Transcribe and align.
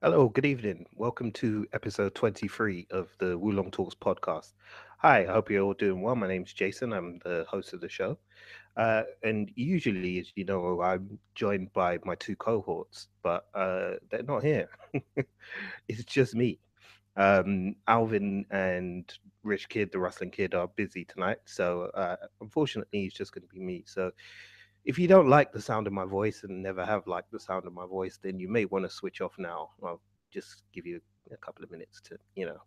Hello, 0.00 0.28
good 0.28 0.46
evening. 0.46 0.86
Welcome 0.94 1.32
to 1.32 1.66
episode 1.72 2.14
23 2.14 2.86
of 2.92 3.08
the 3.18 3.36
Wulong 3.36 3.72
Talks 3.72 3.96
podcast. 3.96 4.52
Hi, 4.98 5.22
I 5.22 5.26
hope 5.26 5.50
you're 5.50 5.64
all 5.64 5.74
doing 5.74 6.02
well. 6.02 6.14
My 6.14 6.28
name's 6.28 6.52
Jason. 6.52 6.92
I'm 6.92 7.18
the 7.24 7.44
host 7.48 7.72
of 7.72 7.80
the 7.80 7.88
show. 7.88 8.16
Uh, 8.76 9.02
and 9.24 9.50
usually, 9.56 10.20
as 10.20 10.30
you 10.36 10.44
know, 10.44 10.80
I'm 10.82 11.18
joined 11.34 11.72
by 11.72 11.98
my 12.04 12.14
two 12.14 12.36
cohorts, 12.36 13.08
but 13.24 13.46
uh, 13.56 13.94
they're 14.08 14.22
not 14.22 14.44
here. 14.44 14.68
it's 15.88 16.04
just 16.04 16.36
me. 16.36 16.60
Um, 17.16 17.74
Alvin 17.88 18.46
and 18.52 19.12
Rich 19.42 19.68
Kid, 19.68 19.90
the 19.90 19.98
Rustling 19.98 20.30
Kid, 20.30 20.54
are 20.54 20.68
busy 20.68 21.04
tonight. 21.06 21.38
So 21.44 21.90
uh, 21.94 22.14
unfortunately, 22.40 23.06
it's 23.06 23.16
just 23.16 23.32
going 23.32 23.42
to 23.42 23.52
be 23.52 23.58
me. 23.58 23.82
So 23.84 24.12
if 24.84 24.98
you 24.98 25.08
don't 25.08 25.28
like 25.28 25.52
the 25.52 25.60
sound 25.60 25.86
of 25.86 25.92
my 25.92 26.04
voice 26.04 26.44
and 26.44 26.62
never 26.62 26.84
have 26.84 27.06
liked 27.06 27.30
the 27.30 27.40
sound 27.40 27.66
of 27.66 27.72
my 27.72 27.86
voice, 27.86 28.18
then 28.22 28.38
you 28.38 28.48
may 28.48 28.64
want 28.64 28.84
to 28.84 28.90
switch 28.90 29.20
off 29.20 29.34
now. 29.38 29.70
I'll 29.82 30.00
just 30.30 30.62
give 30.72 30.86
you 30.86 31.00
a 31.32 31.36
couple 31.36 31.64
of 31.64 31.70
minutes 31.70 32.00
to, 32.02 32.16
you 32.34 32.46
know, 32.46 32.58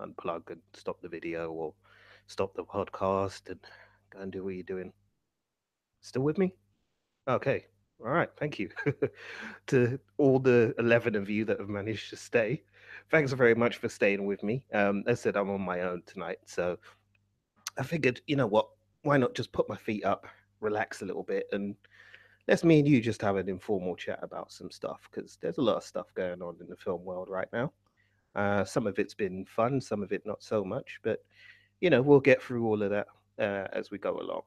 unplug 0.00 0.50
and 0.50 0.60
stop 0.72 1.00
the 1.00 1.08
video 1.08 1.50
or 1.50 1.74
stop 2.26 2.54
the 2.54 2.64
podcast 2.64 3.48
and 3.48 3.60
go 4.12 4.20
and 4.20 4.32
do 4.32 4.44
what 4.44 4.54
you're 4.54 4.62
doing. 4.62 4.92
Still 6.00 6.22
with 6.22 6.38
me? 6.38 6.54
Okay. 7.28 7.66
All 8.00 8.10
right. 8.10 8.30
Thank 8.36 8.58
you 8.58 8.68
to 9.68 9.98
all 10.18 10.40
the 10.40 10.74
11 10.78 11.14
of 11.14 11.30
you 11.30 11.44
that 11.44 11.60
have 11.60 11.68
managed 11.68 12.10
to 12.10 12.16
stay. 12.16 12.62
Thanks 13.10 13.32
very 13.32 13.54
much 13.54 13.76
for 13.76 13.88
staying 13.88 14.26
with 14.26 14.42
me. 14.42 14.64
Um, 14.72 15.04
as 15.06 15.20
I 15.20 15.22
said, 15.22 15.36
I'm 15.36 15.50
on 15.50 15.60
my 15.60 15.82
own 15.82 16.02
tonight. 16.06 16.38
So 16.46 16.78
I 17.78 17.84
figured, 17.84 18.20
you 18.26 18.36
know 18.36 18.46
what? 18.46 18.68
Why 19.02 19.16
not 19.18 19.34
just 19.34 19.52
put 19.52 19.68
my 19.68 19.76
feet 19.76 20.04
up, 20.04 20.26
relax 20.62 21.02
a 21.02 21.04
little 21.04 21.22
bit, 21.22 21.46
and 21.52 21.74
let's 22.48 22.64
me 22.64 22.78
and 22.78 22.88
you 22.88 23.00
just 23.00 23.22
have 23.22 23.36
an 23.36 23.48
informal 23.48 23.96
chat 23.96 24.18
about 24.22 24.52
some 24.52 24.70
stuff 24.70 25.08
because 25.10 25.38
there's 25.40 25.58
a 25.58 25.62
lot 25.62 25.76
of 25.76 25.84
stuff 25.84 26.06
going 26.14 26.42
on 26.42 26.56
in 26.60 26.68
the 26.68 26.76
film 26.76 27.04
world 27.04 27.28
right 27.28 27.48
now. 27.52 27.72
Uh, 28.34 28.64
some 28.64 28.86
of 28.86 28.98
it's 28.98 29.14
been 29.14 29.44
fun, 29.44 29.80
some 29.80 30.02
of 30.02 30.12
it 30.12 30.22
not 30.24 30.42
so 30.42 30.64
much, 30.64 30.98
but 31.02 31.20
you 31.80 31.90
know, 31.90 32.00
we'll 32.00 32.20
get 32.20 32.42
through 32.42 32.64
all 32.66 32.82
of 32.82 32.90
that 32.90 33.06
uh, 33.38 33.66
as 33.72 33.90
we 33.90 33.98
go 33.98 34.18
along. 34.18 34.42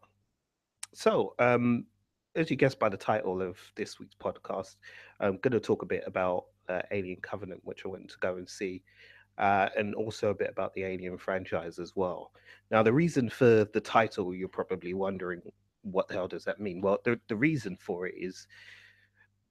So, 0.94 1.36
um, 1.40 1.86
as 2.36 2.50
you 2.50 2.56
guessed 2.56 2.80
by 2.80 2.90
the 2.90 2.98
title 2.98 3.42
of 3.42 3.58
this 3.76 4.00
week's 4.00 4.16
podcast, 4.16 4.78
I'm 5.20 5.38
going 5.38 5.52
to 5.52 5.60
talk 5.60 5.82
a 5.84 5.86
bit 5.86 6.04
about 6.08 6.46
uh, 6.70 6.82
Alien 6.92 7.20
Covenant, 7.22 7.62
which 7.64 7.86
I 7.86 7.90
went 7.90 8.10
to 8.10 8.18
go 8.20 8.38
and 8.38 8.50
see, 8.50 8.82
uh, 9.38 9.70
and 9.78 9.94
also 9.96 10.30
a 10.30 10.36
bit 10.36 10.50
about 10.50 10.74
the 10.74 10.84
Alien 10.84 11.18
franchise 11.18 11.80
as 11.80 11.94
well. 11.96 12.32
Now, 12.72 12.84
the 12.84 12.94
reason 12.94 13.30
for 13.30 13.66
the 13.74 13.82
title, 13.82 14.34
you're 14.34 14.48
probably 14.48 14.94
wondering, 14.94 15.42
what 15.86 16.08
the 16.08 16.16
hell 16.16 16.28
does 16.28 16.46
that 16.46 16.60
mean? 16.60 16.82
Well, 16.82 17.00
the, 17.04 17.20
the 17.28 17.36
reason 17.36 17.78
for 17.80 18.08
it 18.08 18.16
is 18.18 18.48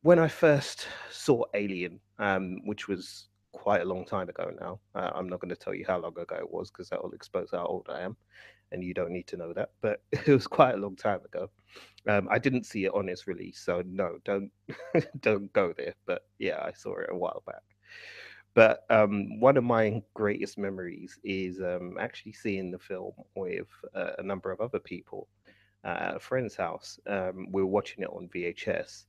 when 0.02 0.18
I 0.18 0.28
first 0.28 0.86
saw 1.10 1.44
Alien, 1.54 2.00
um, 2.18 2.58
which 2.66 2.88
was 2.88 3.28
quite 3.52 3.82
a 3.82 3.84
long 3.86 4.04
time 4.04 4.28
ago 4.28 4.50
now. 4.60 4.80
Uh, 4.94 5.10
I'm 5.14 5.28
not 5.28 5.40
going 5.40 5.48
to 5.48 5.56
tell 5.56 5.74
you 5.74 5.84
how 5.86 5.98
long 5.98 6.18
ago 6.18 6.36
it 6.36 6.50
was 6.50 6.70
because 6.70 6.88
that 6.90 7.02
will 7.02 7.12
expose 7.12 7.50
how 7.52 7.64
old 7.64 7.86
I 7.88 8.00
am, 8.00 8.16
and 8.72 8.82
you 8.84 8.92
don't 8.92 9.12
need 9.12 9.26
to 9.28 9.36
know 9.36 9.52
that. 9.54 9.70
But 9.80 10.02
it 10.12 10.28
was 10.28 10.46
quite 10.46 10.74
a 10.74 10.78
long 10.78 10.96
time 10.96 11.20
ago. 11.24 11.48
Um, 12.08 12.28
I 12.30 12.38
didn't 12.38 12.66
see 12.66 12.84
it 12.84 12.94
on 12.94 13.08
its 13.08 13.26
release, 13.26 13.60
so 13.60 13.82
no, 13.86 14.18
don't 14.24 14.50
don't 15.20 15.52
go 15.52 15.72
there. 15.76 15.94
But 16.04 16.26
yeah, 16.38 16.60
I 16.60 16.72
saw 16.72 16.98
it 16.98 17.08
a 17.10 17.16
while 17.16 17.42
back. 17.46 17.62
But 18.54 18.84
um, 18.88 19.40
one 19.40 19.56
of 19.56 19.64
my 19.64 20.00
greatest 20.14 20.58
memories 20.58 21.18
is 21.24 21.60
um, 21.60 21.96
actually 21.98 22.32
seeing 22.32 22.70
the 22.70 22.78
film 22.78 23.12
with 23.34 23.66
uh, 23.94 24.12
a 24.18 24.22
number 24.22 24.52
of 24.52 24.60
other 24.60 24.78
people 24.78 25.28
at 25.84 26.16
a 26.16 26.18
friend's 26.18 26.56
house. 26.56 26.98
Um, 27.06 27.46
we 27.52 27.62
were 27.62 27.68
watching 27.68 28.02
it 28.02 28.10
on 28.10 28.28
VHS 28.34 29.04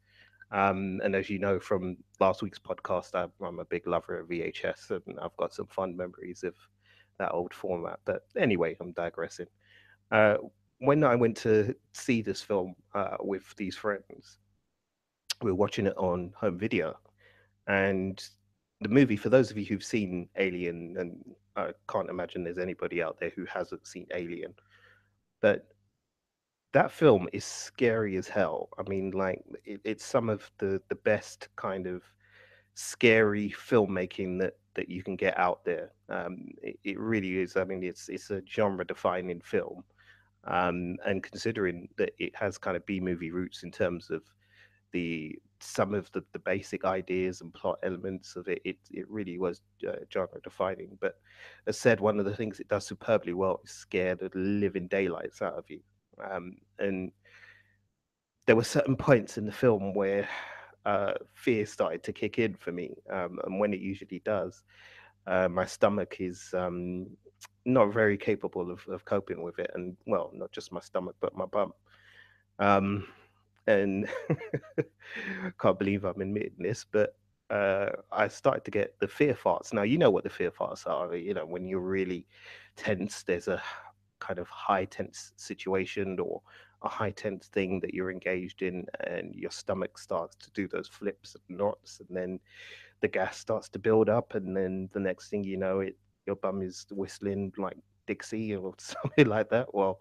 um, 0.52 1.02
and 1.04 1.16
as 1.16 1.30
you 1.30 1.40
know 1.40 1.60
from 1.60 1.98
last 2.20 2.42
week's 2.42 2.60
podcast, 2.60 3.16
I'm, 3.16 3.32
I'm, 3.46 3.60
a 3.60 3.66
big 3.66 3.88
lover 3.88 4.20
of 4.20 4.30
VHS 4.30 4.92
and 4.92 5.20
I've 5.20 5.36
got 5.38 5.54
some 5.54 5.68
fond 5.68 5.98
memories 5.98 6.44
of 6.44 6.54
that 7.18 7.32
old 7.32 7.54
format. 7.54 8.00
But 8.06 8.22
anyway, 8.38 8.78
I'm 8.80 8.92
digressing. 8.92 9.48
Uh, 10.12 10.38
when 10.80 11.04
I 11.04 11.16
went 11.16 11.36
to 11.38 11.74
see 11.94 12.22
this 12.22 12.42
film 12.42 12.76
uh, 12.94 13.18
with 13.20 13.56
these 13.58 13.76
friends, 13.76 14.38
we 15.42 15.52
were 15.52 15.58
watching 15.58 15.88
it 15.88 15.98
on 15.98 16.32
home 16.38 16.60
video. 16.60 16.96
And 17.68 18.24
the 18.82 18.90
movie, 18.90 19.18
for 19.18 19.30
those 19.30 19.50
of 19.50 19.58
you 19.58 19.66
who've 19.66 19.84
seen 19.84 20.30
Alien, 20.38 20.96
and 21.00 21.36
I 21.56 21.72
can't 21.90 22.10
imagine 22.10 22.44
there's 22.44 22.60
anybody 22.60 23.02
out 23.02 23.20
there 23.20 23.32
who 23.36 23.46
hasn't 23.46 23.88
seen 23.88 24.06
Alien, 24.14 24.54
but 25.42 25.68
that 26.76 26.92
film 26.92 27.30
is 27.34 27.46
scary 27.46 28.18
as 28.18 28.28
hell. 28.28 28.70
I 28.78 28.84
mean, 28.90 29.12
like 29.12 29.42
it, 29.66 29.82
it's 29.86 30.06
some 30.06 30.30
of 30.30 30.52
the 30.60 30.82
the 30.90 30.96
best 30.96 31.50
kind 31.56 31.88
of 31.88 32.04
scary 32.76 33.50
filmmaking 33.52 34.40
that 34.42 34.56
that 34.76 34.90
you 34.90 35.04
can 35.04 35.16
get 35.16 35.38
out 35.40 35.64
there. 35.66 35.92
Um, 36.10 36.50
it, 36.62 36.78
it 36.84 37.00
really 37.00 37.40
is. 37.40 37.58
I 37.58 37.64
mean, 37.66 37.84
it's 37.84 38.10
it's 38.10 38.32
a 38.32 38.42
genre 38.50 38.86
defining 38.86 39.42
film, 39.42 39.84
um, 40.46 40.98
and 41.06 41.24
considering 41.24 41.90
that 41.98 42.12
it 42.20 42.36
has 42.36 42.58
kind 42.58 42.78
of 42.78 42.86
B 42.86 43.00
movie 43.00 43.32
roots 43.32 43.64
in 43.64 43.72
terms 43.72 44.10
of 44.12 44.24
the 44.94 45.38
some 45.62 45.94
of 45.96 46.12
the, 46.14 46.24
the 46.34 46.40
basic 46.40 46.86
ideas 46.86 47.42
and 47.42 47.54
plot 47.54 47.80
elements 47.84 48.36
of 48.38 48.48
it, 48.50 48.62
it 48.66 48.78
it 48.92 49.10
really 49.10 49.40
was 49.40 49.62
uh, 49.88 49.94
genre 50.14 50.42
defining. 50.44 50.98
But 51.02 51.16
as 51.68 51.80
said, 51.80 52.00
one 52.02 52.20
of 52.20 52.26
the 52.26 52.36
things 52.36 52.60
it 52.60 52.70
does 52.70 52.88
superbly 52.88 53.34
well 53.34 53.62
is 53.66 53.72
scare 53.72 54.16
the 54.16 54.32
living 54.36 54.88
daylights 54.90 55.42
out 55.42 55.56
of 55.56 55.66
you. 55.70 55.82
Um, 56.24 56.58
and 56.80 57.12
there 58.46 58.56
were 58.56 58.64
certain 58.64 58.96
points 58.96 59.38
in 59.38 59.46
the 59.46 59.52
film 59.52 59.94
where 59.94 60.28
uh, 60.86 61.14
fear 61.34 61.66
started 61.66 62.04
to 62.04 62.14
kick 62.14 62.38
in 62.40 62.56
for 62.56 62.72
me, 62.72 62.96
um, 63.12 63.40
and 63.46 63.60
when 63.60 63.74
it 63.74 63.80
usually 63.80 64.22
does, 64.24 64.64
uh, 65.28 65.48
my 65.48 65.66
stomach 65.66 66.18
is 66.20 66.54
um, 66.56 67.08
not 67.66 67.92
very 67.92 68.18
capable 68.18 68.70
of, 68.70 68.88
of, 68.88 69.04
coping 69.06 69.42
with 69.42 69.58
it, 69.58 69.72
and 69.74 69.98
well, 70.06 70.32
not 70.34 70.52
just 70.52 70.72
my 70.72 70.80
stomach, 70.80 71.16
but 71.20 71.36
my 71.36 71.46
bum. 71.46 71.74
Um, 72.60 73.08
and 73.68 74.08
can't 75.60 75.80
believe 75.80 76.04
I'm 76.04 76.22
admitting 76.22 76.54
this, 76.60 76.86
but 76.92 77.18
uh, 77.50 77.90
I 78.12 78.28
started 78.28 78.64
to 78.66 78.72
get 78.72 78.96
the 79.00 79.08
fear 79.08 79.34
farts. 79.34 79.74
Now 79.74 79.84
you 79.84 79.98
know 79.98 80.12
what 80.12 80.24
the 80.24 80.30
fear 80.30 80.52
farts 80.52 80.88
are. 80.88 81.16
You 81.16 81.34
know 81.34 81.46
when 81.46 81.68
you're 81.68 81.80
really 81.80 82.28
tense, 82.76 83.24
there's 83.24 83.48
a 83.48 83.62
kind 84.20 84.40
of 84.40 84.48
high 84.50 84.86
tense 84.86 85.34
situation 85.36 86.20
or 86.20 86.42
a 86.82 86.90
high 86.90 87.12
tense 87.12 87.48
thing 87.48 87.80
that 87.80 87.94
you're 87.94 88.12
engaged 88.12 88.62
in 88.62 88.86
and 89.08 89.34
your 89.34 89.52
stomach 89.52 89.98
starts 89.98 90.36
to 90.36 90.52
do 90.52 90.68
those 90.68 90.88
flips 90.88 91.36
and 91.36 91.58
knots 91.58 92.02
and 92.08 92.16
then 92.16 92.40
the 93.02 93.08
gas 93.08 93.38
starts 93.38 93.70
to 93.70 93.80
build 93.80 94.10
up 94.10 94.36
and 94.36 94.56
then 94.56 94.90
the 94.94 95.00
next 95.00 95.30
thing 95.30 95.44
you 95.44 95.58
know 95.58 95.80
it 95.80 95.98
your 96.28 96.36
bum 96.38 96.62
is 96.62 96.86
whistling 96.92 97.52
like 97.58 97.78
dixie 98.08 98.56
or 98.56 98.74
something 98.80 99.28
like 99.28 99.50
that. 99.50 99.74
Well 99.74 100.00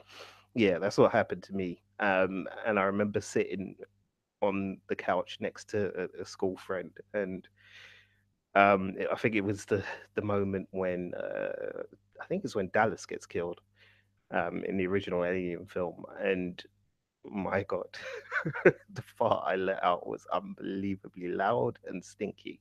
yeah 0.54 0.78
that's 0.78 0.98
what 0.98 1.12
happened 1.12 1.42
to 1.44 1.54
me. 1.54 1.80
Um, 2.00 2.46
and 2.66 2.78
i 2.78 2.82
remember 2.82 3.20
sitting 3.20 3.76
on 4.42 4.78
the 4.88 4.96
couch 4.96 5.38
next 5.40 5.68
to 5.70 5.92
a, 5.96 6.22
a 6.22 6.24
school 6.26 6.56
friend 6.56 6.90
and 7.14 7.46
um, 8.54 8.94
I 9.10 9.16
think 9.16 9.34
it 9.34 9.44
was 9.44 9.64
the 9.64 9.82
the 10.14 10.22
moment 10.22 10.68
when 10.70 11.12
uh, 11.14 11.82
I 12.20 12.26
think 12.26 12.44
it's 12.44 12.54
when 12.54 12.70
Dallas 12.72 13.04
gets 13.06 13.26
killed, 13.26 13.60
um, 14.34 14.62
in 14.64 14.76
the 14.76 14.86
original 14.86 15.24
Alien 15.24 15.66
film, 15.66 16.04
and 16.20 16.62
my 17.24 17.62
god, 17.62 17.88
the 18.64 19.02
fart 19.16 19.44
I 19.46 19.56
let 19.56 19.82
out 19.82 20.06
was 20.06 20.26
unbelievably 20.32 21.28
loud 21.28 21.78
and 21.86 22.04
stinky. 22.04 22.60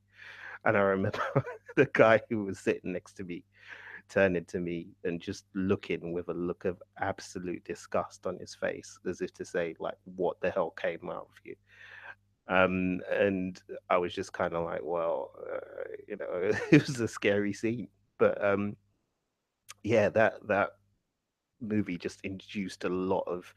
And 0.65 0.77
I 0.77 0.81
remember 0.81 1.43
the 1.75 1.89
guy 1.91 2.21
who 2.29 2.45
was 2.45 2.59
sitting 2.59 2.93
next 2.93 3.13
to 3.13 3.23
me 3.23 3.43
turning 4.09 4.45
to 4.45 4.59
me 4.59 4.87
and 5.03 5.19
just 5.19 5.45
looking 5.53 6.13
with 6.13 6.29
a 6.29 6.33
look 6.33 6.65
of 6.65 6.81
absolute 6.99 7.63
disgust 7.63 8.25
on 8.25 8.37
his 8.37 8.53
face, 8.53 8.97
as 9.07 9.21
if 9.21 9.33
to 9.33 9.45
say, 9.45 9.75
like, 9.79 9.97
what 10.03 10.39
the 10.41 10.51
hell 10.51 10.71
came 10.71 11.09
out 11.09 11.27
of 11.29 11.39
you? 11.43 11.55
Um, 12.47 13.01
and 13.11 13.61
I 13.89 13.97
was 13.97 14.13
just 14.13 14.33
kind 14.33 14.53
of 14.53 14.65
like, 14.65 14.81
well, 14.83 15.31
uh, 15.51 15.83
you 16.07 16.17
know, 16.17 16.51
it 16.71 16.87
was 16.87 16.99
a 16.99 17.07
scary 17.07 17.53
scene, 17.53 17.87
but 18.17 18.43
um, 18.43 18.75
yeah, 19.83 20.09
that 20.09 20.45
that 20.47 20.71
movie 21.63 21.97
just 21.97 22.21
induced 22.23 22.83
a 22.83 22.89
lot 22.89 23.23
of 23.27 23.53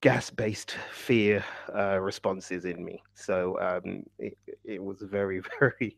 gas-based 0.00 0.76
fear 0.92 1.44
uh, 1.74 1.98
responses 1.98 2.64
in 2.64 2.84
me. 2.84 3.00
So 3.14 3.58
um, 3.60 4.02
it, 4.18 4.36
it 4.64 4.82
was 4.82 5.00
very, 5.02 5.40
very 5.60 5.96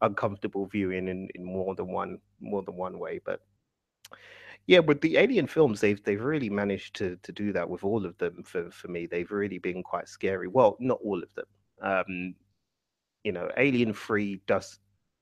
uncomfortable 0.00 0.66
viewing 0.66 1.08
in, 1.08 1.28
in 1.34 1.44
more 1.44 1.74
than 1.74 1.88
one 1.88 2.18
more 2.40 2.62
than 2.62 2.76
one 2.76 2.98
way. 2.98 3.20
But 3.24 3.40
yeah, 4.66 4.78
with 4.78 5.00
the 5.00 5.16
Alien 5.16 5.46
films, 5.46 5.80
they've 5.80 6.02
they've 6.04 6.22
really 6.22 6.50
managed 6.50 6.94
to 6.96 7.16
to 7.22 7.32
do 7.32 7.52
that 7.52 7.68
with 7.68 7.84
all 7.84 8.06
of 8.06 8.16
them. 8.18 8.42
For 8.44 8.70
for 8.70 8.88
me, 8.88 9.06
they've 9.06 9.30
really 9.30 9.58
been 9.58 9.82
quite 9.82 10.08
scary. 10.08 10.48
Well, 10.48 10.76
not 10.80 10.98
all 11.04 11.22
of 11.22 11.34
them. 11.34 11.46
Um, 11.82 12.34
you 13.24 13.32
know, 13.32 13.50
Alien 13.56 13.92
Three 13.92 14.40
does 14.46 14.78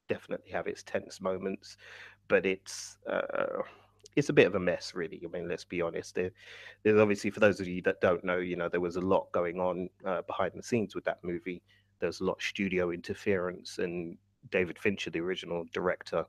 definitely 0.08 0.50
have 0.50 0.66
its 0.66 0.82
tense 0.82 1.20
moments, 1.20 1.76
but 2.28 2.46
it's 2.46 2.98
uh, 3.10 3.62
it's 4.18 4.30
a 4.30 4.32
bit 4.32 4.48
of 4.48 4.56
a 4.56 4.60
mess, 4.60 4.94
really. 4.94 5.22
I 5.24 5.28
mean, 5.28 5.48
let's 5.48 5.64
be 5.64 5.80
honest. 5.80 6.16
There, 6.16 6.32
there's 6.82 6.98
obviously 6.98 7.30
for 7.30 7.38
those 7.38 7.60
of 7.60 7.68
you 7.68 7.80
that 7.82 8.00
don't 8.00 8.24
know, 8.24 8.38
you 8.38 8.56
know, 8.56 8.68
there 8.68 8.80
was 8.80 8.96
a 8.96 9.00
lot 9.00 9.30
going 9.30 9.60
on 9.60 9.88
uh, 10.04 10.22
behind 10.22 10.52
the 10.56 10.62
scenes 10.62 10.94
with 10.94 11.04
that 11.04 11.22
movie. 11.22 11.62
there's 12.00 12.20
a 12.20 12.24
lot 12.24 12.38
of 12.38 12.42
studio 12.42 12.90
interference, 12.90 13.78
and 13.78 14.18
David 14.50 14.76
Fincher, 14.78 15.10
the 15.10 15.20
original 15.20 15.64
director, 15.72 16.24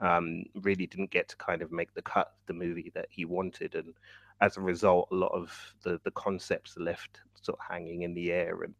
um, 0.00 0.44
really 0.62 0.86
didn't 0.86 1.10
get 1.10 1.28
to 1.30 1.36
kind 1.36 1.62
of 1.62 1.72
make 1.72 1.94
the 1.94 2.02
cut 2.02 2.34
the 2.46 2.52
movie 2.52 2.92
that 2.94 3.06
he 3.10 3.24
wanted, 3.24 3.74
and 3.74 3.94
as 4.42 4.56
a 4.56 4.60
result, 4.60 5.08
a 5.10 5.14
lot 5.14 5.32
of 5.32 5.50
the 5.82 5.98
the 6.04 6.10
concepts 6.12 6.76
left 6.78 7.20
sort 7.40 7.58
of 7.58 7.64
hanging 7.66 8.02
in 8.02 8.14
the 8.14 8.32
air, 8.32 8.62
and 8.64 8.74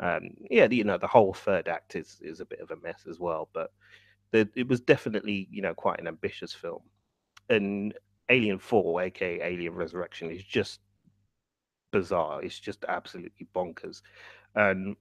um, 0.00 0.30
yeah, 0.50 0.68
you 0.70 0.84
know, 0.84 0.98
the 0.98 1.06
whole 1.06 1.34
third 1.34 1.66
act 1.68 1.96
is 1.96 2.18
is 2.22 2.40
a 2.40 2.46
bit 2.46 2.60
of 2.60 2.70
a 2.70 2.76
mess 2.76 3.06
as 3.08 3.18
well, 3.18 3.48
but 3.52 3.72
the, 4.30 4.48
it 4.54 4.68
was 4.68 4.80
definitely 4.80 5.48
you 5.50 5.62
know 5.62 5.74
quite 5.74 6.00
an 6.00 6.06
ambitious 6.08 6.52
film, 6.54 6.82
and 7.48 7.94
Alien 8.28 8.58
Four, 8.58 9.02
aka 9.02 9.40
Alien 9.42 9.74
Resurrection, 9.74 10.30
is 10.30 10.44
just 10.44 10.80
bizarre. 11.92 12.42
It's 12.42 12.58
just 12.58 12.84
absolutely 12.88 13.46
bonkers, 13.54 14.02
and 14.54 14.96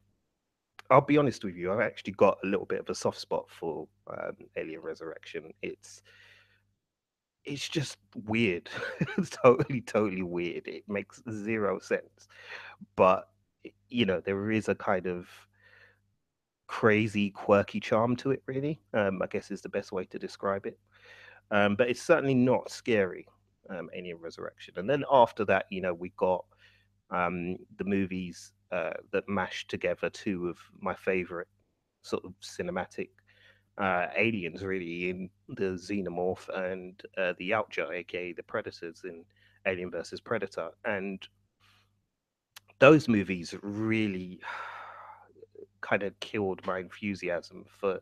I'll 0.89 1.01
be 1.01 1.17
honest 1.17 1.43
with 1.43 1.55
you, 1.55 1.71
I've 1.73 1.81
actually 1.81 2.13
got 2.13 2.37
a 2.43 2.47
little 2.47 2.65
bit 2.65 2.79
of 2.79 2.89
a 2.89 2.95
soft 2.95 3.19
spot 3.19 3.45
for 3.49 3.87
um, 4.09 4.37
Alien 4.55 4.81
Resurrection. 4.81 5.53
It's 5.61 6.01
it's 7.43 7.67
just 7.67 7.97
weird. 8.25 8.69
it's 9.17 9.29
totally, 9.29 9.81
totally 9.81 10.23
weird. 10.23 10.67
It 10.67 10.83
makes 10.87 11.21
zero 11.31 11.79
sense. 11.79 12.27
But 12.95 13.29
you 13.89 14.05
know, 14.05 14.21
there 14.21 14.51
is 14.51 14.69
a 14.69 14.75
kind 14.75 15.07
of 15.07 15.27
crazy, 16.67 17.29
quirky 17.31 17.79
charm 17.79 18.15
to 18.17 18.31
it, 18.31 18.43
really. 18.45 18.81
Um, 18.93 19.21
I 19.21 19.27
guess 19.27 19.51
is 19.51 19.61
the 19.61 19.69
best 19.69 19.91
way 19.91 20.05
to 20.05 20.19
describe 20.19 20.65
it. 20.65 20.77
Um, 21.51 21.75
but 21.75 21.89
it's 21.89 22.01
certainly 22.01 22.35
not 22.35 22.69
scary, 22.69 23.25
um, 23.69 23.89
Alien 23.95 24.17
Resurrection. 24.19 24.73
And 24.77 24.89
then 24.89 25.03
after 25.11 25.45
that, 25.45 25.65
you 25.69 25.81
know, 25.81 25.93
we 25.93 26.11
got 26.17 26.45
um, 27.09 27.57
the 27.77 27.85
movies 27.85 28.51
uh, 28.71 28.93
that 29.11 29.29
mashed 29.29 29.69
together 29.69 30.09
two 30.09 30.49
of 30.49 30.57
my 30.79 30.93
favorite 30.93 31.47
sort 32.01 32.25
of 32.25 32.33
cinematic 32.41 33.09
uh, 33.77 34.07
aliens, 34.15 34.63
really, 34.63 35.09
in 35.09 35.29
the 35.49 35.77
Xenomorph 35.77 36.49
and 36.49 37.01
uh, 37.17 37.33
the 37.37 37.51
Yautja, 37.51 37.91
aka 37.93 38.33
the 38.33 38.43
Predators 38.43 39.03
in 39.05 39.23
Alien 39.65 39.91
versus 39.91 40.19
Predator. 40.19 40.71
And 40.83 41.25
those 42.79 43.07
movies 43.07 43.55
really 43.61 44.39
kind 45.81 46.03
of 46.03 46.19
killed 46.19 46.65
my 46.65 46.79
enthusiasm 46.79 47.65
for 47.67 47.99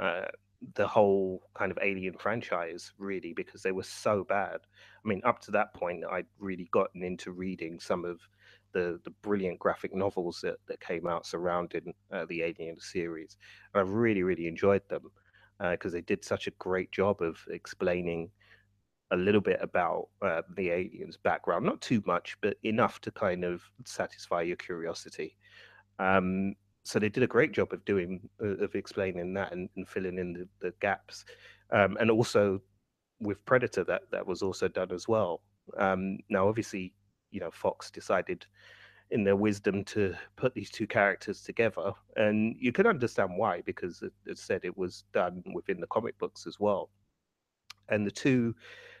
uh, 0.00 0.26
the 0.74 0.86
whole 0.86 1.42
kind 1.54 1.70
of 1.70 1.78
Alien 1.82 2.14
franchise, 2.18 2.92
really, 2.98 3.32
because 3.32 3.62
they 3.62 3.72
were 3.72 3.82
so 3.82 4.24
bad. 4.24 4.60
I 5.04 5.08
mean, 5.08 5.22
up 5.24 5.40
to 5.42 5.50
that 5.52 5.72
point, 5.74 6.04
I'd 6.10 6.26
really 6.38 6.68
gotten 6.70 7.02
into 7.02 7.32
reading 7.32 7.80
some 7.80 8.04
of 8.04 8.20
the 8.72 9.00
the 9.04 9.10
brilliant 9.22 9.58
graphic 9.58 9.94
novels 9.94 10.40
that, 10.42 10.58
that 10.68 10.80
came 10.80 11.06
out 11.06 11.26
surrounding 11.26 11.92
uh, 12.12 12.26
the 12.28 12.42
Alien 12.42 12.78
series. 12.78 13.36
And 13.74 13.80
I've 13.80 13.90
really, 13.90 14.22
really 14.22 14.46
enjoyed 14.46 14.82
them 14.88 15.10
because 15.70 15.92
uh, 15.92 15.96
they 15.96 16.02
did 16.02 16.24
such 16.24 16.46
a 16.46 16.52
great 16.52 16.90
job 16.92 17.20
of 17.20 17.38
explaining 17.50 18.30
a 19.10 19.16
little 19.16 19.40
bit 19.40 19.58
about 19.60 20.08
uh, 20.22 20.42
the 20.56 20.70
aliens' 20.70 21.16
background, 21.16 21.66
not 21.66 21.80
too 21.80 22.02
much, 22.06 22.36
but 22.40 22.56
enough 22.62 23.00
to 23.00 23.10
kind 23.10 23.44
of 23.44 23.62
satisfy 23.84 24.42
your 24.42 24.56
curiosity. 24.56 25.36
Um, 25.98 26.54
so 26.90 26.98
they 26.98 27.08
did 27.08 27.22
a 27.22 27.28
great 27.28 27.52
job 27.52 27.72
of 27.72 27.84
doing 27.84 28.28
uh, 28.42 28.64
of 28.64 28.74
explaining 28.74 29.32
that 29.34 29.52
and, 29.52 29.68
and 29.76 29.88
filling 29.88 30.18
in 30.18 30.32
the, 30.32 30.48
the 30.60 30.74
gaps, 30.80 31.24
um, 31.70 31.96
and 32.00 32.10
also 32.10 32.60
with 33.20 33.44
Predator 33.44 33.84
that 33.84 34.02
that 34.10 34.26
was 34.26 34.42
also 34.42 34.66
done 34.66 34.90
as 34.90 35.06
well. 35.06 35.40
Um, 35.78 36.18
now, 36.28 36.48
obviously, 36.48 36.92
you 37.30 37.38
know, 37.38 37.50
Fox 37.52 37.92
decided 37.92 38.44
in 39.12 39.22
their 39.22 39.36
wisdom 39.36 39.84
to 39.84 40.14
put 40.34 40.52
these 40.54 40.70
two 40.70 40.88
characters 40.88 41.42
together, 41.42 41.92
and 42.16 42.56
you 42.58 42.72
can 42.72 42.88
understand 42.88 43.30
why 43.36 43.60
because 43.60 44.02
it, 44.02 44.38
said 44.38 44.62
it 44.64 44.76
was 44.76 45.04
done 45.12 45.44
within 45.54 45.80
the 45.80 45.86
comic 45.86 46.18
books 46.18 46.44
as 46.44 46.58
well, 46.58 46.90
and 47.88 48.04
the 48.04 48.10
two 48.10 48.52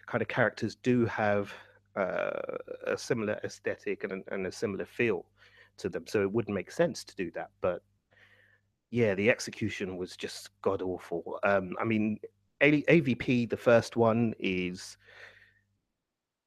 kind 0.06 0.22
of 0.22 0.28
characters 0.28 0.76
do 0.76 1.06
have 1.06 1.52
uh, 1.96 2.38
a 2.86 2.96
similar 2.96 3.40
aesthetic 3.42 4.04
and, 4.04 4.22
and 4.30 4.46
a 4.46 4.52
similar 4.52 4.84
feel 4.84 5.26
to 5.80 5.88
them. 5.88 6.06
So 6.06 6.22
it 6.22 6.32
wouldn't 6.32 6.54
make 6.54 6.70
sense 6.70 7.04
to 7.04 7.16
do 7.16 7.30
that. 7.32 7.50
But 7.60 7.82
yeah, 8.90 9.14
the 9.14 9.30
execution 9.30 9.96
was 9.96 10.16
just 10.16 10.50
god 10.62 10.82
awful. 10.82 11.38
Um, 11.44 11.74
I 11.80 11.84
mean, 11.84 12.18
A- 12.60 12.82
AVP, 12.82 13.48
the 13.48 13.56
first 13.56 13.96
one, 13.96 14.34
is 14.38 14.96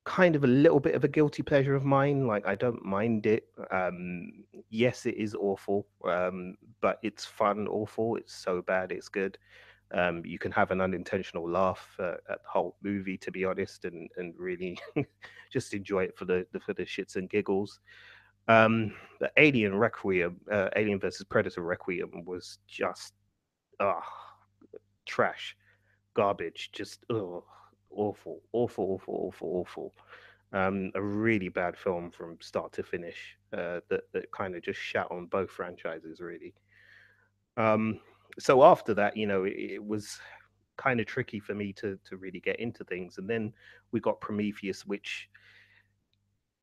kind 0.06 0.36
of 0.36 0.44
a 0.44 0.48
little 0.48 0.80
bit 0.82 0.96
of 0.96 1.04
a 1.06 1.08
guilty 1.08 1.42
pleasure 1.42 1.76
of 1.76 1.86
mine. 1.86 2.28
Like 2.28 2.46
I 2.46 2.56
don't 2.56 2.84
mind 2.84 3.26
it. 3.26 3.48
Um, 3.72 4.44
yes, 4.70 5.06
it 5.06 5.16
is 5.16 5.36
awful, 5.36 5.88
um, 6.06 6.56
but 6.82 7.00
it's 7.04 7.26
fun. 7.26 7.68
Awful. 7.68 8.18
It's 8.18 8.34
so 8.34 8.62
bad. 8.62 8.92
It's 8.92 9.10
good. 9.10 9.38
Um, 9.94 10.24
you 10.26 10.40
can 10.40 10.52
have 10.52 10.72
an 10.72 10.82
unintentional 10.82 11.48
laugh 11.50 11.96
uh, 12.00 12.16
at 12.30 12.42
the 12.42 12.50
whole 12.50 12.76
movie, 12.82 13.18
to 13.20 13.32
be 13.32 13.46
honest, 13.46 13.86
and 13.86 14.10
and 14.18 14.34
really 14.38 14.78
just 15.52 15.74
enjoy 15.74 16.04
it 16.04 16.18
for 16.18 16.26
the, 16.26 16.46
the 16.52 16.60
for 16.60 16.74
the 16.74 16.84
shits 16.84 17.16
and 17.16 17.30
giggles. 17.30 17.80
Um, 18.48 18.94
the 19.20 19.32
Alien 19.38 19.76
Requiem, 19.76 20.40
uh, 20.52 20.70
Alien 20.76 21.00
versus 21.00 21.26
Predator 21.26 21.62
Requiem 21.62 22.26
was 22.26 22.60
just 22.68 23.14
ah 23.80 24.04
trash, 25.06 25.56
garbage, 26.14 26.72
just 26.74 27.06
ugh, 27.10 27.44
awful, 27.92 28.42
awful, 28.52 28.94
awful, 28.94 29.14
awful, 29.28 29.50
awful. 29.62 29.94
Um, 30.52 30.92
a 30.94 31.02
really 31.02 31.50
bad 31.50 31.76
film 31.76 32.12
from 32.12 32.38
start 32.40 32.74
to 32.74 32.84
finish 32.84 33.38
uh, 33.54 33.80
that 33.90 34.02
that 34.14 34.32
kind 34.32 34.56
of 34.56 34.62
just 34.62 34.80
shat 34.80 35.08
on 35.10 35.26
both 35.28 35.50
franchises 35.50 36.20
really. 36.20 36.54
Um, 37.58 38.00
so 38.40 38.64
after 38.64 38.94
that, 38.96 39.16
you 39.16 39.28
know, 39.28 39.44
it, 39.46 39.56
it 39.58 39.84
was 39.86 40.18
kind 40.78 41.00
of 41.00 41.06
tricky 41.06 41.40
for 41.40 41.54
me 41.54 41.72
to 41.74 41.98
to 42.10 42.18
really 42.18 42.40
get 42.40 42.60
into 42.60 42.84
things. 42.84 43.18
And 43.18 43.30
then 43.30 43.54
we 43.92 44.00
got 44.00 44.22
Prometheus, 44.22 44.86
which 44.86 45.30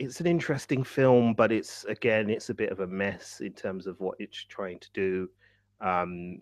it's 0.01 0.19
an 0.19 0.27
interesting 0.27 0.83
film, 0.83 1.35
but 1.35 1.53
it's 1.53 1.85
again, 1.85 2.31
it's 2.31 2.49
a 2.49 2.55
bit 2.55 2.73
of 2.73 2.81
a 2.81 2.87
mess 2.87 3.41
in 3.41 3.53
terms 3.53 3.87
of 3.87 4.01
what 4.01 4.17
it's 4.19 4.45
trying 4.45 4.79
to 4.79 4.89
do. 4.95 5.29
Um, 5.83 6.39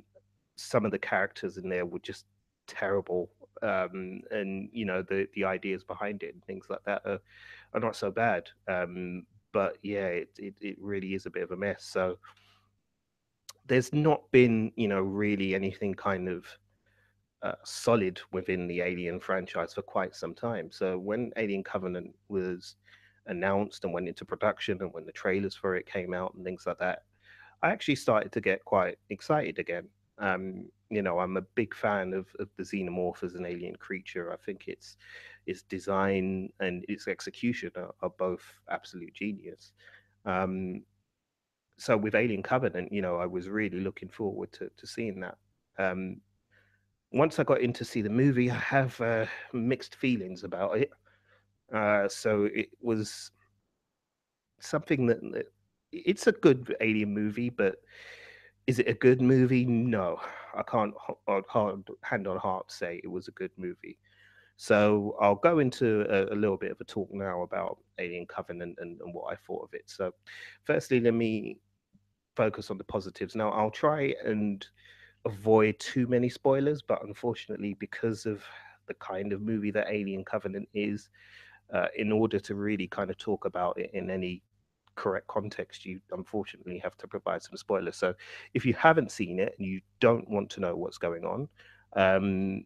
some 0.54 0.84
of 0.84 0.92
the 0.92 0.98
characters 0.98 1.58
in 1.58 1.68
there 1.68 1.84
were 1.84 1.98
just 1.98 2.26
terrible, 2.68 3.30
um, 3.62 4.20
and 4.30 4.70
you 4.72 4.84
know 4.84 5.02
the 5.02 5.26
the 5.34 5.44
ideas 5.44 5.82
behind 5.82 6.22
it 6.22 6.34
and 6.34 6.44
things 6.44 6.66
like 6.70 6.84
that 6.86 7.02
are, 7.04 7.18
are 7.74 7.80
not 7.80 7.96
so 7.96 8.12
bad. 8.12 8.48
Um, 8.68 9.26
but 9.52 9.76
yeah, 9.82 10.06
it, 10.06 10.30
it 10.38 10.54
it 10.60 10.76
really 10.80 11.14
is 11.14 11.26
a 11.26 11.30
bit 11.30 11.42
of 11.42 11.50
a 11.50 11.56
mess. 11.56 11.84
So 11.84 12.16
there's 13.66 13.92
not 13.92 14.22
been, 14.30 14.70
you 14.76 14.86
know, 14.86 15.00
really 15.00 15.56
anything 15.56 15.94
kind 15.94 16.28
of 16.28 16.44
uh, 17.42 17.52
solid 17.64 18.20
within 18.30 18.68
the 18.68 18.82
Alien 18.82 19.18
franchise 19.18 19.74
for 19.74 19.82
quite 19.82 20.14
some 20.14 20.32
time. 20.32 20.70
So 20.70 20.96
when 20.96 21.32
Alien 21.36 21.64
Covenant 21.64 22.14
was 22.28 22.76
announced 23.28 23.84
and 23.84 23.92
went 23.92 24.08
into 24.08 24.24
production, 24.24 24.78
and 24.80 24.92
when 24.92 25.06
the 25.06 25.12
trailers 25.12 25.54
for 25.54 25.76
it 25.76 25.86
came 25.86 26.12
out 26.12 26.34
and 26.34 26.44
things 26.44 26.64
like 26.66 26.78
that, 26.78 27.04
I 27.62 27.70
actually 27.70 27.96
started 27.96 28.32
to 28.32 28.40
get 28.40 28.64
quite 28.64 28.98
excited 29.10 29.58
again. 29.58 29.88
Um, 30.18 30.68
you 30.90 31.02
know, 31.02 31.18
I'm 31.18 31.36
a 31.36 31.42
big 31.54 31.74
fan 31.74 32.12
of, 32.14 32.26
of 32.38 32.48
the 32.56 32.62
xenomorph 32.62 33.22
as 33.22 33.34
an 33.34 33.46
alien 33.46 33.76
creature. 33.76 34.32
I 34.32 34.36
think 34.36 34.68
its 34.68 34.96
its 35.46 35.62
design 35.62 36.50
and 36.60 36.84
its 36.88 37.08
execution 37.08 37.70
are, 37.76 37.94
are 38.02 38.12
both 38.18 38.42
absolute 38.68 39.14
genius. 39.14 39.72
Um, 40.24 40.82
so 41.78 41.96
with 41.96 42.14
Alien 42.14 42.42
Covenant, 42.42 42.92
you 42.92 43.00
know, 43.00 43.16
I 43.16 43.26
was 43.26 43.48
really 43.48 43.80
looking 43.80 44.08
forward 44.08 44.52
to, 44.52 44.70
to 44.76 44.86
seeing 44.86 45.20
that. 45.20 45.38
Um, 45.78 46.20
once 47.12 47.38
I 47.38 47.44
got 47.44 47.60
in 47.60 47.72
to 47.74 47.84
see 47.84 48.02
the 48.02 48.10
movie, 48.10 48.50
I 48.50 48.58
have 48.58 49.00
uh, 49.00 49.26
mixed 49.52 49.94
feelings 49.94 50.44
about 50.44 50.78
it. 50.78 50.90
Uh, 51.72 52.08
so 52.08 52.48
it 52.52 52.68
was 52.80 53.30
something 54.60 55.06
that, 55.06 55.46
it's 55.92 56.26
a 56.26 56.32
good 56.32 56.76
Alien 56.80 57.14
movie, 57.14 57.50
but 57.50 57.76
is 58.66 58.78
it 58.78 58.88
a 58.88 58.94
good 58.94 59.22
movie? 59.22 59.64
No, 59.64 60.20
I 60.54 60.62
can't 60.62 60.94
hand 62.02 62.26
on 62.26 62.36
heart 62.36 62.70
say 62.70 63.00
it 63.02 63.08
was 63.08 63.28
a 63.28 63.32
good 63.32 63.50
movie. 63.56 63.98
So 64.58 65.16
I'll 65.20 65.36
go 65.36 65.60
into 65.60 66.04
a, 66.10 66.34
a, 66.34 66.36
little 66.36 66.56
bit 66.56 66.72
of 66.72 66.80
a 66.80 66.84
talk 66.84 67.08
now 67.12 67.42
about 67.42 67.78
Alien 67.98 68.26
Covenant 68.26 68.76
and, 68.80 69.00
and, 69.00 69.14
what 69.14 69.32
I 69.32 69.36
thought 69.36 69.62
of 69.62 69.72
it. 69.72 69.84
So, 69.86 70.12
firstly, 70.64 70.98
let 70.98 71.14
me 71.14 71.60
focus 72.34 72.68
on 72.68 72.76
the 72.76 72.84
positives. 72.84 73.36
Now, 73.36 73.50
I'll 73.50 73.70
try 73.70 74.14
and 74.24 74.66
avoid 75.24 75.78
too 75.78 76.08
many 76.08 76.28
spoilers, 76.28 76.82
but 76.82 77.04
unfortunately, 77.04 77.74
because 77.74 78.26
of 78.26 78.42
the 78.88 78.94
kind 78.94 79.32
of 79.32 79.42
movie 79.42 79.70
that 79.70 79.86
Alien 79.88 80.24
Covenant 80.24 80.68
is, 80.74 81.08
uh, 81.72 81.86
in 81.96 82.12
order 82.12 82.38
to 82.40 82.54
really 82.54 82.86
kind 82.86 83.10
of 83.10 83.18
talk 83.18 83.44
about 83.44 83.78
it 83.78 83.90
in 83.94 84.10
any 84.10 84.42
correct 84.94 85.26
context, 85.28 85.84
you 85.84 86.00
unfortunately 86.12 86.78
have 86.78 86.96
to 86.98 87.06
provide 87.06 87.42
some 87.42 87.56
spoilers. 87.56 87.96
So, 87.96 88.14
if 88.54 88.64
you 88.66 88.74
haven't 88.74 89.12
seen 89.12 89.38
it 89.38 89.54
and 89.58 89.66
you 89.66 89.80
don't 90.00 90.28
want 90.28 90.50
to 90.50 90.60
know 90.60 90.76
what's 90.76 90.98
going 90.98 91.24
on, 91.24 91.48
um, 91.94 92.64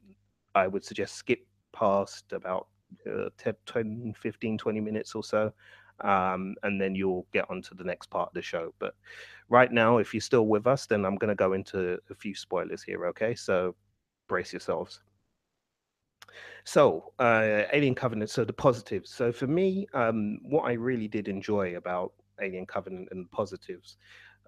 I 0.54 0.66
would 0.66 0.84
suggest 0.84 1.16
skip 1.16 1.46
past 1.72 2.32
about 2.32 2.68
uh, 3.10 3.30
10, 3.38 3.54
10, 3.66 4.14
15, 4.20 4.58
20 4.58 4.80
minutes 4.80 5.14
or 5.14 5.24
so 5.24 5.52
um, 6.02 6.56
and 6.62 6.80
then 6.80 6.94
you'll 6.94 7.26
get 7.32 7.48
on 7.50 7.62
to 7.62 7.74
the 7.74 7.84
next 7.84 8.10
part 8.10 8.28
of 8.28 8.34
the 8.34 8.42
show. 8.42 8.74
But 8.78 8.94
right 9.48 9.70
now, 9.70 9.98
if 9.98 10.12
you're 10.12 10.20
still 10.20 10.46
with 10.46 10.66
us, 10.66 10.86
then 10.86 11.04
I'm 11.04 11.16
going 11.16 11.28
to 11.28 11.34
go 11.34 11.52
into 11.52 11.98
a 12.10 12.14
few 12.14 12.34
spoilers 12.34 12.82
here. 12.82 13.06
Okay, 13.06 13.34
so 13.34 13.74
brace 14.28 14.52
yourselves. 14.52 15.00
So, 16.64 17.12
uh, 17.18 17.62
Alien 17.72 17.94
Covenant. 17.94 18.30
So 18.30 18.44
the 18.44 18.52
positives. 18.52 19.10
So 19.10 19.32
for 19.32 19.46
me, 19.46 19.86
um, 19.94 20.38
what 20.42 20.62
I 20.62 20.72
really 20.72 21.08
did 21.08 21.28
enjoy 21.28 21.76
about 21.76 22.12
Alien 22.40 22.66
Covenant 22.66 23.08
and 23.10 23.24
the 23.24 23.28
positives 23.30 23.96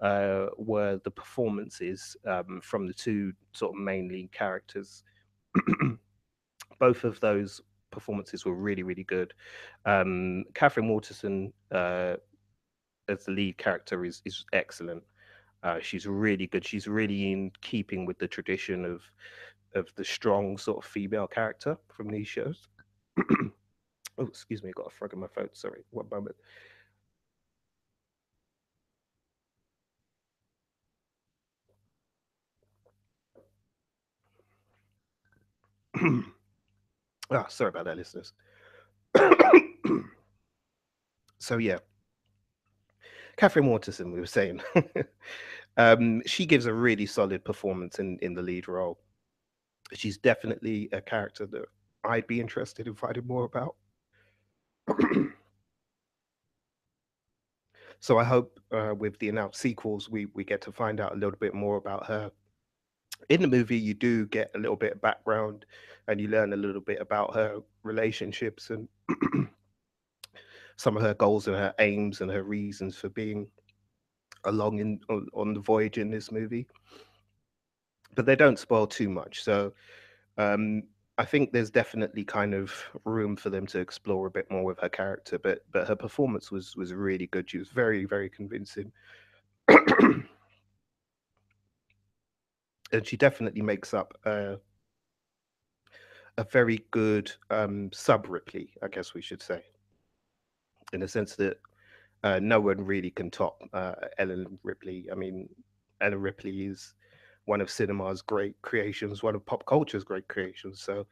uh, 0.03 0.47
were 0.57 1.01
the 1.05 1.11
performances 1.11 2.17
um, 2.27 2.61
from 2.63 2.87
the 2.87 2.95
two 2.95 3.33
sort 3.53 3.75
of 3.75 3.81
main 3.81 4.09
lead 4.09 4.33
characters. 4.33 5.03
Both 6.79 7.05
of 7.05 7.21
those 7.21 7.61
performances 7.91 8.45
were 8.45 8.55
really, 8.55 8.83
really 8.83 9.05
good. 9.05 9.33
Um, 9.87 10.45
Katherine 10.55 10.89
Waterston 10.89 11.53
uh, 11.73 12.15
as 13.09 13.25
the 13.25 13.33
lead 13.33 13.59
character 13.59 14.05
is 14.05 14.23
is 14.25 14.45
excellent. 14.53 15.03
Uh, 15.63 15.79
she's 15.81 16.07
really 16.07 16.47
good. 16.47 16.65
She's 16.67 16.87
really 16.87 17.33
in 17.33 17.51
keeping 17.63 18.05
with 18.05 18.19
the 18.19 18.29
tradition 18.29 18.85
of 18.85 19.03
of 19.75 19.89
the 19.97 20.05
strong 20.05 20.57
sort 20.59 20.85
of 20.85 20.91
female 20.91 21.27
character 21.27 21.77
from 21.89 22.09
these 22.09 22.29
shows. 22.29 22.69
oh, 24.19 24.27
excuse 24.27 24.63
me, 24.63 24.71
I 24.71 24.73
got 24.73 24.87
a 24.87 24.91
frog 24.91 25.13
in 25.13 25.21
my 25.21 25.27
throat. 25.29 25.57
Sorry, 25.57 25.83
one 25.91 26.09
moment. 26.11 26.37
ah, 37.31 37.47
sorry 37.49 37.69
about 37.69 37.85
that, 37.85 37.97
listeners. 37.97 38.33
so 41.39 41.59
yeah, 41.59 41.79
Katherine 43.37 43.67
Waterston, 43.67 44.13
we 44.13 44.19
were 44.21 44.27
saying, 44.27 44.61
um, 45.77 46.23
she 46.27 46.47
gives 46.47 46.67
a 46.67 46.75
really 46.75 47.07
solid 47.07 47.45
performance 47.45 47.99
in 48.01 48.19
in 48.23 48.35
the 48.35 48.43
lead 48.43 48.69
role 48.69 48.99
she's 49.93 50.19
definitely 50.19 50.89
a 50.93 51.01
character 51.01 51.47
that 51.47 51.65
I'd 52.05 52.27
be 52.27 52.41
interested 52.41 52.87
in 52.87 52.95
finding 52.95 53.27
more 53.27 53.45
about. 53.45 53.77
so 58.01 58.19
I 58.19 58.25
hope 58.25 58.59
uh, 58.73 58.95
with 58.97 59.19
the 59.19 59.29
announced 59.29 59.61
sequels, 59.61 60.09
we 60.11 60.27
we 60.27 60.45
get 60.45 60.61
to 60.63 60.73
find 60.73 61.01
out 61.01 61.13
a 61.13 61.17
little 61.17 61.39
bit 61.39 61.55
more 61.55 61.77
about 61.77 62.07
her. 62.07 62.31
In 63.29 63.41
the 63.41 63.49
movie, 63.49 63.79
you 63.79 63.95
do 63.95 64.27
get 64.27 64.51
a 64.55 64.59
little 64.59 64.77
bit 64.77 64.93
of 64.93 65.01
background, 65.01 65.65
and 66.09 66.21
you 66.21 66.29
learn 66.29 66.53
a 66.53 66.57
little 66.57 66.81
bit 66.81 67.01
about 67.01 67.35
her 67.35 67.61
relationships 67.83 68.71
and 68.71 68.89
some 70.77 70.97
of 70.97 71.03
her 71.03 71.15
goals 71.15 71.47
and 71.47 71.57
her 71.57 71.73
aims 71.79 72.21
and 72.21 72.31
her 72.31 72.43
reasons 72.43 72.97
for 72.97 73.09
being 73.11 73.47
along 74.45 74.79
in 74.79 75.01
on, 75.09 75.27
on 75.33 75.55
the 75.55 75.61
voyage 75.61 75.97
in 75.97 76.11
this 76.11 76.31
movie 76.31 76.67
but 78.15 78.27
they 78.27 78.37
don't 78.37 78.59
spoil 78.59 78.87
too 78.87 79.09
much. 79.09 79.43
So 79.43 79.73
um, 80.39 80.85
I 81.19 81.25
think 81.25 81.53
there's 81.53 81.71
definitely 81.71 82.25
kind 82.25 82.55
of 82.55 82.75
room 83.05 83.37
for 83.37 83.51
them 83.51 83.67
to 83.69 83.79
explore 83.79 84.27
a 84.27 84.31
bit 84.31 84.51
more 84.51 84.65
with 84.65 84.79
her 84.81 84.89
character. 84.89 85.39
But 85.39 85.65
but 85.73 85.87
her 85.89 85.97
performance 85.97 86.51
was 86.51 86.77
was 86.77 86.93
really 86.93 87.27
good. 87.29 87.49
She 87.51 87.59
was 87.59 87.69
very 87.69 88.05
very 88.05 88.29
convincing. 88.29 88.93
and 92.95 93.07
she 93.07 93.17
definitely 93.17 93.63
makes 93.63 93.93
up 93.95 94.15
a, 94.25 94.57
a 96.39 96.45
very 96.45 96.85
good 96.91 97.31
um, 97.51 97.91
sub 97.93 98.27
Ripley, 98.29 98.73
I 98.83 98.89
guess 98.89 99.15
we 99.15 99.23
should 99.23 99.43
say, 99.43 99.63
in 100.93 101.01
the 101.01 101.09
sense 101.09 101.35
that 101.37 101.59
uh, 102.23 102.39
no 102.41 102.61
one 102.61 102.81
really 102.81 103.11
can 103.11 103.31
top 103.31 103.63
uh, 103.73 103.95
Ellen 104.19 104.59
Ripley. 104.63 105.09
I 105.11 105.15
mean, 105.15 105.49
Ellen 106.01 106.21
Ripley 106.21 106.67
is 106.67 106.95
one 107.47 107.61
of 107.61 107.71
cinema's 107.71 108.23
great 108.23 108.61
creations, 108.63 109.23
one 109.23 109.35
of 109.35 109.45
pop 109.45 109.65
culture's 109.67 110.05
great 110.05 110.29
creations. 110.29 110.81
So 110.81 111.07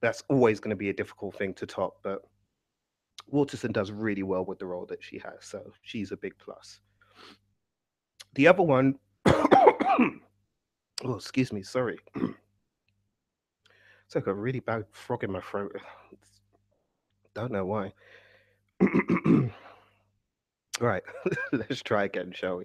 that's 0.00 0.22
always 0.28 0.60
going 0.60 0.70
to 0.70 0.76
be 0.76 0.90
a 0.90 0.94
difficult 0.94 1.36
thing 1.36 1.54
to 1.54 1.66
top. 1.66 1.96
But 2.02 2.22
Waterston 3.28 3.72
does 3.72 3.90
really 3.90 4.22
well 4.22 4.44
with 4.44 4.58
the 4.58 4.66
role 4.66 4.86
that 4.86 5.02
she 5.02 5.18
has. 5.18 5.36
So 5.40 5.72
she's 5.82 6.12
a 6.12 6.16
big 6.16 6.34
plus. 6.38 6.80
The 8.34 8.48
other 8.48 8.62
one, 8.62 8.98
oh, 9.26 10.20
excuse 11.04 11.52
me, 11.52 11.62
sorry. 11.62 11.98
it's 12.16 14.14
like 14.14 14.26
a 14.26 14.34
really 14.34 14.60
bad 14.60 14.84
frog 14.92 15.24
in 15.24 15.32
my 15.32 15.40
throat. 15.40 15.76
Don't 17.34 17.52
know 17.52 17.64
why. 17.64 17.92
Right, 20.80 21.02
let's 21.52 21.82
try 21.82 22.04
again, 22.04 22.32
shall 22.34 22.56
we? 22.58 22.64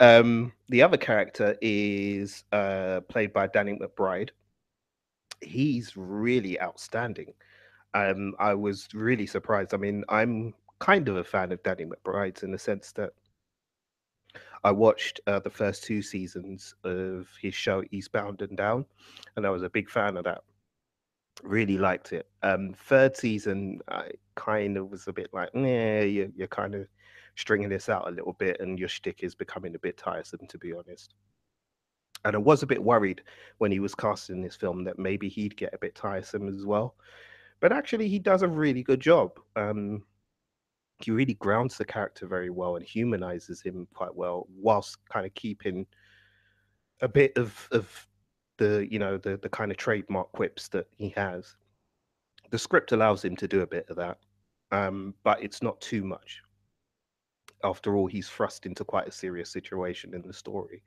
Um, 0.00 0.52
the 0.70 0.82
other 0.82 0.96
character 0.96 1.56
is 1.60 2.44
uh, 2.52 3.00
played 3.08 3.32
by 3.32 3.48
Danny 3.48 3.78
McBride. 3.78 4.30
He's 5.42 5.96
really 5.96 6.60
outstanding. 6.60 7.34
Um, 7.92 8.34
I 8.38 8.54
was 8.54 8.88
really 8.94 9.26
surprised. 9.26 9.74
I 9.74 9.76
mean, 9.76 10.04
I'm 10.08 10.54
kind 10.78 11.06
of 11.08 11.16
a 11.16 11.24
fan 11.24 11.52
of 11.52 11.62
Danny 11.62 11.84
McBride 11.84 12.42
in 12.42 12.50
the 12.50 12.58
sense 12.58 12.92
that 12.92 13.10
I 14.64 14.70
watched 14.70 15.20
uh, 15.26 15.40
the 15.40 15.50
first 15.50 15.84
two 15.84 16.00
seasons 16.00 16.74
of 16.84 17.28
his 17.40 17.54
show 17.54 17.82
Eastbound 17.90 18.40
and 18.40 18.56
Down, 18.56 18.86
and 19.36 19.46
I 19.46 19.50
was 19.50 19.62
a 19.62 19.70
big 19.70 19.90
fan 19.90 20.16
of 20.16 20.24
that. 20.24 20.42
Really 21.42 21.78
liked 21.78 22.12
it. 22.12 22.26
Um, 22.42 22.74
third 22.74 23.16
season, 23.16 23.80
I 23.88 24.10
kind 24.34 24.76
of 24.76 24.90
was 24.90 25.06
a 25.08 25.12
bit 25.12 25.28
like, 25.32 25.50
yeah, 25.54 26.00
you're, 26.00 26.28
you're 26.34 26.48
kind 26.48 26.74
of 26.74 26.88
stringing 27.38 27.68
this 27.68 27.88
out 27.88 28.08
a 28.08 28.10
little 28.10 28.32
bit, 28.32 28.60
and 28.60 28.78
your 28.78 28.88
shtick 28.88 29.22
is 29.22 29.34
becoming 29.34 29.74
a 29.76 29.78
bit 29.78 29.96
tiresome, 29.96 30.46
to 30.48 30.58
be 30.58 30.72
honest. 30.72 31.14
And 32.24 32.34
I 32.34 32.38
was 32.38 32.64
a 32.64 32.66
bit 32.66 32.82
worried 32.82 33.22
when 33.58 33.70
he 33.70 33.78
was 33.78 33.94
casting 33.94 34.42
this 34.42 34.56
film 34.56 34.82
that 34.84 34.98
maybe 34.98 35.28
he'd 35.28 35.56
get 35.56 35.72
a 35.72 35.78
bit 35.78 35.94
tiresome 35.94 36.48
as 36.48 36.66
well. 36.66 36.96
But 37.60 37.72
actually, 37.72 38.08
he 38.08 38.18
does 38.18 38.42
a 38.42 38.48
really 38.48 38.82
good 38.82 38.98
job. 38.98 39.38
Um, 39.54 40.02
he 40.98 41.12
really 41.12 41.34
grounds 41.34 41.78
the 41.78 41.84
character 41.84 42.26
very 42.26 42.50
well 42.50 42.74
and 42.74 42.84
humanizes 42.84 43.62
him 43.62 43.86
quite 43.94 44.14
well, 44.14 44.48
whilst 44.52 44.98
kind 45.08 45.24
of 45.24 45.32
keeping 45.34 45.86
a 47.00 47.08
bit 47.08 47.36
of 47.36 47.68
of 47.70 48.08
the 48.56 48.88
you 48.90 48.98
know 48.98 49.16
the 49.16 49.36
the 49.36 49.48
kind 49.48 49.70
of 49.70 49.76
trademark 49.76 50.32
quips 50.32 50.66
that 50.70 50.88
he 50.96 51.10
has. 51.10 51.56
The 52.50 52.58
script 52.58 52.90
allows 52.90 53.24
him 53.24 53.36
to 53.36 53.46
do 53.46 53.60
a 53.60 53.66
bit 53.66 53.86
of 53.88 53.96
that, 53.96 54.18
um, 54.72 55.14
but 55.22 55.40
it's 55.40 55.62
not 55.62 55.80
too 55.80 56.02
much 56.02 56.42
after 57.64 57.96
all, 57.96 58.06
he's 58.06 58.28
thrust 58.28 58.66
into 58.66 58.84
quite 58.84 59.08
a 59.08 59.12
serious 59.12 59.50
situation 59.50 60.14
in 60.14 60.22
the 60.22 60.32
story. 60.32 60.82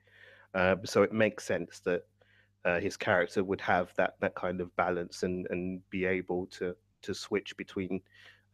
Uh, 0.54 0.76
so 0.84 1.02
it 1.02 1.12
makes 1.12 1.44
sense 1.44 1.80
that 1.80 2.02
uh, 2.64 2.78
his 2.78 2.96
character 2.96 3.42
would 3.42 3.60
have 3.60 3.92
that 3.96 4.14
that 4.20 4.34
kind 4.34 4.60
of 4.60 4.74
balance 4.76 5.22
and 5.22 5.46
and 5.50 5.80
be 5.90 6.04
able 6.04 6.46
to 6.46 6.74
to 7.02 7.14
switch 7.14 7.56
between 7.56 8.00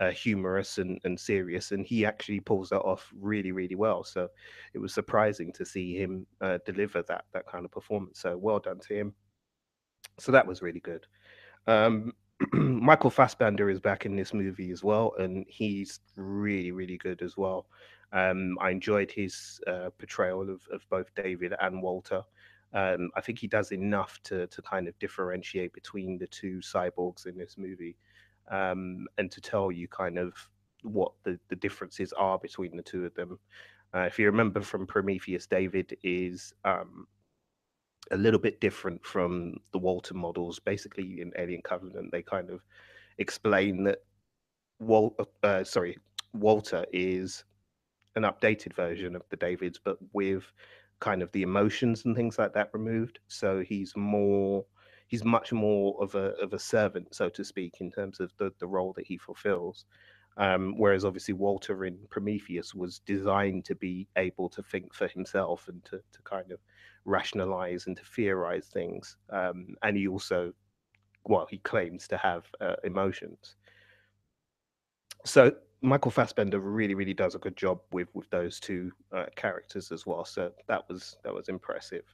uh, 0.01 0.11
humorous 0.11 0.79
and, 0.79 1.01
and 1.05 1.19
serious, 1.19 1.73
and 1.73 1.85
he 1.85 2.07
actually 2.07 2.41
pulls 2.41 2.71
that 2.71 2.81
off 2.81 3.13
really 3.19 3.53
really 3.53 3.75
well. 3.75 4.05
So 4.05 4.29
it 4.75 4.79
was 4.79 4.95
surprising 4.95 5.53
to 5.55 5.65
see 5.65 5.97
him 5.97 6.27
uh, 6.41 6.59
deliver 6.65 7.03
that 7.03 7.25
that 7.33 7.47
kind 7.47 7.65
of 7.65 7.73
performance. 7.73 8.21
So 8.21 8.37
well 8.37 8.61
done 8.61 8.79
to 8.81 8.95
him. 8.95 9.15
So 10.19 10.33
that 10.33 10.47
was 10.47 10.63
really 10.63 10.81
good. 10.81 11.07
Um, 11.67 12.13
Michael 12.53 13.11
Fassbender 13.11 13.69
is 13.69 13.81
back 13.81 14.07
in 14.07 14.17
this 14.17 14.33
movie 14.33 14.71
as 14.71 14.85
well, 14.85 15.15
and 15.19 15.45
he's 15.49 16.01
really 16.17 16.71
really 16.73 16.97
good 16.97 17.23
as 17.23 17.37
well. 17.37 17.67
Um, 18.13 18.57
I 18.61 18.71
enjoyed 18.71 19.11
his 19.11 19.61
uh, 19.67 19.91
portrayal 19.99 20.43
of, 20.43 20.61
of 20.73 20.83
both 20.89 21.15
David 21.15 21.55
and 21.61 21.83
Walter. 21.83 22.23
Um, 22.73 23.11
I 23.17 23.21
think 23.21 23.39
he 23.39 23.47
does 23.47 23.73
enough 23.73 24.19
to 24.25 24.47
to 24.47 24.63
kind 24.63 24.89
of 24.89 24.99
differentiate 24.99 25.73
between 25.73 26.19
the 26.19 26.27
two 26.27 26.59
cyborgs 26.59 27.27
in 27.27 27.37
this 27.39 27.57
movie, 27.57 27.97
um, 28.51 29.07
and 29.17 29.31
to 29.31 29.41
tell 29.41 29.73
you 29.73 29.89
kind 29.89 30.19
of 30.19 30.35
what 30.83 31.13
the, 31.25 31.39
the 31.49 31.57
differences 31.57 32.13
are 32.13 32.39
between 32.39 32.77
the 32.77 32.83
two 32.83 33.05
of 33.05 33.15
them. 33.15 33.39
Uh, 33.95 34.01
if 34.01 34.19
you 34.19 34.27
remember 34.27 34.61
from 34.61 34.87
Prometheus, 34.87 35.47
David 35.47 35.97
is 36.03 36.53
um, 36.65 37.07
a 38.11 38.17
little 38.17 38.41
bit 38.41 38.61
different 38.61 39.05
from 39.05 39.55
the 39.73 39.79
Walter 39.79 40.15
models. 40.15 40.59
Basically, 40.59 41.21
in 41.21 41.33
Alien 41.39 41.63
Covenant, 41.63 42.13
they 42.13 42.23
kind 42.23 42.51
of 42.51 42.61
explain 43.17 43.85
that 43.85 43.99
Wal- 44.79 45.17
uh, 45.43 45.65
sorry, 45.65 45.99
Walter 46.35 46.85
is 46.93 47.45
an 48.19 48.25
updated 48.25 48.75
version 48.75 49.17
of 49.17 49.23
the 49.31 49.37
Davids, 49.37 49.81
but 49.83 49.97
with 50.13 50.45
kind 51.01 51.23
of 51.23 51.31
the 51.33 51.43
emotions 51.43 52.05
and 52.05 52.15
things 52.15 52.39
like 52.39 52.53
that 52.55 52.71
removed. 52.73 53.21
So 53.29 53.61
he's 53.61 53.93
more 53.97 54.65
he's 55.07 55.25
much 55.25 55.53
more 55.53 55.97
of 56.03 56.15
a 56.15 56.35
of 56.43 56.53
a 56.53 56.59
servant, 56.59 57.15
so 57.15 57.29
to 57.31 57.45
speak, 57.45 57.75
in 57.81 57.91
terms 57.91 58.21
of 58.21 58.31
the, 58.39 58.53
the 58.59 58.67
role 58.67 58.93
that 58.95 59.07
he 59.07 59.17
fulfills. 59.17 59.87
Um, 60.37 60.75
whereas 60.77 61.05
obviously 61.05 61.35
Walter 61.35 61.85
in 61.85 61.99
Prometheus 62.11 62.73
was 62.73 63.01
designed 63.01 63.65
to 63.65 63.75
be 63.75 64.07
able 64.17 64.49
to 64.51 64.63
think 64.63 64.95
for 64.95 65.09
himself 65.09 65.67
and 65.67 65.85
to, 65.87 65.97
to 65.97 66.23
kind 66.23 66.53
of 66.53 66.61
rationalize 67.05 67.89
and 67.89 67.97
to 67.97 68.05
theorize 68.05 68.67
things. 68.67 69.17
Um, 69.31 69.75
and 69.83 69.97
he 69.97 70.07
also, 70.07 70.53
well, 71.25 71.49
he 71.51 71.59
claims 71.59 72.07
to 72.09 72.17
have 72.19 72.45
uh, 72.61 72.77
emotions. 72.85 73.57
So 75.25 75.57
Michael 75.81 76.11
Fassbender 76.11 76.59
really, 76.59 76.95
really 76.95 77.15
does 77.15 77.35
a 77.35 77.39
good 77.39 77.57
job 77.57 77.81
with 77.93 78.09
with 78.15 78.29
those 78.31 78.59
two 78.59 78.91
uh, 79.13 79.27
characters 79.37 79.93
as 79.93 80.07
well. 80.07 80.25
So 80.25 80.51
that 80.67 80.89
was 80.89 81.17
that 81.25 81.33
was 81.33 81.49
impressive. 81.49 82.05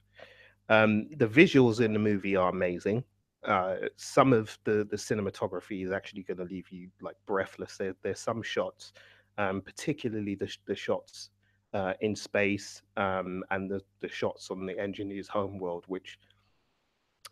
Um, 0.69 1.07
the 1.17 1.27
visuals 1.27 1.83
in 1.83 1.93
the 1.93 1.99
movie 1.99 2.35
are 2.35 2.49
amazing. 2.49 3.03
Uh, 3.43 3.75
some 3.95 4.33
of 4.33 4.57
the 4.63 4.87
the 4.89 4.97
cinematography 4.97 5.83
is 5.83 5.91
actually 5.91 6.23
going 6.23 6.37
to 6.37 6.43
leave 6.43 6.69
you 6.69 6.89
like 7.01 7.15
breathless. 7.25 7.77
There, 7.77 7.95
there's 8.03 8.19
some 8.19 8.43
shots, 8.43 8.93
um, 9.37 9.61
particularly 9.61 10.35
the 10.35 10.55
the 10.65 10.75
shots 10.75 11.31
uh, 11.73 11.93
in 12.01 12.15
space 12.15 12.83
um, 12.97 13.43
and 13.49 13.69
the 13.69 13.81
the 13.99 14.09
shots 14.09 14.51
on 14.51 14.65
the 14.65 14.77
engineer's 14.79 15.27
homeworld, 15.27 15.85
which 15.87 16.19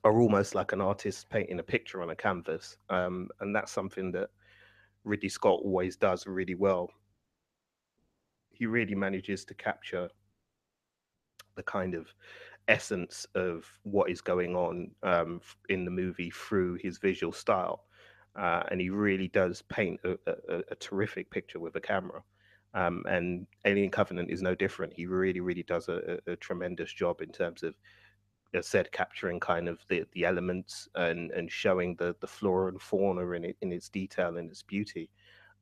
are 0.04 0.20
almost 0.20 0.54
like 0.56 0.74
an 0.74 0.82
artist 0.82 1.30
painting 1.30 1.60
a 1.60 1.64
picture 1.64 2.02
on 2.02 2.10
a 2.10 2.16
canvas. 2.16 2.78
Um, 2.90 3.30
and 3.40 3.56
that's 3.56 3.72
something 3.72 4.12
that 4.12 4.30
Ridley 5.04 5.30
Scott 5.30 5.60
always 5.64 5.96
does 5.96 6.28
really 6.28 6.56
well. 6.56 6.90
He 8.52 8.66
really 8.66 8.96
manages 8.96 9.46
to 9.46 9.54
capture 9.54 10.10
the 11.56 11.64
kind 11.64 11.94
of 11.94 12.08
essence 12.68 13.28
of 13.36 13.66
what 13.84 14.10
is 14.10 14.22
going 14.22 14.56
on 14.56 14.92
um, 15.04 15.42
in 15.70 15.86
the 15.86 15.92
movie 15.92 16.32
through 16.32 16.76
his 16.82 16.98
visual 16.98 17.34
style. 17.34 17.86
Uh, 18.36 18.64
and 18.72 18.82
he 18.82 18.90
really 18.90 19.28
does 19.28 19.62
paint 19.64 20.00
a, 20.04 20.18
a, 20.28 20.62
a 20.72 20.76
terrific 20.76 21.30
picture 21.30 21.60
with 21.60 21.76
a 21.76 21.82
camera. 21.82 22.24
Um, 22.74 23.04
and 23.08 23.46
Alien 23.66 23.92
Covenant 23.92 24.32
is 24.32 24.42
no 24.42 24.56
different. 24.56 24.94
He 24.94 25.06
really, 25.06 25.40
really 25.40 25.64
does 25.64 25.90
a, 25.90 26.20
a, 26.26 26.36
tremendous 26.38 26.92
job 26.92 27.22
in 27.22 27.30
terms 27.30 27.62
of, 27.62 27.76
as 28.54 28.68
said, 28.68 28.92
capturing 28.92 29.40
kind 29.40 29.68
of 29.68 29.80
the, 29.90 30.06
the 30.14 30.26
elements 30.26 30.88
and, 30.96 31.32
and 31.32 31.52
showing 31.52 31.96
the, 31.96 32.16
the 32.20 32.28
flora 32.28 32.70
and 32.72 32.82
fauna 32.82 33.28
in 33.32 33.46
it, 33.46 33.58
in 33.62 33.72
its 33.72 33.90
detail 33.90 34.38
and 34.38 34.50
its 34.50 34.64
beauty. 34.64 35.10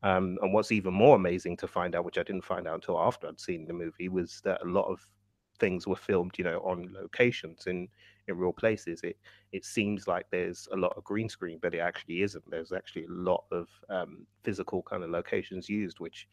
Um, 0.04 0.38
and 0.42 0.54
what's 0.54 0.72
even 0.72 0.94
more 0.94 1.16
amazing 1.16 1.58
to 1.58 1.68
find 1.68 1.96
out, 1.96 2.06
which 2.06 2.18
I 2.18 2.24
didn't 2.24 2.44
find 2.44 2.68
out 2.68 2.76
until 2.76 3.00
after 3.00 3.28
I'd 3.28 3.40
seen 3.40 3.66
the 3.66 3.74
movie, 3.74 4.10
was 4.10 4.42
that 4.44 4.62
a 4.64 4.68
lot 4.68 4.86
of 4.86 5.06
things 5.60 5.86
were 5.86 5.96
filmed, 5.96 6.38
you 6.38 6.44
know, 6.44 6.60
on 6.60 6.92
locations 6.92 7.68
in 7.68 7.88
in 8.28 8.38
real 8.38 8.52
places. 8.54 9.02
It 9.04 9.18
it 9.52 9.64
seems 9.64 10.08
like 10.08 10.26
there's 10.32 10.68
a 10.72 10.76
lot 10.76 10.94
of 10.98 11.04
green 11.04 11.30
screen, 11.30 11.60
but 11.62 11.76
it 11.76 11.80
actually 11.80 12.24
isn't. 12.24 12.44
There's 12.50 12.72
actually 12.72 13.06
a 13.06 13.12
lot 13.12 13.46
of 13.52 13.68
um, 13.90 14.26
physical 14.44 14.82
kind 14.82 15.04
of 15.04 15.12
locations 15.12 15.70
used, 15.70 16.00
which 16.00 16.28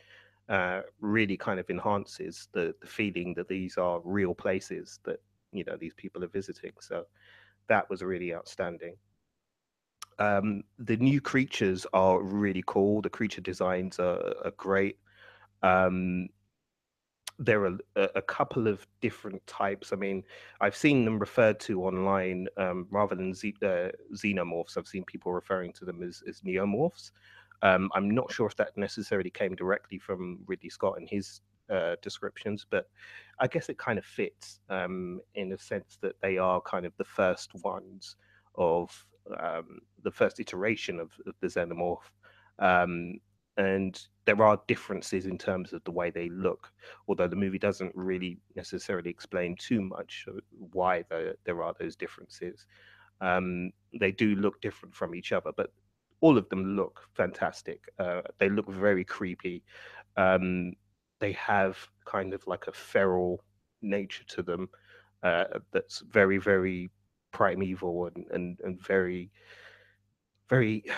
uh, 0.49 0.81
really 1.01 1.37
kind 1.37 1.61
of 1.61 1.69
enhances 1.69 2.49
the 2.53 2.75
the 2.81 2.87
feeling 2.87 3.35
that 3.35 3.49
these 3.49 3.77
are 3.77 4.01
real 4.03 4.35
places 4.35 4.99
that 5.05 5.21
you 5.53 5.65
know 5.65 5.77
these 5.77 5.95
people 5.95 6.25
are 6.25 6.29
visiting. 6.29 6.73
So 6.81 7.05
that 7.69 7.89
was 7.91 8.03
really 8.03 8.35
outstanding. 8.35 8.97
Um, 10.19 10.65
the 10.79 10.97
new 10.97 11.21
creatures 11.21 11.87
are 11.93 12.21
really 12.21 12.65
cool. 12.67 13.01
The 13.03 13.11
creature 13.11 13.41
designs 13.41 13.99
are, 13.99 14.35
are 14.45 14.53
great. 14.57 14.99
Um, 15.63 16.29
there 17.39 17.65
are 17.67 17.79
a, 18.17 18.23
couple 18.23 18.67
of 18.67 18.85
different 19.01 19.47
types. 19.47 19.93
I 19.93 19.97
mean, 19.97 20.25
I've 20.61 20.75
seen 20.75 21.05
them 21.05 21.21
referred 21.21 21.61
to 21.61 21.85
online 21.85 22.49
um, 22.57 22.89
rather 22.91 23.15
than 23.15 23.31
uh, 23.31 23.91
xenomorphs. 24.13 24.77
I've 24.77 24.89
seen 24.89 25.05
people 25.05 25.33
referring 25.33 25.73
to 25.75 25.85
them 25.85 26.03
as, 26.03 26.21
as 26.29 26.41
neomorphs. 26.41 27.13
Um, 27.63 27.91
I'm 27.95 28.11
not 28.11 28.33
sure 28.33 28.47
if 28.47 28.57
that 28.57 28.77
necessarily 28.77 29.31
came 29.31 29.55
directly 29.55 29.99
from 29.99 30.41
Ridley 30.47 30.71
Scott 30.71 30.99
and 30.99 31.09
his 31.09 31.41
uh, 31.71 31.95
descriptions, 32.03 32.67
but 32.69 32.89
I 33.41 33.47
guess 33.47 33.69
it 33.69 33.79
kind 33.79 33.99
of 33.99 34.05
fits 34.05 34.61
um, 34.69 35.21
in 35.35 35.53
a 35.53 35.59
sense 35.59 35.99
that 36.03 36.21
they 36.21 36.39
are 36.39 36.61
kind 36.61 36.87
of 36.87 36.93
the 36.99 37.05
first 37.05 37.51
ones 37.63 38.17
of 38.57 38.91
um, 39.41 39.81
the 40.03 40.11
first 40.11 40.41
iteration 40.41 40.99
of, 41.01 41.13
of 41.27 41.35
the 41.41 41.47
xenomorph. 41.47 42.11
Um, 42.59 43.21
and 43.57 44.01
there 44.25 44.43
are 44.43 44.61
differences 44.69 45.27
in 45.27 45.37
terms 45.37 45.73
of 45.73 45.83
the 45.85 45.91
way 45.91 46.11
they 46.11 46.29
look, 46.29 46.73
although 47.09 47.27
the 47.27 47.37
movie 47.37 47.59
doesn't 47.59 47.93
really 47.95 48.39
necessarily 48.55 49.11
explain 49.11 49.57
too 49.59 49.83
much 49.83 50.27
why 50.73 51.03
the, 51.11 51.35
there 51.45 51.63
are 51.63 51.75
those 51.79 51.97
differences. 51.97 52.67
Um, 53.21 53.73
they 53.99 54.13
do 54.13 54.37
look 54.37 54.61
different 54.61 54.95
from 54.95 55.15
each 55.15 55.33
other, 55.33 55.51
but 55.57 55.73
all 56.21 56.39
of 56.39 56.49
them 56.51 56.77
look 56.77 57.01
fantastic. 57.15 57.81
Uh, 57.99 58.23
they 58.39 58.49
look 58.49 58.69
very 58.71 59.05
creepy. 59.05 59.65
Um, 60.17 60.75
they 61.21 61.33
have 61.33 61.77
kind 62.05 62.35
of 62.35 62.47
like 62.47 62.67
a 62.67 62.73
feral 62.73 63.43
nature 63.83 64.25
to 64.25 64.43
them 64.43 64.69
uh, 65.23 65.45
that's 65.73 66.01
very, 66.11 66.39
very 66.39 66.91
primeval 67.33 68.07
and, 68.07 68.27
and, 68.31 68.59
and 68.65 68.81
very, 68.81 69.31
very 70.49 70.85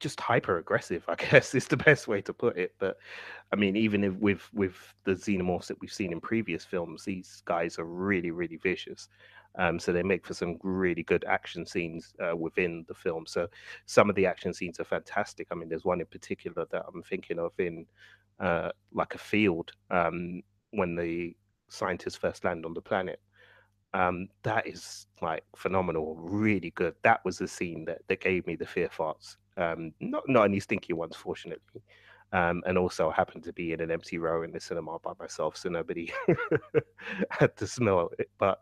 just 0.00 0.20
hyper 0.20 0.58
aggressive, 0.58 1.04
I 1.08 1.14
guess 1.14 1.54
is 1.54 1.66
the 1.66 1.76
best 1.76 2.08
way 2.08 2.20
to 2.22 2.32
put 2.32 2.58
it. 2.58 2.74
But 2.78 2.98
I 3.52 3.56
mean, 3.56 3.76
even 3.76 4.04
if 4.04 4.14
with 4.14 4.48
with 4.52 4.94
the 5.04 5.12
xenomorphs 5.12 5.68
that 5.68 5.80
we've 5.80 5.92
seen 5.92 6.12
in 6.12 6.20
previous 6.20 6.64
films, 6.64 7.04
these 7.04 7.42
guys 7.44 7.78
are 7.78 7.84
really, 7.84 8.30
really 8.30 8.56
vicious. 8.56 9.08
Um, 9.58 9.78
so 9.78 9.92
they 9.92 10.02
make 10.02 10.26
for 10.26 10.34
some 10.34 10.58
really 10.62 11.02
good 11.02 11.24
action 11.24 11.64
scenes 11.64 12.12
uh, 12.20 12.36
within 12.36 12.84
the 12.88 12.94
film. 12.94 13.24
So 13.26 13.48
some 13.86 14.10
of 14.10 14.16
the 14.16 14.26
action 14.26 14.52
scenes 14.52 14.78
are 14.80 14.84
fantastic. 14.84 15.48
I 15.50 15.54
mean, 15.54 15.68
there's 15.68 15.84
one 15.84 16.00
in 16.00 16.06
particular 16.06 16.66
that 16.70 16.84
I'm 16.92 17.02
thinking 17.02 17.38
of 17.38 17.52
in 17.58 17.86
uh, 18.38 18.70
like 18.92 19.14
a 19.14 19.18
field 19.18 19.72
um, 19.90 20.42
when 20.72 20.94
the 20.94 21.34
scientists 21.68 22.16
first 22.16 22.44
land 22.44 22.66
on 22.66 22.74
the 22.74 22.82
planet 22.82 23.20
um, 23.96 24.28
that 24.42 24.66
is 24.66 25.06
like 25.22 25.44
phenomenal, 25.56 26.16
really 26.16 26.70
good. 26.72 26.94
That 27.02 27.24
was 27.24 27.38
the 27.38 27.48
scene 27.48 27.84
that, 27.86 28.02
that 28.08 28.20
gave 28.20 28.46
me 28.46 28.56
the 28.56 28.66
fear 28.66 28.88
farts. 28.88 29.36
Um, 29.56 29.92
not 30.00 30.24
not 30.28 30.44
any 30.44 30.60
stinky 30.60 30.92
ones, 30.92 31.16
fortunately. 31.16 31.82
Um, 32.32 32.62
and 32.66 32.76
also, 32.76 33.08
I 33.10 33.14
happened 33.14 33.44
to 33.44 33.52
be 33.52 33.72
in 33.72 33.80
an 33.80 33.90
empty 33.90 34.18
row 34.18 34.42
in 34.42 34.52
the 34.52 34.60
cinema 34.60 34.98
by 34.98 35.12
myself, 35.18 35.56
so 35.56 35.68
nobody 35.68 36.12
had 37.30 37.56
to 37.56 37.66
smell 37.66 38.10
it. 38.18 38.28
But 38.38 38.60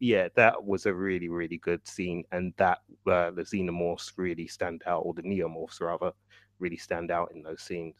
yeah, 0.00 0.28
that 0.34 0.64
was 0.64 0.86
a 0.86 0.94
really, 0.94 1.28
really 1.28 1.58
good 1.58 1.86
scene, 1.86 2.24
and 2.32 2.54
that 2.56 2.78
uh, 3.06 3.30
the 3.30 3.42
xenomorphs 3.42 4.12
really 4.16 4.46
stand 4.46 4.82
out, 4.86 5.00
or 5.00 5.12
the 5.12 5.22
neomorphs 5.22 5.80
rather, 5.80 6.12
really 6.58 6.78
stand 6.78 7.10
out 7.10 7.32
in 7.34 7.42
those 7.42 7.62
scenes. 7.62 7.94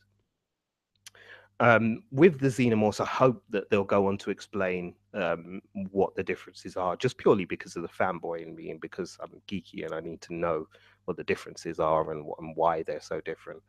Um, 1.60 2.02
with 2.10 2.40
the 2.40 2.48
xenomorphs, 2.48 3.00
I 3.00 3.06
hope 3.06 3.44
that 3.50 3.70
they'll 3.70 3.84
go 3.84 4.08
on 4.08 4.18
to 4.18 4.30
explain 4.30 4.94
um, 5.14 5.60
what 5.92 6.14
the 6.16 6.22
differences 6.24 6.76
are, 6.76 6.96
just 6.96 7.18
purely 7.18 7.44
because 7.44 7.76
of 7.76 7.82
the 7.82 7.88
fanboy 7.88 8.42
in 8.42 8.56
me 8.56 8.70
and 8.70 8.80
because 8.80 9.16
I'm 9.22 9.40
geeky 9.46 9.84
and 9.84 9.94
I 9.94 10.00
need 10.00 10.20
to 10.22 10.34
know 10.34 10.66
what 11.04 11.16
the 11.16 11.24
differences 11.24 11.78
are 11.78 12.10
and, 12.10 12.26
and 12.38 12.56
why 12.56 12.82
they're 12.82 13.00
so 13.00 13.20
different. 13.20 13.62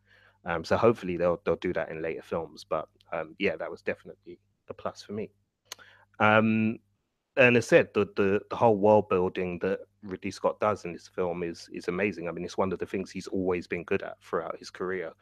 Um, 0.46 0.64
so 0.64 0.78
hopefully 0.78 1.18
they'll 1.18 1.42
they'll 1.46 1.56
do 1.58 1.74
that 1.74 1.90
in 1.90 2.02
later 2.02 2.22
films. 2.22 2.66
But 2.68 2.88
um, 3.12 3.36
yeah, 3.40 3.56
that 3.56 3.72
was 3.72 3.82
definitely 3.82 4.40
a 4.70 4.74
plus 4.74 5.02
for 5.02 5.14
me. 5.14 5.30
Um, 6.20 6.78
and 7.36 7.58
as 7.58 7.68
said, 7.68 7.90
the, 7.94 8.08
the 8.16 8.42
the 8.50 8.56
whole 8.56 8.78
world 8.78 9.10
building 9.10 9.60
that 9.60 9.80
Ridley 10.04 10.32
Scott 10.32 10.60
does 10.60 10.86
in 10.86 10.94
this 10.94 11.08
film 11.08 11.44
is 11.44 11.70
is 11.72 11.88
amazing. 11.88 12.28
I 12.28 12.32
mean, 12.32 12.46
it's 12.46 12.58
one 12.58 12.72
of 12.72 12.80
the 12.80 12.86
things 12.86 13.10
he's 13.12 13.28
always 13.28 13.68
been 13.68 13.84
good 13.84 14.04
at 14.04 14.22
throughout 14.22 14.58
his 14.60 14.70
career 14.70 15.14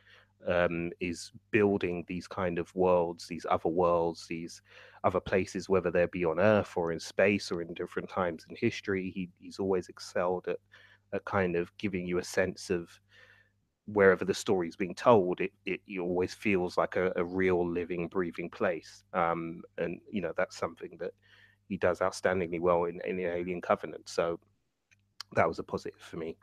um, 0.47 0.91
is 0.99 1.31
building 1.51 2.03
these 2.07 2.27
kind 2.27 2.59
of 2.59 2.73
worlds, 2.75 3.27
these 3.27 3.45
other 3.49 3.69
worlds, 3.69 4.25
these 4.27 4.61
other 5.03 5.19
places, 5.19 5.69
whether 5.69 5.91
they 5.91 6.05
be 6.11 6.25
on 6.25 6.39
Earth 6.39 6.73
or 6.75 6.91
in 6.91 6.99
space 6.99 7.51
or 7.51 7.61
in 7.61 7.73
different 7.73 8.09
times 8.09 8.45
in 8.49 8.55
history. 8.55 9.11
He, 9.13 9.29
he's 9.39 9.59
always 9.59 9.87
excelled 9.89 10.47
at, 10.47 10.57
at 11.13 11.25
kind 11.25 11.55
of 11.55 11.75
giving 11.77 12.05
you 12.05 12.17
a 12.17 12.23
sense 12.23 12.69
of 12.69 12.89
wherever 13.85 14.25
the 14.25 14.33
story 14.33 14.67
is 14.67 14.75
being 14.75 14.95
told, 14.95 15.41
it, 15.41 15.51
it, 15.65 15.81
it 15.87 15.99
always 15.99 16.33
feels 16.33 16.77
like 16.77 16.95
a, 16.95 17.11
a 17.15 17.23
real 17.23 17.67
living, 17.67 18.07
breathing 18.07 18.49
place. 18.49 19.03
Um, 19.13 19.61
and, 19.77 19.99
you 20.09 20.21
know, 20.21 20.33
that's 20.37 20.57
something 20.57 20.97
that 20.99 21.11
he 21.67 21.77
does 21.77 21.99
outstandingly 21.99 22.59
well 22.59 22.85
in, 22.85 23.01
in 23.05 23.17
the 23.17 23.25
Alien 23.25 23.61
Covenant. 23.61 24.07
So 24.07 24.39
that 25.35 25.47
was 25.47 25.59
a 25.59 25.63
positive 25.63 25.99
for 25.99 26.17
me. 26.17 26.37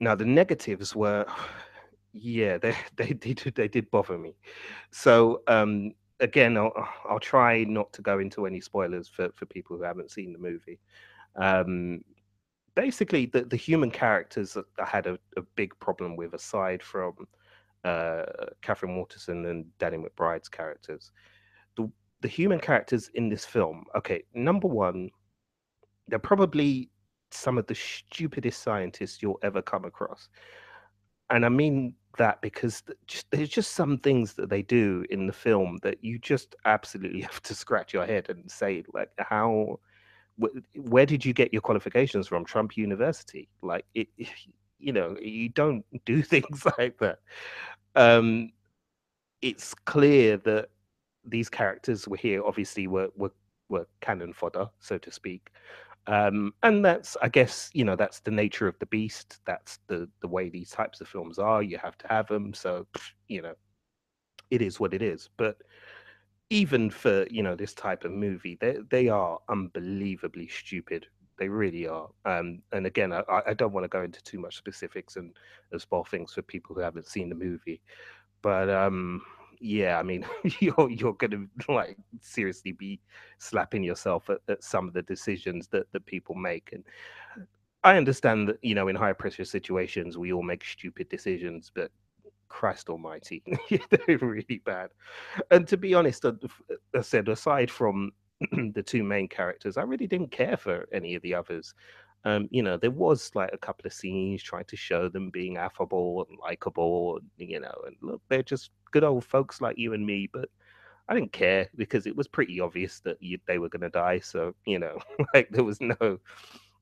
Now, 0.00 0.14
the 0.14 0.24
negatives 0.24 0.94
were 0.94 1.26
yeah, 2.12 2.58
they 2.58 2.76
they 2.96 3.12
did 3.12 3.52
they 3.54 3.68
did 3.68 3.90
bother 3.90 4.18
me. 4.18 4.36
So 4.90 5.42
um, 5.46 5.92
again, 6.20 6.56
I'll 6.56 6.72
I'll 7.08 7.20
try 7.20 7.64
not 7.64 7.92
to 7.94 8.02
go 8.02 8.18
into 8.18 8.46
any 8.46 8.60
spoilers 8.60 9.08
for 9.08 9.30
for 9.34 9.46
people 9.46 9.76
who 9.76 9.82
haven't 9.82 10.10
seen 10.10 10.32
the 10.32 10.38
movie. 10.38 10.80
Um, 11.36 12.02
basically, 12.84 13.26
the 13.26 13.42
the 13.44 13.56
human 13.68 13.90
characters 13.90 14.52
that 14.54 14.64
I 14.78 14.86
had 14.86 15.06
a, 15.06 15.18
a 15.36 15.42
big 15.56 15.78
problem 15.80 16.16
with, 16.16 16.32
aside 16.34 16.82
from 16.82 17.12
uh, 17.84 18.24
Katherine 18.62 18.96
Waterston 18.96 19.46
and 19.46 19.66
Danny 19.78 19.98
McBride's 19.98 20.48
characters, 20.48 21.12
the 21.76 21.90
the 22.20 22.28
human 22.28 22.60
characters 22.60 23.10
in 23.14 23.28
this 23.28 23.44
film. 23.44 23.84
Okay, 23.96 24.22
number 24.34 24.68
one, 24.68 25.10
they're 26.08 26.18
probably 26.18 26.90
some 27.30 27.58
of 27.58 27.66
the 27.66 27.74
stupidest 27.74 28.62
scientists 28.62 29.20
you'll 29.20 29.40
ever 29.42 29.60
come 29.60 29.84
across 29.84 30.30
and 31.30 31.44
I 31.44 31.48
mean 31.48 31.94
that 32.16 32.40
because 32.40 32.82
there's 33.30 33.48
just 33.48 33.72
some 33.72 33.98
things 33.98 34.34
that 34.34 34.48
they 34.48 34.62
do 34.62 35.04
in 35.10 35.26
the 35.26 35.32
film 35.32 35.78
that 35.82 36.02
you 36.02 36.18
just 36.18 36.56
absolutely 36.64 37.20
have 37.28 37.42
to 37.42 37.54
scratch 37.54 37.92
your 37.92 38.06
head 38.06 38.26
and 38.28 38.50
say 38.50 38.84
like 38.92 39.10
how 39.18 39.78
where 40.76 41.06
did 41.06 41.24
you 41.24 41.32
get 41.32 41.52
your 41.52 41.62
qualifications 41.62 42.28
from 42.28 42.44
trump 42.44 42.76
university 42.76 43.48
like 43.62 43.84
it 43.94 44.08
you 44.78 44.92
know 44.92 45.16
you 45.20 45.48
don't 45.48 45.84
do 46.04 46.22
things 46.34 46.64
like 46.78 46.96
that 46.98 47.18
um, 47.96 48.52
it's 49.42 49.74
clear 49.74 50.36
that 50.38 50.68
these 51.24 51.48
characters 51.48 52.08
were 52.08 52.16
here. 52.16 52.42
Obviously, 52.44 52.86
were 52.86 53.08
were 53.16 53.32
were 53.68 53.86
cannon 54.00 54.32
fodder, 54.32 54.68
so 54.80 54.98
to 54.98 55.10
speak. 55.10 55.50
Um, 56.06 56.54
and 56.62 56.82
that's, 56.82 57.18
I 57.20 57.28
guess, 57.28 57.68
you 57.74 57.84
know, 57.84 57.94
that's 57.94 58.20
the 58.20 58.30
nature 58.30 58.66
of 58.66 58.78
the 58.78 58.86
beast. 58.86 59.40
That's 59.44 59.78
the 59.88 60.08
the 60.20 60.28
way 60.28 60.48
these 60.48 60.70
types 60.70 61.00
of 61.00 61.08
films 61.08 61.38
are. 61.38 61.62
You 61.62 61.78
have 61.78 61.98
to 61.98 62.08
have 62.08 62.26
them. 62.28 62.54
So, 62.54 62.86
you 63.28 63.42
know, 63.42 63.54
it 64.50 64.62
is 64.62 64.80
what 64.80 64.94
it 64.94 65.02
is. 65.02 65.28
But 65.36 65.58
even 66.50 66.90
for 66.90 67.26
you 67.30 67.42
know 67.42 67.54
this 67.54 67.74
type 67.74 68.04
of 68.04 68.12
movie, 68.12 68.56
they 68.60 68.78
they 68.90 69.08
are 69.08 69.38
unbelievably 69.48 70.48
stupid. 70.48 71.06
They 71.38 71.48
really 71.48 71.86
are. 71.86 72.08
Um, 72.24 72.62
and 72.72 72.86
again, 72.86 73.12
I, 73.12 73.22
I 73.46 73.54
don't 73.54 73.72
want 73.72 73.84
to 73.84 73.88
go 73.88 74.02
into 74.02 74.22
too 74.24 74.40
much 74.40 74.56
specifics 74.56 75.16
and, 75.16 75.36
spoil 75.78 76.02
things 76.02 76.32
for 76.32 76.42
people 76.42 76.74
who 76.74 76.80
haven't 76.80 77.06
seen 77.06 77.28
the 77.28 77.34
movie. 77.36 77.80
But 78.42 78.68
um, 78.68 79.22
yeah, 79.60 79.98
I 79.98 80.02
mean, 80.02 80.26
you're 80.60 80.90
you're 80.90 81.14
gonna 81.14 81.46
like 81.68 81.96
seriously 82.20 82.72
be 82.72 83.00
slapping 83.38 83.84
yourself 83.84 84.30
at, 84.30 84.40
at 84.48 84.64
some 84.64 84.88
of 84.88 84.94
the 84.94 85.02
decisions 85.02 85.68
that 85.68 85.90
that 85.92 86.06
people 86.06 86.34
make. 86.34 86.70
And 86.72 86.84
I 87.84 87.96
understand 87.96 88.48
that 88.48 88.58
you 88.62 88.74
know 88.74 88.88
in 88.88 88.96
high 88.96 89.12
pressure 89.12 89.44
situations 89.44 90.16
we 90.18 90.32
all 90.32 90.42
make 90.42 90.64
stupid 90.64 91.08
decisions, 91.08 91.70
but 91.74 91.90
Christ 92.48 92.88
Almighty, 92.88 93.42
they're 93.90 94.18
really 94.18 94.62
bad. 94.64 94.90
And 95.50 95.66
to 95.68 95.76
be 95.76 95.94
honest, 95.94 96.24
uh, 96.24 96.32
I 96.94 97.00
said 97.00 97.28
aside 97.28 97.70
from 97.70 98.12
the 98.52 98.82
two 98.82 99.02
main 99.02 99.28
characters, 99.28 99.76
I 99.76 99.82
really 99.82 100.06
didn't 100.06 100.30
care 100.30 100.56
for 100.56 100.88
any 100.92 101.14
of 101.14 101.22
the 101.22 101.34
others. 101.34 101.74
Um, 102.24 102.48
you 102.50 102.62
know, 102.62 102.76
there 102.76 102.90
was 102.90 103.30
like 103.34 103.50
a 103.52 103.58
couple 103.58 103.86
of 103.86 103.92
scenes 103.92 104.42
trying 104.42 104.64
to 104.66 104.76
show 104.76 105.08
them 105.08 105.30
being 105.30 105.56
affable 105.56 106.26
and 106.28 106.38
likable, 106.38 107.20
you 107.36 107.60
know, 107.60 107.74
and 107.86 107.96
look, 108.02 108.20
they're 108.28 108.42
just 108.42 108.70
good 108.90 109.04
old 109.04 109.24
folks 109.24 109.60
like 109.60 109.78
you 109.78 109.94
and 109.94 110.04
me, 110.04 110.28
but 110.32 110.48
I 111.08 111.14
didn't 111.14 111.32
care 111.32 111.68
because 111.76 112.06
it 112.06 112.16
was 112.16 112.28
pretty 112.28 112.60
obvious 112.60 113.00
that 113.00 113.16
you, 113.20 113.38
they 113.46 113.58
were 113.58 113.68
going 113.68 113.82
to 113.82 113.88
die. 113.88 114.18
So, 114.18 114.54
you 114.66 114.78
know, 114.78 114.98
like 115.34 115.48
there 115.50 115.64
was 115.64 115.80
no 115.80 116.18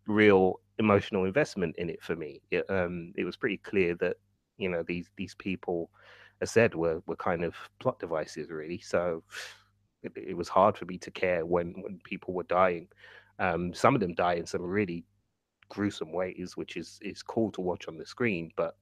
real 0.06 0.60
emotional 0.78 1.24
investment 1.24 1.76
in 1.78 1.90
it 1.90 2.02
for 2.02 2.16
me. 2.16 2.40
It, 2.50 2.68
um, 2.70 3.12
it 3.16 3.24
was 3.24 3.36
pretty 3.36 3.58
clear 3.58 3.94
that 3.96 4.16
you 4.58 4.68
know 4.68 4.82
these 4.82 5.10
these 5.16 5.34
people, 5.34 5.90
as 6.40 6.50
said, 6.50 6.74
were 6.74 7.02
were 7.06 7.16
kind 7.16 7.44
of 7.44 7.54
plot 7.80 7.98
devices 7.98 8.50
really. 8.50 8.78
So 8.78 9.22
it, 10.02 10.12
it 10.16 10.36
was 10.36 10.48
hard 10.48 10.76
for 10.76 10.84
me 10.84 10.98
to 10.98 11.10
care 11.10 11.44
when 11.44 11.74
when 11.82 12.00
people 12.04 12.34
were 12.34 12.44
dying. 12.44 12.88
Um, 13.38 13.74
some 13.74 13.94
of 13.94 14.00
them 14.00 14.14
die 14.14 14.34
in 14.34 14.46
some 14.46 14.62
really 14.62 15.04
gruesome 15.68 16.12
ways, 16.12 16.56
which 16.56 16.76
is 16.76 16.98
is 17.02 17.22
cool 17.22 17.50
to 17.52 17.60
watch 17.60 17.88
on 17.88 17.98
the 17.98 18.06
screen. 18.06 18.50
But 18.56 18.76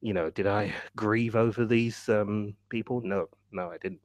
you 0.00 0.12
know, 0.12 0.30
did 0.30 0.46
I 0.46 0.74
grieve 0.96 1.36
over 1.36 1.64
these 1.64 2.08
um, 2.08 2.54
people? 2.68 3.00
No, 3.02 3.28
no, 3.52 3.70
I 3.70 3.78
didn't. 3.78 4.00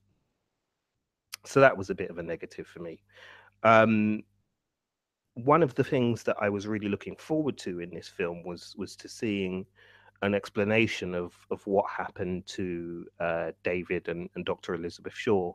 So 1.45 1.59
that 1.59 1.77
was 1.77 1.89
a 1.89 1.95
bit 1.95 2.09
of 2.09 2.17
a 2.17 2.23
negative 2.23 2.67
for 2.67 2.79
me. 2.79 3.03
Um, 3.63 4.23
one 5.35 5.63
of 5.63 5.75
the 5.75 5.83
things 5.83 6.23
that 6.23 6.37
I 6.39 6.49
was 6.49 6.67
really 6.67 6.87
looking 6.87 7.15
forward 7.15 7.57
to 7.59 7.79
in 7.79 7.89
this 7.89 8.07
film 8.07 8.43
was 8.43 8.75
was 8.77 8.95
to 8.97 9.09
seeing 9.09 9.65
an 10.23 10.33
explanation 10.33 11.13
of 11.13 11.33
of 11.51 11.65
what 11.67 11.85
happened 11.89 12.47
to 12.47 13.05
uh, 13.19 13.51
David 13.63 14.07
and, 14.07 14.29
and 14.35 14.45
Dr. 14.45 14.73
Elizabeth 14.73 15.13
Shaw 15.13 15.53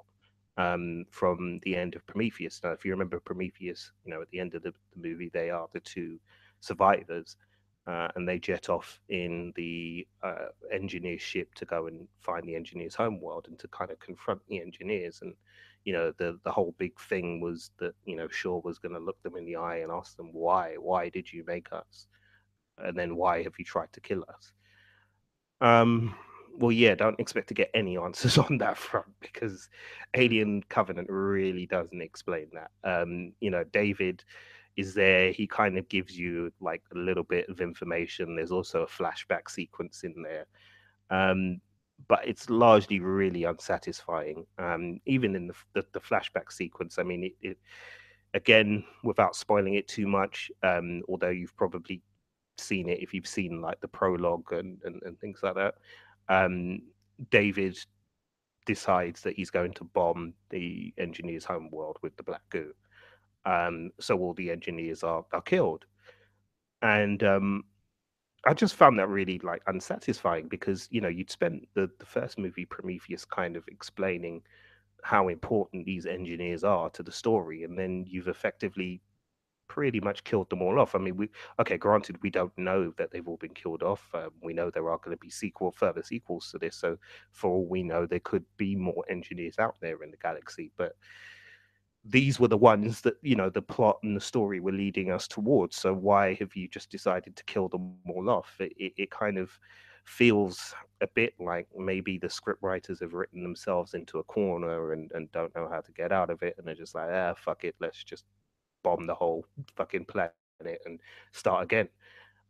um, 0.59 1.07
from 1.11 1.59
the 1.62 1.74
end 1.74 1.96
of 1.96 2.07
Prometheus. 2.07 2.61
Now, 2.62 2.72
if 2.72 2.85
you 2.85 2.90
remember 2.90 3.18
Prometheus, 3.18 3.92
you 4.04 4.12
know 4.12 4.20
at 4.20 4.31
the 4.31 4.40
end 4.40 4.54
of 4.54 4.62
the, 4.62 4.74
the 4.94 5.09
movie, 5.09 5.31
they 5.33 5.48
are 5.48 5.68
the 5.72 5.81
two 5.81 6.20
survivors, 6.61 7.37
uh, 7.87 8.09
and 8.14 8.28
they 8.28 8.38
jet 8.38 8.68
off 8.68 9.00
in 9.09 9.54
the 9.57 10.07
uh, 10.22 10.48
engineer 10.70 11.18
ship 11.18 11.54
to 11.54 11.64
go 11.64 11.87
and 11.87 12.07
find 12.20 12.46
the 12.46 12.54
engineer's 12.54 12.94
homeworld 12.94 13.46
and 13.48 13.59
to 13.61 13.68
kind 13.68 13.90
of 13.90 13.98
confront 14.00 14.40
the 14.48 14.61
engineers. 14.61 15.20
And 15.22 15.33
you 15.85 15.94
know 15.94 16.12
the 16.18 16.38
the 16.44 16.52
whole 16.52 16.74
big 16.76 17.00
thing 17.00 17.40
was 17.40 17.70
that 17.78 17.94
you 18.04 18.16
know 18.16 18.28
Shaw 18.28 18.61
was 18.62 18.78
going 18.78 18.94
to 18.94 19.00
look 19.00 19.22
them 19.22 19.37
in 19.37 19.46
the 19.46 19.57
eye 19.57 19.78
and 19.78 19.90
ask 19.90 20.14
them 20.18 20.28
why, 20.35 20.74
why 20.78 21.09
did 21.09 21.33
you 21.33 21.42
make 21.46 21.72
us, 21.72 22.07
and 22.76 22.98
then 22.98 23.16
why 23.16 23.42
have 23.44 23.54
you 23.59 23.64
tried 23.64 23.94
to 23.94 24.00
kill 24.02 24.26
us? 24.28 24.52
Um, 25.61 26.14
well, 26.59 26.73
yeah, 26.73 26.94
don't 26.94 27.18
expect 27.21 27.49
to 27.49 27.55
get 27.55 27.71
any 27.75 27.97
answers 27.97 28.38
on 28.38 28.59
that 28.59 28.77
front 28.77 29.09
because 29.21 29.68
Alien 30.14 30.62
Covenant 30.68 31.09
really 31.11 31.66
doesn't 31.66 32.03
explain 32.03 32.49
that. 32.53 32.71
Um, 32.85 33.33
you 33.40 33.51
know, 33.51 33.64
David 33.64 34.25
is 34.77 34.94
there. 34.94 35.33
He 35.33 35.47
kind 35.47 35.79
of 35.79 35.88
gives 35.88 36.18
you 36.18 36.53
like 36.61 36.83
a 36.94 36.99
little 36.99 37.25
bit 37.25 37.49
of 37.49 37.61
information. 37.61 38.37
There's 38.37 38.53
also 38.53 38.83
a 38.83 38.87
flashback 38.87 39.51
sequence 39.51 40.03
in 40.05 40.14
there. 40.23 40.47
Um, 41.11 41.61
but 42.07 42.27
it's 42.27 42.49
largely 42.49 43.01
really 43.01 43.44
unsatisfying. 43.44 44.47
Um, 44.59 45.01
even 45.07 45.35
in 45.35 45.49
the, 45.49 45.55
the, 45.75 45.85
the, 45.92 46.01
flashback 46.01 46.53
sequence, 46.53 46.99
I 46.99 47.03
mean, 47.03 47.25
it, 47.25 47.33
it, 47.42 47.59
again, 48.35 48.85
without 49.03 49.35
spoiling 49.35 49.75
it 49.75 49.88
too 49.88 50.07
much, 50.07 50.51
um, 50.62 51.03
although 51.09 51.31
you've 51.31 51.57
probably 51.57 52.01
seen 52.61 52.88
it 52.88 53.03
if 53.03 53.14
you've 53.14 53.27
seen 53.27 53.61
like 53.61 53.81
the 53.81 53.88
prologue 53.88 54.53
and, 54.53 54.79
and, 54.85 55.03
and 55.05 55.18
things 55.18 55.40
like 55.42 55.55
that. 55.55 55.75
Um, 56.29 56.81
David 57.31 57.79
decides 58.66 59.23
that 59.23 59.35
he's 59.35 59.51
going 59.51 59.73
to 59.75 59.85
bomb 59.85 60.35
the 60.51 60.92
engineer's 60.99 61.44
homeworld 61.44 61.99
with 62.03 62.16
the 62.16 62.23
black 62.23 62.42
goo. 62.51 62.73
Um, 63.44 63.90
so 63.99 64.18
all 64.18 64.35
the 64.35 64.51
engineers 64.51 65.03
are, 65.03 65.25
are 65.33 65.40
killed. 65.40 65.87
And 66.83 67.23
um, 67.25 67.64
I 68.47 68.55
just 68.55 68.75
found 68.75 68.99
that 68.99 69.09
really 69.09 69.40
like 69.42 69.62
unsatisfying 69.66 70.49
because, 70.49 70.87
you 70.90 71.01
know, 71.01 71.09
you'd 71.09 71.31
spent 71.31 71.66
the, 71.75 71.90
the 71.99 72.07
first 72.07 72.38
movie, 72.38 72.66
Prometheus, 72.66 73.25
kind 73.25 73.57
of 73.57 73.64
explaining 73.68 74.42
how 75.03 75.29
important 75.29 75.87
these 75.87 76.07
engineers 76.07 76.62
are 76.62 76.90
to 76.90 77.03
the 77.03 77.12
story. 77.12 77.64
And 77.64 77.79
then 77.79 78.05
you've 78.07 78.29
effectively 78.29 79.01
pretty 79.68 80.00
much 80.00 80.24
killed 80.24 80.50
them 80.50 80.62
all 80.62 80.78
off. 80.81 80.94
I 80.94 80.98
mean, 80.98 81.16
we 81.16 81.28
okay, 81.61 81.76
granted, 81.76 82.20
we 82.22 82.31
don't 82.31 82.57
know 82.59 82.92
that 82.96 83.11
they've 83.11 83.26
all 83.26 83.37
been 83.37 83.54
killed 83.54 83.83
off. 83.83 84.09
Um, 84.14 84.31
we 84.42 84.52
know 84.52 84.70
there 84.70 84.90
are 84.90 84.98
going 84.98 85.16
to 85.16 85.20
be 85.20 85.31
sequel, 85.31 85.70
further 85.70 86.02
sequels 86.02 86.50
to 86.50 86.59
this. 86.59 86.76
So, 86.76 86.98
for 87.31 87.50
all 87.50 87.66
we 87.66 87.83
know, 87.83 88.07
there 88.07 88.20
could 88.20 88.44
be 88.57 88.74
more 88.74 89.04
engineers 89.09 89.59
out 89.59 89.76
there 89.81 90.02
in 90.02 90.11
the 90.11 90.16
galaxy. 90.16 90.70
But 90.76 90.92
these 92.04 92.40
were 92.40 92.48
the 92.48 92.57
ones 92.57 93.00
that 93.02 93.16
you 93.22 93.37
know 93.37 93.50
the 93.50 93.62
plot 93.62 93.98
and 94.02 94.16
the 94.16 94.20
story 94.20 94.61
were 94.61 94.72
leading 94.72 95.11
us 95.11 95.28
towards. 95.28 95.76
So 95.76 95.94
why 95.94 96.35
have 96.35 96.57
you 96.57 96.68
just 96.68 96.90
decided 96.90 97.37
to 97.37 97.44
kill 97.44 97.68
them 97.68 97.96
all 98.09 98.31
off? 98.31 98.57
It, 98.59 98.72
it, 98.76 98.92
it 98.96 99.11
kind 99.11 99.38
of 99.38 99.50
feels 100.09 100.74
a 101.02 101.07
bit 101.07 101.35
like 101.38 101.68
maybe 101.76 102.16
the 102.16 102.31
script 102.31 102.62
writers 102.62 103.00
have 103.00 103.12
written 103.12 103.42
themselves 103.42 103.92
into 103.92 104.18
a 104.18 104.24
corner 104.24 104.92
and, 104.92 105.12
and 105.12 105.31
don't 105.33 105.54
know 105.54 105.68
how 105.70 105.81
to 105.83 105.92
get 105.92 106.12
out 106.12 106.31
of 106.31 106.42
it 106.42 106.54
and 106.57 106.66
they're 106.66 106.74
just 106.74 106.94
like 106.94 107.11
ah 107.12 107.35
fuck 107.37 107.62
it 107.62 107.74
let's 107.78 108.02
just 108.02 108.24
bomb 108.83 109.07
the 109.07 109.14
whole 109.14 109.45
fucking 109.77 110.05
planet 110.05 110.33
and 110.87 111.01
start 111.33 111.64
again. 111.64 111.88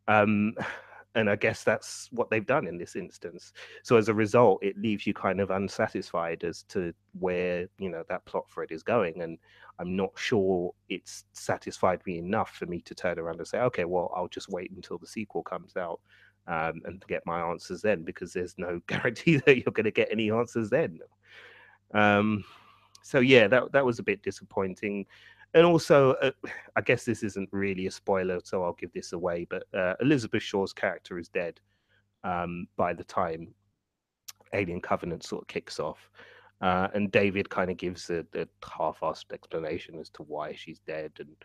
Um, 0.06 0.54
and 1.14 1.28
I 1.28 1.36
guess 1.36 1.64
that's 1.64 2.08
what 2.12 2.30
they've 2.30 2.46
done 2.46 2.68
in 2.68 2.78
this 2.78 2.94
instance. 2.94 3.52
So 3.82 3.96
as 3.96 4.08
a 4.08 4.14
result, 4.14 4.62
it 4.62 4.78
leaves 4.78 5.06
you 5.06 5.14
kind 5.14 5.40
of 5.40 5.50
unsatisfied 5.50 6.44
as 6.44 6.62
to 6.64 6.92
where 7.18 7.66
you 7.78 7.90
know 7.90 8.04
that 8.08 8.24
plot 8.26 8.48
thread 8.50 8.70
is 8.70 8.82
going, 8.82 9.22
and 9.22 9.38
I'm 9.78 9.96
not 9.96 10.12
sure 10.16 10.72
it's 10.88 11.24
satisfied 11.32 12.02
me 12.06 12.18
enough 12.18 12.50
for 12.50 12.66
me 12.66 12.82
to 12.82 12.94
turn 12.94 13.18
around 13.18 13.38
and 13.38 13.48
say, 13.48 13.58
okay, 13.60 13.84
well, 13.84 14.12
I'll 14.14 14.28
just 14.28 14.48
wait 14.48 14.70
until 14.70 14.98
the 14.98 15.06
sequel 15.06 15.42
comes 15.42 15.76
out 15.76 16.00
um, 16.46 16.82
and 16.84 17.02
get 17.08 17.26
my 17.26 17.40
answers 17.40 17.82
then, 17.82 18.02
because 18.02 18.32
there's 18.32 18.54
no 18.58 18.80
guarantee 18.86 19.36
that 19.38 19.56
you're 19.56 19.72
going 19.72 19.84
to 19.84 19.90
get 19.90 20.08
any 20.12 20.30
answers 20.30 20.70
then. 20.70 21.00
Um, 21.94 22.44
so 23.02 23.20
yeah, 23.20 23.48
that 23.48 23.72
that 23.72 23.84
was 23.84 23.98
a 23.98 24.04
bit 24.04 24.22
disappointing 24.22 25.06
and 25.54 25.64
also, 25.64 26.12
uh, 26.14 26.30
I 26.76 26.80
guess 26.80 27.04
this 27.04 27.22
isn't 27.22 27.48
really 27.52 27.86
a 27.86 27.90
spoiler, 27.90 28.40
so 28.44 28.62
I'll 28.62 28.74
give 28.74 28.92
this 28.92 29.12
away. 29.12 29.46
But 29.48 29.64
uh, 29.74 29.94
Elizabeth 30.00 30.42
Shaw's 30.42 30.72
character 30.72 31.18
is 31.18 31.28
dead 31.28 31.60
um, 32.24 32.66
by 32.76 32.92
the 32.92 33.04
time 33.04 33.54
Alien 34.52 34.80
Covenant 34.80 35.24
sort 35.24 35.42
of 35.42 35.48
kicks 35.48 35.80
off, 35.80 36.10
uh, 36.60 36.88
and 36.94 37.10
David 37.10 37.48
kind 37.50 37.70
of 37.70 37.76
gives 37.76 38.10
a, 38.10 38.24
a, 38.34 38.46
half-assed 38.66 39.32
explanation 39.32 39.98
as 39.98 40.10
to 40.10 40.22
why 40.22 40.54
she's 40.54 40.80
dead, 40.80 41.12
and 41.18 41.36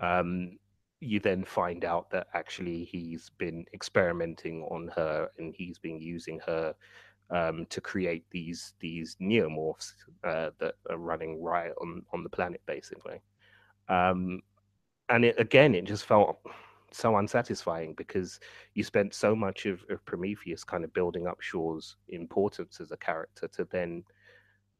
um, 0.00 0.58
you 1.00 1.20
then 1.20 1.44
find 1.44 1.84
out 1.84 2.10
that 2.10 2.26
actually 2.34 2.84
he's 2.84 3.30
been 3.38 3.64
experimenting 3.72 4.62
on 4.64 4.90
her, 4.94 5.30
and 5.38 5.54
he's 5.56 5.78
been 5.78 6.00
using 6.00 6.40
her 6.46 6.74
um, 7.30 7.66
to 7.70 7.80
create 7.80 8.24
these 8.30 8.74
these 8.80 9.16
neomorphs 9.20 9.92
uh, 10.24 10.50
that 10.58 10.74
are 10.90 10.98
running 10.98 11.42
riot 11.42 11.74
on 11.80 12.02
on 12.12 12.22
the 12.22 12.30
planet, 12.30 12.60
basically. 12.66 13.20
Um, 13.88 14.40
and 15.08 15.24
it, 15.24 15.38
again, 15.38 15.74
it 15.74 15.84
just 15.84 16.04
felt 16.04 16.38
so 16.92 17.16
unsatisfying 17.16 17.94
because 17.94 18.40
you 18.74 18.82
spent 18.82 19.14
so 19.14 19.34
much 19.36 19.66
of, 19.66 19.84
of 19.90 20.04
Prometheus 20.04 20.64
kind 20.64 20.84
of 20.84 20.92
building 20.92 21.26
up 21.26 21.40
Shaw's 21.40 21.96
importance 22.08 22.80
as 22.80 22.92
a 22.92 22.96
character 22.96 23.48
to 23.48 23.64
then 23.70 24.04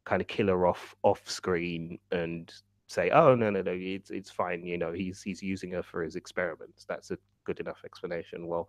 kind 0.04 0.22
of 0.22 0.28
kill 0.28 0.48
her 0.48 0.66
off 0.66 0.94
off 1.02 1.28
screen 1.28 1.98
and 2.12 2.52
say, 2.87 3.11
"Oh 3.11 3.34
no, 3.34 3.50
no, 3.50 3.62
no, 3.62 3.72
it's 3.74 4.11
it's 4.11 4.30
fine." 4.30 4.64
You 4.64 4.78
know, 4.78 4.92
he's 4.92 5.22
he's 5.22 5.42
using 5.42 5.72
her 5.72 5.82
for 5.82 6.02
his 6.02 6.16
experiments. 6.16 6.84
That's 6.88 7.11
a 7.11 7.18
good 7.44 7.61
enough 7.61 7.82
explanation. 7.84 8.46
Well, 8.46 8.68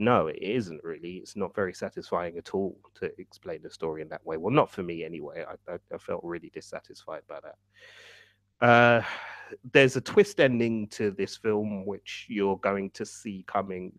no, 0.00 0.28
it 0.28 0.38
isn't 0.40 0.82
really. 0.82 1.16
It's 1.18 1.36
not 1.36 1.54
very 1.54 1.74
satisfying 1.74 2.38
at 2.38 2.54
all 2.54 2.76
to 2.94 3.12
explain 3.18 3.60
the 3.62 3.70
story 3.70 4.00
in 4.00 4.08
that 4.08 4.24
way. 4.24 4.38
Well, 4.38 4.52
not 4.52 4.70
for 4.70 4.82
me 4.82 5.04
anyway. 5.04 5.44
I, 5.46 5.72
I, 5.72 5.76
I 5.94 5.98
felt 5.98 6.24
really 6.24 6.50
dissatisfied 6.54 7.20
by 7.28 7.38
that. 7.40 8.66
Uh, 8.66 9.02
there's 9.72 9.96
a 9.96 10.00
twist 10.00 10.40
ending 10.40 10.88
to 10.88 11.10
this 11.10 11.36
film, 11.36 11.84
which 11.84 12.26
you're 12.30 12.56
going 12.56 12.90
to 12.92 13.04
see 13.04 13.44
coming, 13.46 13.92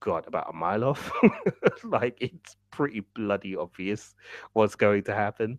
God, 0.00 0.26
about 0.26 0.48
a 0.48 0.56
mile 0.56 0.84
off. 0.84 1.12
like 1.84 2.16
it's 2.20 2.56
pretty 2.70 3.00
bloody 3.14 3.54
obvious 3.54 4.14
what's 4.54 4.74
going 4.74 5.02
to 5.04 5.14
happen. 5.14 5.58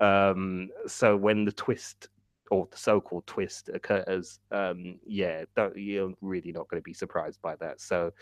Um, 0.00 0.70
so 0.86 1.14
when 1.14 1.44
the 1.44 1.52
twist 1.52 2.08
or 2.50 2.68
the 2.70 2.78
so-called 2.78 3.26
twist 3.26 3.68
occurs, 3.68 4.38
um, 4.50 4.98
yeah, 5.06 5.44
you're 5.76 6.14
really 6.22 6.52
not 6.52 6.68
going 6.68 6.80
to 6.80 6.84
be 6.84 6.94
surprised 6.94 7.42
by 7.42 7.56
that. 7.56 7.82
So 7.82 8.12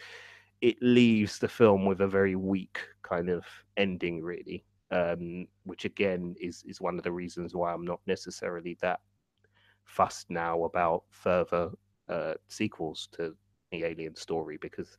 it 0.63 0.81
leaves 0.81 1.39
the 1.39 1.49
film 1.49 1.85
with 1.85 2.01
a 2.01 2.09
very 2.09 2.37
weak 2.37 2.79
kind 3.03 3.29
of 3.29 3.45
ending, 3.77 4.23
really. 4.23 4.65
Um, 4.91 5.47
which 5.65 5.87
again 5.87 6.35
is 6.39 6.63
is 6.67 6.81
one 6.81 6.99
of 6.99 7.05
the 7.05 7.13
reasons 7.13 7.55
why 7.55 7.73
I'm 7.73 7.85
not 7.85 8.01
necessarily 8.07 8.77
that 8.83 9.01
fussed 9.85 10.29
now 10.29 10.65
about 10.65 11.05
further 11.11 11.71
uh, 12.11 12.35
sequels 12.49 13.09
to 13.13 13.35
the 13.71 13.85
Alien 13.85 14.15
story 14.15 14.59
because 14.61 14.99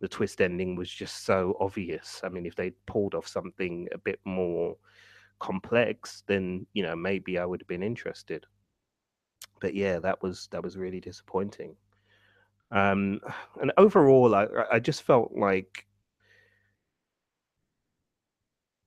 the 0.00 0.08
twist 0.08 0.40
ending 0.40 0.74
was 0.74 0.90
just 0.90 1.24
so 1.24 1.56
obvious. 1.60 2.20
I 2.24 2.28
mean, 2.28 2.44
if 2.44 2.56
they'd 2.56 2.74
pulled 2.86 3.14
off 3.14 3.28
something 3.28 3.86
a 3.92 3.98
bit 3.98 4.18
more 4.24 4.76
complex, 5.38 6.24
then 6.26 6.66
you 6.72 6.82
know 6.82 6.96
maybe 6.96 7.38
I 7.38 7.44
would 7.44 7.60
have 7.60 7.68
been 7.68 7.82
interested. 7.82 8.46
But 9.60 9.74
yeah, 9.74 10.00
that 10.00 10.22
was 10.22 10.48
that 10.50 10.62
was 10.62 10.76
really 10.76 11.00
disappointing. 11.00 11.76
Um, 12.70 13.20
and 13.60 13.72
overall, 13.76 14.34
I 14.34 14.46
I 14.72 14.78
just 14.78 15.02
felt 15.02 15.32
like 15.32 15.86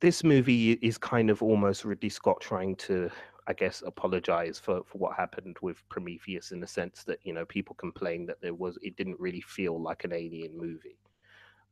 this 0.01 0.23
movie 0.23 0.73
is 0.73 0.97
kind 0.97 1.29
of 1.29 1.41
almost 1.41 1.85
Ridley 1.85 2.09
Scott 2.09 2.41
trying 2.41 2.75
to, 2.77 3.09
I 3.47 3.53
guess, 3.53 3.81
apologize 3.85 4.59
for 4.59 4.83
for 4.85 4.97
what 4.97 5.15
happened 5.15 5.57
with 5.61 5.87
Prometheus 5.89 6.51
in 6.51 6.59
the 6.59 6.67
sense 6.67 7.03
that 7.05 7.19
you 7.23 7.33
know 7.33 7.45
people 7.45 7.75
complain 7.75 8.25
that 8.27 8.41
there 8.41 8.53
was 8.53 8.77
it 8.81 8.95
didn't 8.97 9.19
really 9.19 9.41
feel 9.41 9.81
like 9.81 10.03
an 10.03 10.13
alien 10.13 10.57
movie, 10.57 10.97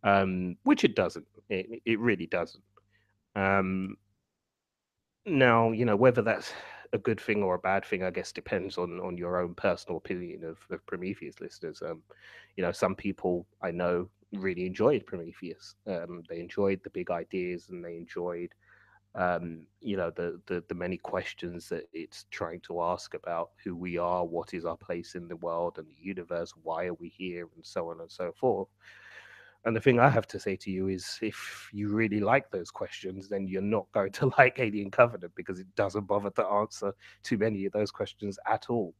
um, 0.03 0.57
which 0.63 0.83
it 0.83 0.95
doesn't. 0.95 1.27
It 1.49 1.81
it 1.85 1.99
really 1.99 2.27
doesn't. 2.27 2.63
Um, 3.35 3.97
now, 5.25 5.71
you 5.71 5.85
know, 5.85 5.95
whether 5.95 6.21
that's 6.21 6.53
a 6.93 6.97
good 6.97 7.19
thing 7.19 7.43
or 7.43 7.55
a 7.55 7.59
bad 7.59 7.85
thing, 7.85 8.03
I 8.03 8.11
guess 8.11 8.31
depends 8.31 8.77
on 8.77 8.99
on 8.99 9.17
your 9.17 9.41
own 9.41 9.55
personal 9.55 9.97
opinion 9.97 10.43
of, 10.43 10.57
of 10.69 10.85
Prometheus 10.85 11.39
listeners. 11.39 11.81
Um, 11.81 12.01
you 12.57 12.63
know, 12.63 12.71
some 12.71 12.95
people 12.95 13.45
I 13.61 13.71
know 13.71 14.09
really 14.33 14.65
enjoyed 14.65 15.05
Prometheus. 15.05 15.75
Um, 15.87 16.23
they 16.29 16.39
enjoyed 16.39 16.81
the 16.83 16.89
big 16.89 17.11
ideas 17.11 17.69
and 17.69 17.83
they 17.83 17.97
enjoyed 17.97 18.53
um, 19.15 19.63
you 19.81 19.97
know, 19.97 20.09
the, 20.09 20.39
the 20.47 20.63
the 20.69 20.75
many 20.75 20.97
questions 20.97 21.67
that 21.69 21.87
it's 21.91 22.25
trying 22.31 22.61
to 22.61 22.81
ask 22.81 23.13
about 23.13 23.49
who 23.63 23.75
we 23.75 23.97
are, 23.97 24.25
what 24.25 24.53
is 24.53 24.63
our 24.63 24.77
place 24.77 25.15
in 25.15 25.27
the 25.27 25.35
world 25.37 25.77
and 25.77 25.87
the 25.87 26.01
universe, 26.01 26.53
why 26.63 26.85
are 26.85 26.93
we 26.93 27.09
here, 27.09 27.47
and 27.55 27.65
so 27.65 27.89
on 27.89 27.99
and 27.99 28.11
so 28.11 28.31
forth. 28.31 28.69
And 29.63 29.75
the 29.75 29.79
thing 29.79 29.99
I 29.99 30.09
have 30.09 30.27
to 30.27 30.39
say 30.39 30.55
to 30.55 30.71
you 30.71 30.87
is 30.87 31.19
if 31.21 31.69
you 31.71 31.89
really 31.89 32.19
like 32.19 32.49
those 32.49 32.71
questions, 32.71 33.29
then 33.29 33.47
you're 33.47 33.61
not 33.61 33.85
going 33.93 34.11
to 34.13 34.31
like 34.37 34.59
Alien 34.59 34.91
Covenant 34.91 35.33
because 35.35 35.59
it 35.59 35.67
doesn't 35.75 36.07
bother 36.07 36.31
to 36.31 36.45
answer 36.45 36.93
too 37.23 37.37
many 37.37 37.65
of 37.65 37.73
those 37.73 37.91
questions 37.91 38.39
at 38.47 38.69
all. 38.69 38.93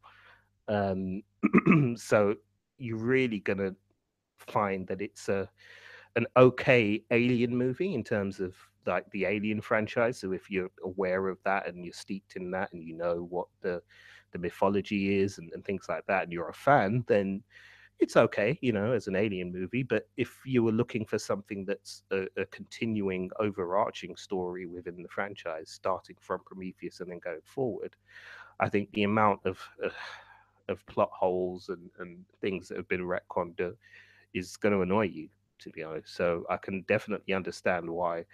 Um, 0.67 1.23
so 1.95 2.35
you're 2.77 2.97
really 2.97 3.39
going 3.39 3.57
to 3.59 3.75
find 4.37 4.87
that 4.87 5.01
it's 5.01 5.29
a 5.29 5.49
an 6.15 6.25
okay 6.35 7.01
alien 7.11 7.55
movie 7.55 7.93
in 7.93 8.03
terms 8.03 8.39
of 8.39 8.55
like 8.85 9.09
the 9.11 9.25
alien 9.25 9.61
franchise 9.61 10.19
so 10.19 10.31
if 10.31 10.49
you're 10.49 10.71
aware 10.83 11.27
of 11.27 11.37
that 11.45 11.67
and 11.67 11.85
you're 11.85 11.93
steeped 11.93 12.35
in 12.35 12.51
that 12.51 12.71
and 12.73 12.83
you 12.83 12.95
know 12.95 13.27
what 13.29 13.47
the 13.61 13.81
the 14.31 14.39
mythology 14.39 15.19
is 15.19 15.37
and, 15.37 15.51
and 15.53 15.63
things 15.63 15.85
like 15.87 16.05
that 16.07 16.23
and 16.23 16.33
you're 16.33 16.49
a 16.49 16.53
fan 16.53 17.03
then 17.07 17.41
it's 18.01 18.17
okay, 18.17 18.57
you 18.61 18.73
know, 18.73 18.91
as 18.91 19.07
an 19.07 19.15
alien 19.15 19.51
movie. 19.53 19.83
But 19.83 20.09
if 20.17 20.35
you 20.43 20.63
were 20.63 20.71
looking 20.71 21.05
for 21.05 21.19
something 21.19 21.65
that's 21.65 22.03
a, 22.11 22.23
a 22.35 22.45
continuing, 22.47 23.29
overarching 23.39 24.15
story 24.15 24.65
within 24.65 25.03
the 25.03 25.09
franchise, 25.09 25.69
starting 25.69 26.17
from 26.19 26.41
Prometheus 26.45 26.99
and 26.99 27.11
then 27.11 27.19
going 27.19 27.41
forward, 27.43 27.95
I 28.59 28.69
think 28.69 28.91
the 28.93 29.03
amount 29.03 29.41
of 29.45 29.59
uh, 29.85 29.89
of 30.67 30.85
plot 30.87 31.09
holes 31.13 31.69
and, 31.69 31.89
and 31.99 32.23
things 32.39 32.67
that 32.67 32.77
have 32.77 32.87
been 32.87 33.01
retconned 33.01 33.61
uh, 33.61 33.73
is 34.33 34.57
going 34.57 34.73
to 34.73 34.81
annoy 34.81 35.05
you, 35.05 35.29
to 35.59 35.69
be 35.69 35.83
honest. 35.83 36.15
So 36.15 36.45
I 36.49 36.57
can 36.57 36.83
definitely 36.87 37.33
understand 37.33 37.89
why 37.89 38.25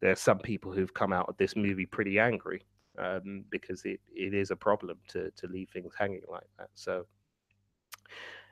there 0.00 0.10
are 0.10 0.16
some 0.16 0.38
people 0.38 0.72
who've 0.72 0.94
come 0.94 1.12
out 1.12 1.28
of 1.28 1.36
this 1.36 1.54
movie 1.56 1.86
pretty 1.86 2.18
angry 2.18 2.62
um, 2.98 3.44
because 3.50 3.84
it, 3.84 4.00
it 4.14 4.34
is 4.34 4.50
a 4.50 4.56
problem 4.56 4.98
to 5.08 5.30
to 5.36 5.46
leave 5.46 5.68
things 5.70 5.92
hanging 5.96 6.22
like 6.28 6.48
that. 6.58 6.70
So 6.74 7.06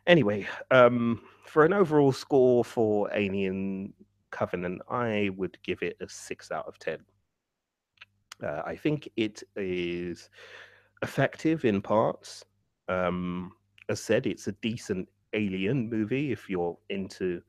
Anyway, 0.06 0.46
um, 0.70 1.20
for 1.46 1.64
an 1.64 1.72
overall 1.72 2.12
score 2.12 2.64
for 2.64 3.08
Alien 3.14 3.92
Covenant, 4.30 4.82
I 4.88 5.30
would 5.36 5.58
give 5.62 5.82
it 5.82 5.96
a 6.00 6.08
six 6.08 6.50
out 6.50 6.66
of 6.66 6.78
ten. 6.78 6.98
Uh, 8.42 8.62
I 8.64 8.74
think 8.74 9.08
it 9.16 9.42
is 9.56 10.28
effective 11.02 11.64
in 11.64 11.80
parts. 11.80 12.44
Um, 12.88 13.52
as 13.88 14.00
said, 14.00 14.26
it's 14.26 14.48
a 14.48 14.52
decent 14.52 15.08
Alien 15.34 15.88
movie 15.88 16.32
if 16.32 16.50
you're 16.50 16.76
into, 16.88 17.40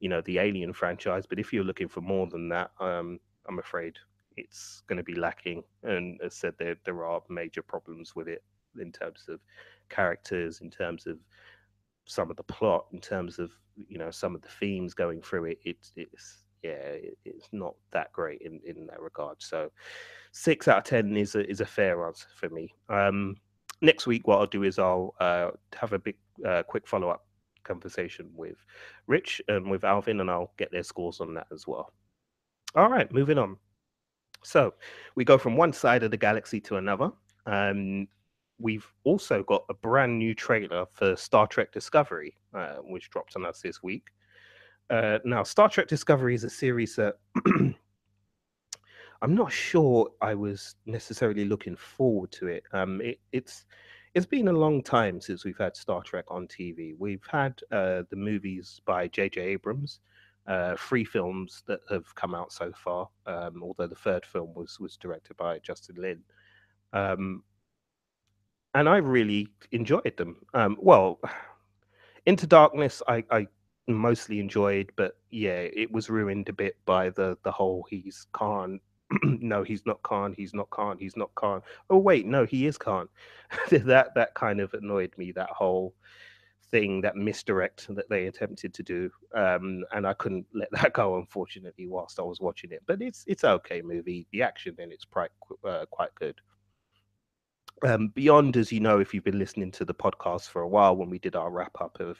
you 0.00 0.08
know, 0.08 0.22
the 0.22 0.38
Alien 0.38 0.72
franchise. 0.72 1.26
But 1.26 1.38
if 1.38 1.52
you're 1.52 1.64
looking 1.64 1.88
for 1.88 2.00
more 2.00 2.26
than 2.26 2.48
that, 2.48 2.70
um, 2.80 3.20
I'm 3.46 3.58
afraid 3.58 3.96
it's 4.36 4.82
going 4.86 4.96
to 4.96 5.02
be 5.02 5.14
lacking. 5.14 5.62
And 5.82 6.20
as 6.22 6.34
said, 6.34 6.54
there 6.58 6.76
there 6.84 7.04
are 7.04 7.20
major 7.28 7.62
problems 7.62 8.16
with 8.16 8.28
it 8.28 8.42
in 8.80 8.92
terms 8.92 9.26
of 9.28 9.40
characters, 9.90 10.60
in 10.60 10.70
terms 10.70 11.06
of 11.06 11.18
some 12.08 12.30
of 12.30 12.36
the 12.36 12.42
plot 12.42 12.86
in 12.92 13.00
terms 13.00 13.38
of 13.38 13.52
you 13.86 13.98
know 13.98 14.10
some 14.10 14.34
of 14.34 14.40
the 14.42 14.48
themes 14.48 14.94
going 14.94 15.20
through 15.20 15.44
it 15.44 15.58
it's 15.62 15.92
it's 15.94 16.44
yeah 16.64 16.96
it's 17.24 17.48
not 17.52 17.74
that 17.92 18.10
great 18.12 18.40
in 18.40 18.60
in 18.64 18.86
that 18.86 19.00
regard. 19.00 19.36
So 19.38 19.70
six 20.32 20.66
out 20.66 20.78
of 20.78 20.84
ten 20.84 21.16
is 21.16 21.34
a 21.34 21.48
is 21.48 21.60
a 21.60 21.66
fair 21.66 22.04
answer 22.06 22.26
for 22.34 22.48
me. 22.48 22.74
Um 22.88 23.36
next 23.80 24.08
week 24.08 24.26
what 24.26 24.38
i'll 24.40 24.46
do 24.46 24.64
is 24.64 24.76
i'll 24.76 25.14
uh 25.20 25.50
have 25.72 25.92
a 25.92 25.98
big 26.00 26.16
uh, 26.44 26.64
quick 26.64 26.84
follow-up 26.84 27.24
conversation 27.62 28.28
with 28.34 28.56
rich 29.06 29.40
and 29.46 29.70
with 29.70 29.84
alvin 29.84 30.20
and 30.20 30.28
i'll 30.28 30.52
get 30.56 30.72
their 30.72 30.82
scores 30.82 31.20
on 31.20 31.34
that 31.34 31.46
as 31.52 31.66
well. 31.68 31.92
All 32.74 32.88
right 32.88 33.12
moving 33.12 33.38
on. 33.38 33.56
So 34.42 34.74
we 35.14 35.24
go 35.24 35.38
from 35.38 35.56
one 35.56 35.72
side 35.72 36.02
of 36.02 36.10
the 36.10 36.16
galaxy 36.16 36.60
to 36.62 36.76
another. 36.76 37.10
Um, 37.46 38.08
we've 38.58 38.86
also 39.04 39.42
got 39.42 39.64
a 39.68 39.74
brand 39.74 40.18
new 40.18 40.34
trailer 40.34 40.86
for 40.86 41.16
Star 41.16 41.46
Trek 41.46 41.72
Discovery, 41.72 42.36
uh, 42.54 42.76
which 42.76 43.10
dropped 43.10 43.36
on 43.36 43.46
us 43.46 43.60
this 43.60 43.82
week. 43.82 44.08
Uh, 44.90 45.18
now, 45.24 45.42
Star 45.42 45.68
Trek 45.68 45.86
Discovery 45.86 46.34
is 46.34 46.44
a 46.44 46.50
series 46.50 46.96
that 46.96 47.16
I'm 49.22 49.34
not 49.34 49.52
sure 49.52 50.10
I 50.20 50.34
was 50.34 50.76
necessarily 50.86 51.44
looking 51.44 51.76
forward 51.76 52.32
to 52.32 52.46
it. 52.48 52.64
Um, 52.72 53.00
it. 53.00 53.20
It's 53.32 53.66
it's 54.14 54.26
been 54.26 54.48
a 54.48 54.52
long 54.52 54.82
time 54.82 55.20
since 55.20 55.44
we've 55.44 55.58
had 55.58 55.76
Star 55.76 56.02
Trek 56.02 56.24
on 56.28 56.48
TV. 56.48 56.94
We've 56.98 57.26
had 57.30 57.60
uh, 57.70 58.02
the 58.10 58.16
movies 58.16 58.80
by 58.86 59.06
J.J. 59.08 59.40
Abrams, 59.40 60.00
uh, 60.46 60.76
three 60.76 61.04
films 61.04 61.62
that 61.66 61.80
have 61.90 62.12
come 62.14 62.34
out 62.34 62.50
so 62.50 62.72
far. 62.72 63.08
Um, 63.26 63.62
although 63.62 63.86
the 63.86 63.94
third 63.94 64.24
film 64.24 64.54
was 64.54 64.80
was 64.80 64.96
directed 64.96 65.36
by 65.36 65.58
Justin 65.58 65.96
Lin. 65.96 66.22
Um, 66.94 67.42
and 68.78 68.88
I 68.88 68.98
really 68.98 69.48
enjoyed 69.72 70.16
them. 70.16 70.36
Um, 70.54 70.76
well, 70.78 71.18
Into 72.26 72.46
Darkness, 72.46 73.02
I, 73.08 73.24
I 73.28 73.48
mostly 73.88 74.38
enjoyed, 74.38 74.92
but 74.94 75.16
yeah, 75.30 75.66
it 75.82 75.90
was 75.90 76.08
ruined 76.08 76.48
a 76.48 76.52
bit 76.52 76.76
by 76.86 77.10
the 77.10 77.36
the 77.42 77.50
whole 77.50 77.84
he's 77.90 78.26
Khan. 78.32 78.78
no, 79.24 79.64
he's 79.64 79.84
not 79.84 80.00
Khan. 80.04 80.32
He's 80.36 80.54
not 80.54 80.70
Khan. 80.70 80.96
He's 80.96 81.16
not 81.16 81.34
Khan. 81.34 81.60
Oh 81.90 81.98
wait, 81.98 82.24
no, 82.24 82.44
he 82.44 82.66
is 82.66 82.78
Khan. 82.78 83.08
that 83.70 84.14
that 84.14 84.34
kind 84.34 84.60
of 84.60 84.72
annoyed 84.74 85.12
me. 85.16 85.32
That 85.32 85.50
whole 85.50 85.92
thing, 86.70 87.00
that 87.00 87.16
misdirect 87.16 87.92
that 87.96 88.08
they 88.08 88.26
attempted 88.26 88.74
to 88.74 88.82
do, 88.84 89.10
um, 89.34 89.82
and 89.92 90.06
I 90.06 90.12
couldn't 90.12 90.46
let 90.54 90.70
that 90.70 90.92
go. 90.92 91.16
Unfortunately, 91.16 91.88
whilst 91.88 92.20
I 92.20 92.22
was 92.22 92.40
watching 92.40 92.70
it, 92.70 92.82
but 92.86 93.02
it's 93.02 93.24
it's 93.26 93.42
okay 93.42 93.82
movie. 93.82 94.28
The 94.30 94.42
action 94.42 94.76
in 94.78 94.92
it's 94.92 95.04
quite 95.04 95.30
uh, 95.64 95.86
quite 95.90 96.14
good. 96.14 96.40
Um, 97.84 98.08
Beyond, 98.08 98.56
as 98.56 98.72
you 98.72 98.80
know, 98.80 98.98
if 98.98 99.14
you've 99.14 99.24
been 99.24 99.38
listening 99.38 99.70
to 99.72 99.84
the 99.84 99.94
podcast 99.94 100.48
for 100.48 100.62
a 100.62 100.68
while, 100.68 100.96
when 100.96 101.10
we 101.10 101.18
did 101.18 101.36
our 101.36 101.50
wrap 101.50 101.80
up 101.80 101.98
of 102.00 102.18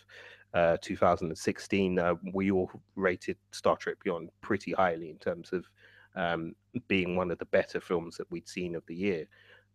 uh, 0.54 0.76
2016, 0.80 1.98
uh, 1.98 2.14
we 2.32 2.50
all 2.50 2.70
rated 2.96 3.36
Star 3.50 3.76
Trek 3.76 3.96
Beyond 4.04 4.30
pretty 4.40 4.72
highly 4.72 5.10
in 5.10 5.18
terms 5.18 5.52
of 5.52 5.66
um, 6.14 6.54
being 6.86 7.16
one 7.16 7.30
of 7.30 7.38
the 7.38 7.46
better 7.46 7.80
films 7.80 8.16
that 8.16 8.30
we'd 8.30 8.48
seen 8.48 8.74
of 8.74 8.84
the 8.86 8.94
year. 8.94 9.28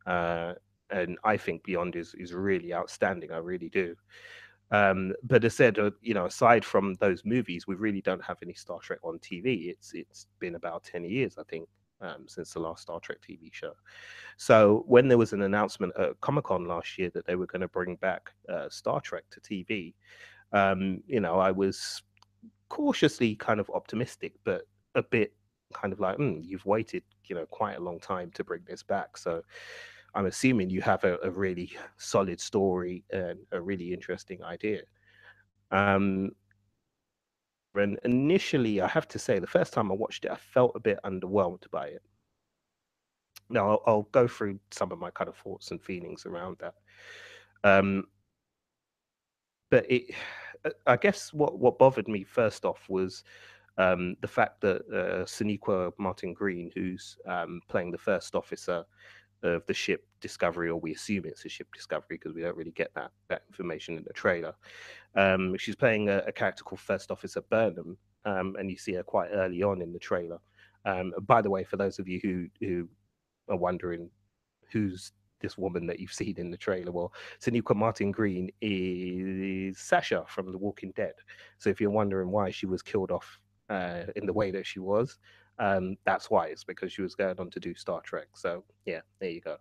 Uh, 0.05 0.53
and 0.89 1.17
I 1.23 1.37
think 1.37 1.63
Beyond 1.63 1.95
is 1.95 2.13
is 2.15 2.33
really 2.33 2.73
outstanding. 2.73 3.31
I 3.31 3.37
really 3.37 3.69
do. 3.69 3.95
Um, 4.71 5.13
but 5.23 5.43
as 5.43 5.55
said, 5.55 5.79
uh, 5.79 5.91
you 6.01 6.13
know, 6.13 6.25
aside 6.25 6.65
from 6.65 6.95
those 6.95 7.23
movies, 7.25 7.67
we 7.67 7.75
really 7.75 8.01
don't 8.01 8.23
have 8.23 8.37
any 8.41 8.53
Star 8.53 8.79
Trek 8.79 8.99
on 9.03 9.19
TV. 9.19 9.69
It's 9.69 9.93
it's 9.93 10.27
been 10.39 10.55
about 10.55 10.83
ten 10.83 11.03
years, 11.03 11.37
I 11.37 11.43
think, 11.43 11.67
um, 12.03 12.25
since 12.27 12.53
the 12.53 12.59
last 12.59 12.83
Star 12.83 12.99
Trek 12.99 13.17
TV 13.27 13.51
show. 13.51 13.73
So 14.37 14.83
when 14.87 15.07
there 15.07 15.17
was 15.17 15.33
an 15.33 15.41
announcement 15.41 15.93
at 15.97 16.19
Comic 16.21 16.45
Con 16.45 16.67
last 16.67 16.97
year 16.97 17.09
that 17.13 17.25
they 17.25 17.35
were 17.35 17.47
going 17.47 17.61
to 17.61 17.67
bring 17.67 17.95
back 17.95 18.31
uh, 18.49 18.69
Star 18.69 19.01
Trek 19.01 19.23
to 19.31 19.39
TV, 19.39 19.93
um, 20.51 21.01
you 21.07 21.19
know, 21.19 21.39
I 21.39 21.51
was 21.51 22.03
cautiously 22.69 23.35
kind 23.35 23.59
of 23.59 23.69
optimistic, 23.73 24.33
but 24.43 24.67
a 24.95 25.03
bit 25.03 25.33
kind 25.73 25.93
of 25.93 25.99
like, 25.99 26.17
mm, 26.17 26.39
you've 26.43 26.65
waited, 26.65 27.03
you 27.25 27.35
know, 27.35 27.45
quite 27.47 27.77
a 27.77 27.81
long 27.81 27.99
time 27.99 28.31
to 28.35 28.43
bring 28.43 28.61
this 28.67 28.83
back. 28.83 29.17
So 29.17 29.41
I'm 30.13 30.27
assuming 30.27 30.69
you 30.69 30.81
have 30.81 31.03
a, 31.03 31.17
a 31.23 31.31
really 31.31 31.71
solid 31.97 32.39
story 32.39 33.03
and 33.11 33.39
a 33.51 33.59
really 33.59 33.93
interesting 33.93 34.43
idea. 34.43 34.81
Um, 35.71 36.31
and 37.75 37.99
initially, 38.03 38.81
I 38.81 38.87
have 38.87 39.07
to 39.09 39.19
say, 39.19 39.39
the 39.39 39.47
first 39.47 39.73
time 39.73 39.91
I 39.91 39.95
watched 39.95 40.25
it, 40.25 40.31
I 40.31 40.35
felt 40.35 40.73
a 40.75 40.79
bit 40.79 40.99
underwhelmed 41.03 41.69
by 41.71 41.87
it. 41.87 42.01
Now, 43.49 43.71
I'll, 43.71 43.83
I'll 43.85 44.09
go 44.11 44.27
through 44.27 44.59
some 44.71 44.91
of 44.91 44.99
my 44.99 45.11
kind 45.11 45.27
of 45.29 45.35
thoughts 45.37 45.71
and 45.71 45.81
feelings 45.81 46.25
around 46.25 46.57
that. 46.59 46.75
Um, 47.63 48.05
but 49.69 49.89
it, 49.89 50.13
I 50.87 50.95
guess 50.95 51.33
what 51.33 51.59
what 51.59 51.77
bothered 51.77 52.07
me 52.07 52.23
first 52.23 52.63
off 52.63 52.85
was 52.87 53.25
um, 53.77 54.15
the 54.21 54.27
fact 54.27 54.61
that 54.61 54.81
uh, 54.93 55.25
Sonequa 55.25 55.91
Martin 55.97 56.33
Green, 56.33 56.71
who's 56.73 57.17
um, 57.27 57.59
playing 57.67 57.91
the 57.91 57.97
first 57.97 58.35
officer 58.35 58.85
of 59.41 59.65
the 59.65 59.73
ship 59.73 60.05
Discovery, 60.23 60.69
or 60.69 60.79
we 60.79 60.93
assume 60.93 61.25
it's 61.25 61.45
a 61.45 61.49
ship 61.49 61.67
Discovery 61.75 62.17
because 62.17 62.33
we 62.33 62.41
don't 62.41 62.57
really 62.57 62.71
get 62.71 62.91
that 62.95 63.11
that 63.27 63.43
information 63.49 63.97
in 63.97 64.03
the 64.05 64.13
trailer. 64.13 64.55
Um, 65.15 65.55
she's 65.57 65.75
playing 65.75 66.09
a, 66.09 66.23
a, 66.25 66.31
character 66.31 66.63
called 66.63 66.79
First 66.79 67.11
Officer 67.11 67.41
Burnham, 67.41 67.97
um, 68.25 68.55
and 68.57 68.71
you 68.71 68.77
see 68.77 68.93
her 68.93 69.03
quite 69.03 69.29
early 69.31 69.61
on 69.61 69.81
in 69.81 69.93
the 69.93 69.99
trailer. 69.99 70.39
Um, 70.85 71.13
by 71.27 71.41
the 71.41 71.49
way, 71.49 71.63
for 71.63 71.77
those 71.77 71.99
of 71.99 72.07
you 72.07 72.19
who 72.23 72.47
who 72.65 72.89
are 73.49 73.57
wondering 73.57 74.09
who's 74.71 75.11
this 75.41 75.57
woman 75.57 75.85
that 75.87 75.99
you've 75.99 76.13
seen 76.13 76.35
in 76.37 76.49
the 76.49 76.57
trailer, 76.57 76.91
well, 76.91 77.13
Sonequa 77.39 77.75
Martin 77.75 78.11
Green 78.11 78.49
is 78.61 79.77
Sasha 79.77 80.23
from 80.27 80.51
The 80.51 80.57
Walking 80.57 80.93
Dead. 80.95 81.13
So 81.57 81.69
if 81.69 81.81
you're 81.81 81.91
wondering 81.91 82.31
why 82.31 82.49
she 82.49 82.65
was 82.65 82.81
killed 82.81 83.11
off 83.11 83.39
uh, 83.69 84.03
in 84.15 84.25
the 84.25 84.33
way 84.33 84.51
that 84.51 84.65
she 84.65 84.79
was, 84.79 85.19
um, 85.59 85.97
that's 86.05 86.29
why 86.29 86.47
it's 86.47 86.63
because 86.63 86.91
she 86.91 87.01
was 87.01 87.15
going 87.15 87.39
on 87.39 87.49
to 87.51 87.59
do 87.59 87.75
Star 87.75 88.01
Trek. 88.01 88.27
So 88.33 88.63
yeah, 88.85 89.01
there 89.19 89.29
you 89.29 89.41
go. 89.41 89.57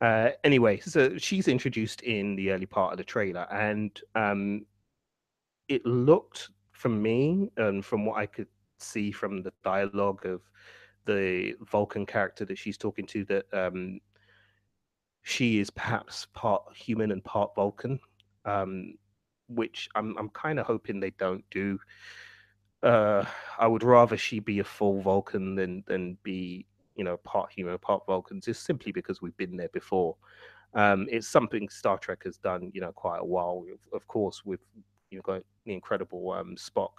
Uh, 0.00 0.30
anyway, 0.44 0.78
so 0.78 1.16
she's 1.16 1.48
introduced 1.48 2.02
in 2.02 2.36
the 2.36 2.50
early 2.50 2.66
part 2.66 2.92
of 2.92 2.98
the 2.98 3.04
trailer, 3.04 3.46
and 3.50 4.00
um, 4.14 4.66
it 5.68 5.84
looked 5.86 6.50
from 6.72 7.00
me 7.00 7.50
and 7.56 7.84
from 7.84 8.04
what 8.04 8.18
I 8.18 8.26
could 8.26 8.48
see 8.78 9.10
from 9.10 9.42
the 9.42 9.52
dialogue 9.64 10.26
of 10.26 10.42
the 11.06 11.54
Vulcan 11.70 12.04
character 12.04 12.44
that 12.44 12.58
she's 12.58 12.76
talking 12.76 13.06
to, 13.06 13.24
that 13.24 13.46
um, 13.54 14.00
she 15.22 15.58
is 15.58 15.70
perhaps 15.70 16.26
part 16.34 16.62
human 16.74 17.10
and 17.10 17.24
part 17.24 17.54
Vulcan, 17.54 17.98
um, 18.44 18.94
which 19.48 19.88
I'm 19.94 20.16
I'm 20.18 20.28
kind 20.30 20.58
of 20.58 20.66
hoping 20.66 21.00
they 21.00 21.10
don't 21.12 21.44
do. 21.50 21.78
Uh, 22.82 23.24
I 23.58 23.66
would 23.66 23.82
rather 23.82 24.18
she 24.18 24.40
be 24.40 24.58
a 24.58 24.64
full 24.64 25.00
Vulcan 25.00 25.54
than 25.54 25.84
than 25.86 26.18
be 26.22 26.66
you 26.96 27.04
know 27.04 27.16
part 27.18 27.52
human, 27.52 27.78
part 27.78 28.04
Vulcan, 28.06 28.40
just 28.40 28.64
simply 28.64 28.92
because 28.92 29.22
we've 29.22 29.36
been 29.36 29.56
there 29.56 29.70
before. 29.72 30.16
Um, 30.74 31.06
it's 31.10 31.28
something 31.28 31.68
Star 31.68 31.98
Trek 31.98 32.22
has 32.24 32.36
done, 32.36 32.70
you 32.74 32.80
know, 32.80 32.92
quite 32.92 33.20
a 33.20 33.24
while. 33.24 33.64
Of 33.92 34.06
course, 34.08 34.44
with 34.44 34.60
you 35.10 35.18
know 35.18 35.22
got 35.22 35.42
the 35.64 35.72
incredible 35.72 36.32
um, 36.32 36.56
Spock, 36.56 36.92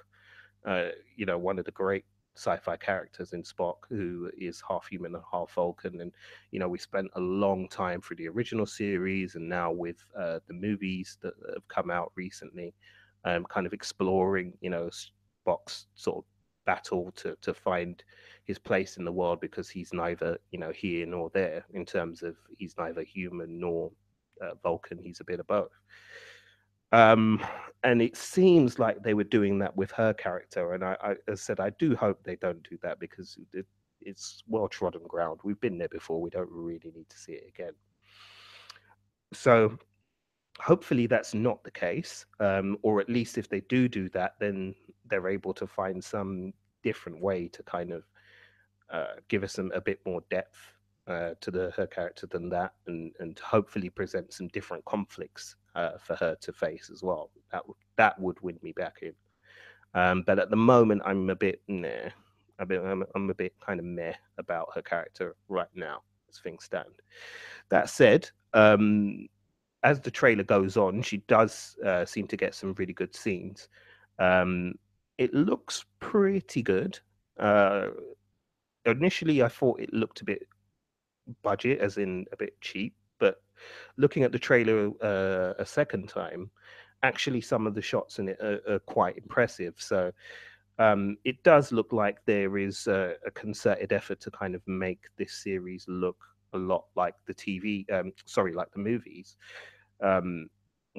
uh, 0.66 0.90
you 1.16 1.26
know, 1.26 1.38
one 1.38 1.60
of 1.60 1.66
the 1.66 1.72
great 1.72 2.06
sci-fi 2.36 2.78
characters 2.78 3.34
in 3.34 3.42
Spock, 3.42 3.78
who 3.90 4.30
is 4.38 4.62
half 4.68 4.88
human 4.88 5.16
and 5.16 5.24
half 5.32 5.52
Vulcan. 5.54 6.02
And 6.02 6.12
you 6.52 6.60
know, 6.60 6.70
we 6.70 6.78
spent 6.78 7.08
a 7.16 7.20
long 7.20 7.68
time 7.68 8.02
through 8.02 8.18
the 8.18 8.28
original 8.30 8.66
series, 8.66 9.36
and 9.36 9.48
now 9.48 9.72
with 9.72 9.98
uh, 10.18 10.40
the 10.48 10.54
movies 10.54 11.18
that 11.22 11.34
have 11.54 11.68
come 11.68 11.90
out 11.90 12.12
recently, 12.16 12.74
um, 13.26 13.46
kind 13.46 13.66
of 13.66 13.74
exploring, 13.74 14.54
you 14.62 14.70
know, 14.70 14.90
Spock's 15.46 15.88
sort 15.96 16.18
of 16.18 16.24
battle 16.68 17.12
to 17.16 17.36
to 17.42 17.54
find 17.54 18.04
his 18.44 18.60
place 18.60 18.98
in 18.98 19.06
the 19.06 19.12
world 19.12 19.40
because 19.42 19.70
he's 19.70 19.92
neither 19.94 20.38
you 20.52 20.60
know 20.60 20.72
here 20.72 21.06
nor 21.08 21.32
there 21.34 21.66
in 21.74 21.86
terms 21.86 22.22
of 22.22 22.36
he's 22.58 22.76
neither 22.78 23.02
human 23.02 23.60
nor 23.60 23.92
uh, 24.42 24.54
Vulcan. 24.62 25.00
He's 25.02 25.20
a 25.20 25.24
bit 25.24 25.40
of 25.40 25.48
both. 25.48 25.72
Um, 26.92 27.44
and 27.84 28.02
it 28.02 28.16
seems 28.16 28.80
like 28.80 29.02
they 29.02 29.14
were 29.14 29.24
doing 29.24 29.60
that 29.60 29.76
with 29.76 29.92
her 29.92 30.14
character, 30.14 30.74
and 30.74 30.84
I, 30.84 31.16
I, 31.28 31.36
said 31.36 31.60
I 31.60 31.72
do 31.72 31.96
hope 31.96 32.24
they 32.24 32.38
don't 32.38 32.64
do 32.70 32.78
that 32.82 33.00
because 33.00 33.38
it, 33.54 33.66
it's 34.02 34.44
well 34.48 34.70
trodden 34.70 35.04
ground. 35.08 35.40
We've 35.44 35.60
been 35.60 35.78
there 35.78 35.90
before. 35.90 36.22
We 36.22 36.30
don't 36.30 36.50
really 36.52 36.92
need 36.96 37.10
to 37.10 37.18
see 37.18 37.34
it 37.34 37.44
again. 37.50 37.74
So 39.34 39.78
hopefully 40.60 41.08
that's 41.08 41.34
not 41.34 41.64
the 41.64 41.72
case 41.72 42.26
um, 42.40 42.78
or 42.82 43.00
at 43.00 43.10
least 43.10 43.38
if 43.38 43.48
they 43.50 43.62
do 43.62 43.88
do 43.88 44.10
that 44.10 44.34
then 44.40 44.74
they're 45.10 45.28
able 45.28 45.54
to 45.54 45.68
find 45.68 46.04
some 46.04 46.54
different 46.84 47.22
way 47.22 47.48
to 47.50 47.64
kind 47.64 47.92
of 47.92 48.04
uh, 48.90 49.16
give 49.28 49.44
us 49.44 49.54
some, 49.54 49.72
a 49.74 49.82
bit 49.82 50.00
more 50.06 50.22
depth 50.30 50.74
uh, 51.08 51.32
to 51.42 51.52
the 51.52 51.72
her 51.76 51.88
character 51.88 52.28
than 52.28 52.50
that 52.50 52.74
and 52.88 53.14
and 53.20 53.40
hopefully 53.40 53.90
present 53.90 54.34
some 54.34 54.48
different 54.50 54.84
conflicts 54.86 55.56
uh, 55.76 55.98
for 56.00 56.16
her 56.16 56.36
to 56.42 56.52
face 56.52 56.90
as 56.92 57.02
well. 57.04 57.30
That 57.52 57.68
would 57.68 57.78
that 57.96 58.20
would 58.20 58.40
win 58.42 58.60
me 58.62 58.74
back 58.74 58.98
in. 59.02 59.14
Um, 59.94 60.24
but 60.28 60.38
at 60.38 60.50
the 60.50 60.58
moment 60.58 61.02
i'm 61.06 61.30
a 61.30 61.36
bit 61.36 61.62
nah 61.68 62.10
a 62.60 62.66
bit 62.66 62.82
I'm, 62.82 63.04
I'm 63.16 63.30
a 63.30 63.34
bit 63.34 63.54
kind 63.66 63.80
of 63.80 63.86
meh 63.86 64.14
about 64.38 64.68
her 64.76 64.82
character 64.82 65.36
right 65.48 65.70
now 65.76 66.02
as 66.30 66.40
things 66.40 66.66
stand. 66.66 67.02
That 67.70 67.90
said 67.90 68.30
um, 68.54 69.28
as 69.84 70.02
the 70.02 70.12
trailer 70.12 70.44
goes 70.44 70.76
on, 70.76 71.02
she 71.02 71.18
does 71.28 71.78
uh, 71.86 72.06
seem 72.06 72.28
to 72.28 72.38
get 72.38 72.56
some 72.56 72.74
really 72.74 72.94
good 72.94 73.16
scenes. 73.16 73.70
Um, 74.20 74.74
it 75.18 75.34
looks 75.34 75.86
pretty 76.00 76.62
good. 76.62 77.00
Uh, 77.40 77.90
initially, 78.86 79.42
I 79.42 79.48
thought 79.48 79.80
it 79.80 79.94
looked 79.94 80.22
a 80.22 80.26
bit 80.26 80.48
budget, 81.42 81.80
as 81.80 81.98
in 81.98 82.26
a 82.32 82.38
bit 82.38 82.60
cheap, 82.62 82.96
but 83.20 83.42
looking 83.98 84.24
at 84.24 84.32
the 84.32 84.40
trailer 84.40 84.92
uh, 85.02 85.54
a 85.60 85.66
second 85.66 86.10
time, 86.10 86.50
actually, 87.04 87.42
some 87.42 87.68
of 87.68 87.76
the 87.76 87.82
shots 87.82 88.20
in 88.20 88.30
it 88.30 88.40
are, 88.40 88.62
are 88.68 88.80
quite 88.80 89.18
impressive. 89.18 89.76
So 89.78 90.12
um, 90.80 91.18
it 91.24 91.44
does 91.44 91.72
look 91.72 91.92
like 91.92 92.18
there 92.26 92.58
is 92.58 92.88
a, 92.88 93.16
a, 93.26 93.32
concerted 93.32 93.92
effort 93.94 94.20
to 94.22 94.32
kind 94.32 94.54
of 94.54 94.62
make 94.68 95.06
this 95.18 95.34
series 95.34 95.86
look 95.88 96.18
a 96.54 96.58
lot 96.58 96.86
like 96.96 97.16
the 97.26 97.34
TV, 97.34 97.92
um, 97.92 98.14
sorry, 98.26 98.54
like 98.54 98.72
the 98.72 98.80
movies 98.80 99.38
um, 100.02 100.48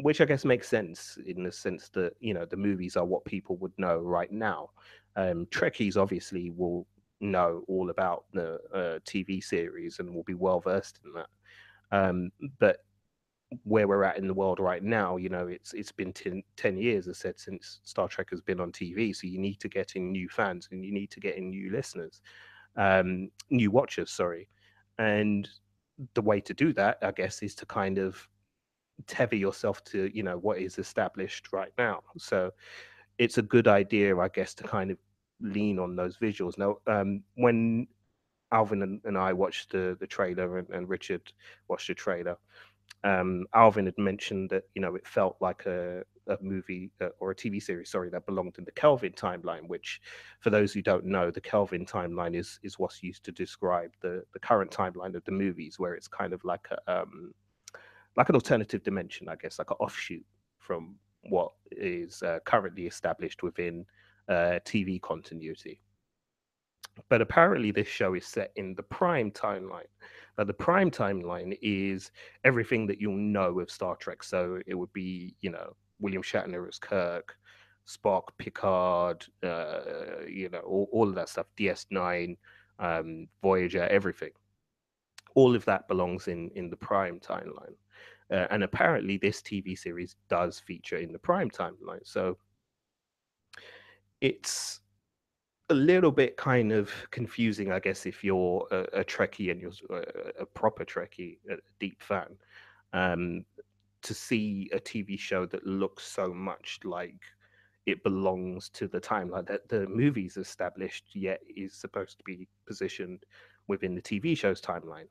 which 0.03 0.21
I 0.21 0.25
guess 0.25 0.45
makes 0.45 0.69
sense 0.69 1.19
in 1.27 1.43
the 1.43 1.53
sense 1.53 1.89
that 1.91 2.15
you 2.21 2.35
know 2.35 2.45
the 2.45 2.57
movies 2.57 2.97
are 2.97 3.05
what 3.05 3.25
people 3.25 3.57
would 3.59 3.73
know 3.79 3.99
right 3.99 4.31
now. 4.31 4.71
Um, 5.17 5.47
Trekkies 5.47 5.97
obviously 5.97 6.51
will 6.51 6.87
know 7.21 7.65
all 7.67 7.91
about 7.91 8.25
the 8.33 8.61
uh, 8.73 8.99
TV 9.01 9.43
series 9.43 9.99
and 9.99 10.15
will 10.15 10.23
be 10.23 10.35
well 10.35 10.61
versed 10.61 11.01
in 11.05 11.13
that. 11.15 11.29
Um, 11.91 12.31
but 12.59 12.79
where 13.65 13.89
we're 13.89 14.05
at 14.05 14.19
in 14.19 14.27
the 14.27 14.35
world 14.35 14.61
right 14.61 14.83
now, 14.83 15.17
you 15.17 15.29
know, 15.29 15.49
it's 15.49 15.73
it's 15.73 15.93
been 15.93 16.13
10, 16.13 16.43
10 16.57 16.77
years, 16.77 17.09
I 17.09 17.13
said, 17.13 17.39
since 17.39 17.81
Star 17.83 18.09
Trek 18.09 18.29
has 18.31 18.41
been 18.41 18.61
on 18.61 18.73
TV. 18.73 19.15
So 19.15 19.27
you 19.27 19.39
need 19.39 19.59
to 19.61 19.69
get 19.69 19.97
in 19.97 20.13
new 20.13 20.29
fans 20.29 20.69
and 20.71 20.85
you 20.85 20.93
need 20.93 21.11
to 21.13 21.21
get 21.21 21.37
in 21.37 21.51
new 21.51 21.73
listeners, 21.73 22.21
um, 22.77 23.31
new 23.51 23.71
watchers, 23.71 24.11
sorry. 24.11 24.49
And 24.99 25.49
the 26.15 26.23
way 26.23 26.41
to 26.41 26.55
do 26.55 26.73
that, 26.75 26.99
I 27.03 27.13
guess, 27.13 27.43
is 27.43 27.55
to 27.57 27.67
kind 27.67 27.99
of 27.99 28.29
tether 29.07 29.37
yourself 29.37 29.83
to 29.85 30.11
you 30.15 30.23
know 30.23 30.39
what 30.39 30.59
is 30.59 30.79
established 30.79 31.53
right 31.53 31.73
now. 31.79 32.03
So 32.17 32.51
it's 33.19 33.39
a 33.39 33.43
good 33.43 33.67
idea 33.67 34.17
i 34.17 34.29
guess 34.29 34.55
to 34.55 34.63
kind 34.63 34.91
of 34.91 34.99
lean 35.41 35.79
on 35.79 35.97
those 35.97 36.17
visuals. 36.17 36.59
Now 36.59 36.79
um, 36.87 37.23
when 37.35 37.87
alvin 38.53 38.83
and, 38.83 39.01
and, 39.05 39.19
i 39.19 39.33
watched 39.33 39.71
the 39.71 39.97
the 40.01 40.07
trailer 40.07 40.59
and, 40.59 40.69
and 40.71 40.89
richard 40.89 41.33
watched 41.69 41.89
the 41.89 41.95
trailer 41.95 42.37
um, 43.05 43.45
alvin 43.55 43.85
had 43.85 43.99
mentioned 43.99 44.51
that 44.51 44.65
you 44.75 44.83
know 44.83 44.95
it 44.95 45.07
felt 45.07 45.37
like 45.41 45.67
a, 45.67 46.03
a 46.29 46.37
movie 46.41 46.91
uh, 47.01 47.09
or 47.21 47.31
a 47.31 47.35
tv 47.35 47.63
series 47.63 47.91
sorry 47.91 48.09
that 48.09 48.27
belonged 48.27 48.55
in 48.59 48.65
the 48.65 48.73
kelvin 48.73 49.13
timeline 49.13 49.69
which 49.69 50.01
for 50.41 50.51
those 50.51 50.73
who 50.73 50.83
don't 50.83 51.05
know 51.05 51.31
the 51.31 51.41
kelvin 51.41 51.85
timeline 51.85 52.35
is 52.35 52.59
is 52.63 52.79
what's 52.79 53.03
used 53.03 53.25
to 53.25 53.33
describe 53.33 53.93
the 54.01 54.25
the 54.33 54.41
current 54.41 54.71
timeline 54.71 55.15
of 55.15 55.25
the 55.25 55.31
movies 55.31 55.79
where 55.79 55.95
it's 55.95 56.09
kind 56.09 56.33
of 56.33 56.43
like 56.45 56.67
a 56.71 57.03
um, 57.03 57.33
like 58.19 58.29
an 58.29 58.35
alternative 58.35 58.83
dimension, 58.83 59.29
I 59.29 59.37
guess, 59.37 59.59
like 59.59 59.71
an 59.71 59.77
offshoot 59.81 60.25
from 60.59 60.97
what 61.23 61.53
is 61.71 62.23
uh, 62.23 62.41
currently 62.45 62.87
established 62.87 63.43
within 63.43 63.87
uh, 64.29 64.59
TV 64.67 65.01
continuity. 65.01 65.81
But 67.09 67.23
apparently, 67.23 67.71
this 67.71 67.87
show 67.87 68.15
is 68.15 68.27
set 68.27 68.51
in 68.57 68.75
the 68.75 68.83
prime 68.83 69.31
timeline. 69.31 69.87
Now, 70.37 70.45
the 70.45 70.53
prime 70.53 70.91
timeline 70.91 71.57
is 71.63 72.11
everything 72.43 72.89
that 72.89 73.01
you'll 73.01 73.17
know 73.17 73.61
of 73.61 73.71
Star 73.71 73.95
Trek. 73.95 74.25
So 74.25 74.61
it 74.67 74.75
would 74.75 74.93
be, 74.93 75.37
you 75.41 75.51
know, 75.51 75.77
William 76.01 76.23
Shatner 76.23 76.67
as 76.69 76.79
Kirk, 76.79 77.37
Spock, 77.87 78.25
Picard, 78.37 79.25
uh, 79.45 80.27
you 80.29 80.49
know, 80.49 80.61
all, 80.61 80.89
all 80.93 81.09
of 81.09 81.15
that 81.15 81.29
stuff, 81.29 81.47
DS9, 81.57 82.37
um, 82.81 83.29
Voyager, 83.43 83.87
everything. 83.89 84.31
All 85.37 85.55
of 85.55 85.65
that 85.67 85.87
belongs 85.87 86.27
in 86.27 86.51
in 86.57 86.69
the 86.69 86.77
Prime 86.77 87.21
timeline, 87.21 87.75
uh, 88.31 88.47
and 88.51 88.63
apparently 88.63 89.17
this 89.17 89.41
TV 89.41 89.79
series 89.79 90.17
does 90.29 90.59
feature 90.59 90.99
in 90.99 91.13
the 91.13 91.19
Prime 91.19 91.51
timeline. 91.51 92.05
So 92.05 92.37
it's 94.21 94.81
a 95.71 95.75
little 95.75 96.11
bit 96.11 96.37
kind 96.37 96.73
of 96.73 96.91
confusing, 97.11 97.73
I 97.73 97.79
guess, 97.79 98.07
if 98.07 98.25
you're 98.25 98.67
a, 98.71 99.01
a 99.01 99.05
Trekkie 99.05 99.51
and 99.51 99.61
you're 99.61 99.73
a, 99.91 100.43
a 100.43 100.47
proper 100.47 100.85
Trekkie, 100.85 101.39
a 101.51 101.57
deep 101.79 102.03
fan, 102.03 102.37
um, 102.93 103.45
to 104.03 104.15
see 104.15 104.71
a 104.73 104.79
TV 104.79 105.19
show 105.19 105.45
that 105.47 105.67
looks 105.67 106.07
so 106.07 106.33
much 106.33 106.81
like 106.85 107.21
it 107.87 108.03
belongs 108.03 108.69
to 108.71 108.87
the 108.87 109.01
timeline 109.01 109.47
that 109.47 109.69
the 109.69 109.87
movie's 109.89 110.37
established, 110.37 111.07
yet 111.15 111.41
is 111.57 111.75
supposed 111.75 112.19
to 112.19 112.25
be 112.25 112.47
positioned 112.67 113.25
within 113.67 113.95
the 113.95 114.03
TV 114.03 114.37
show's 114.37 114.61
timeline. 114.61 115.07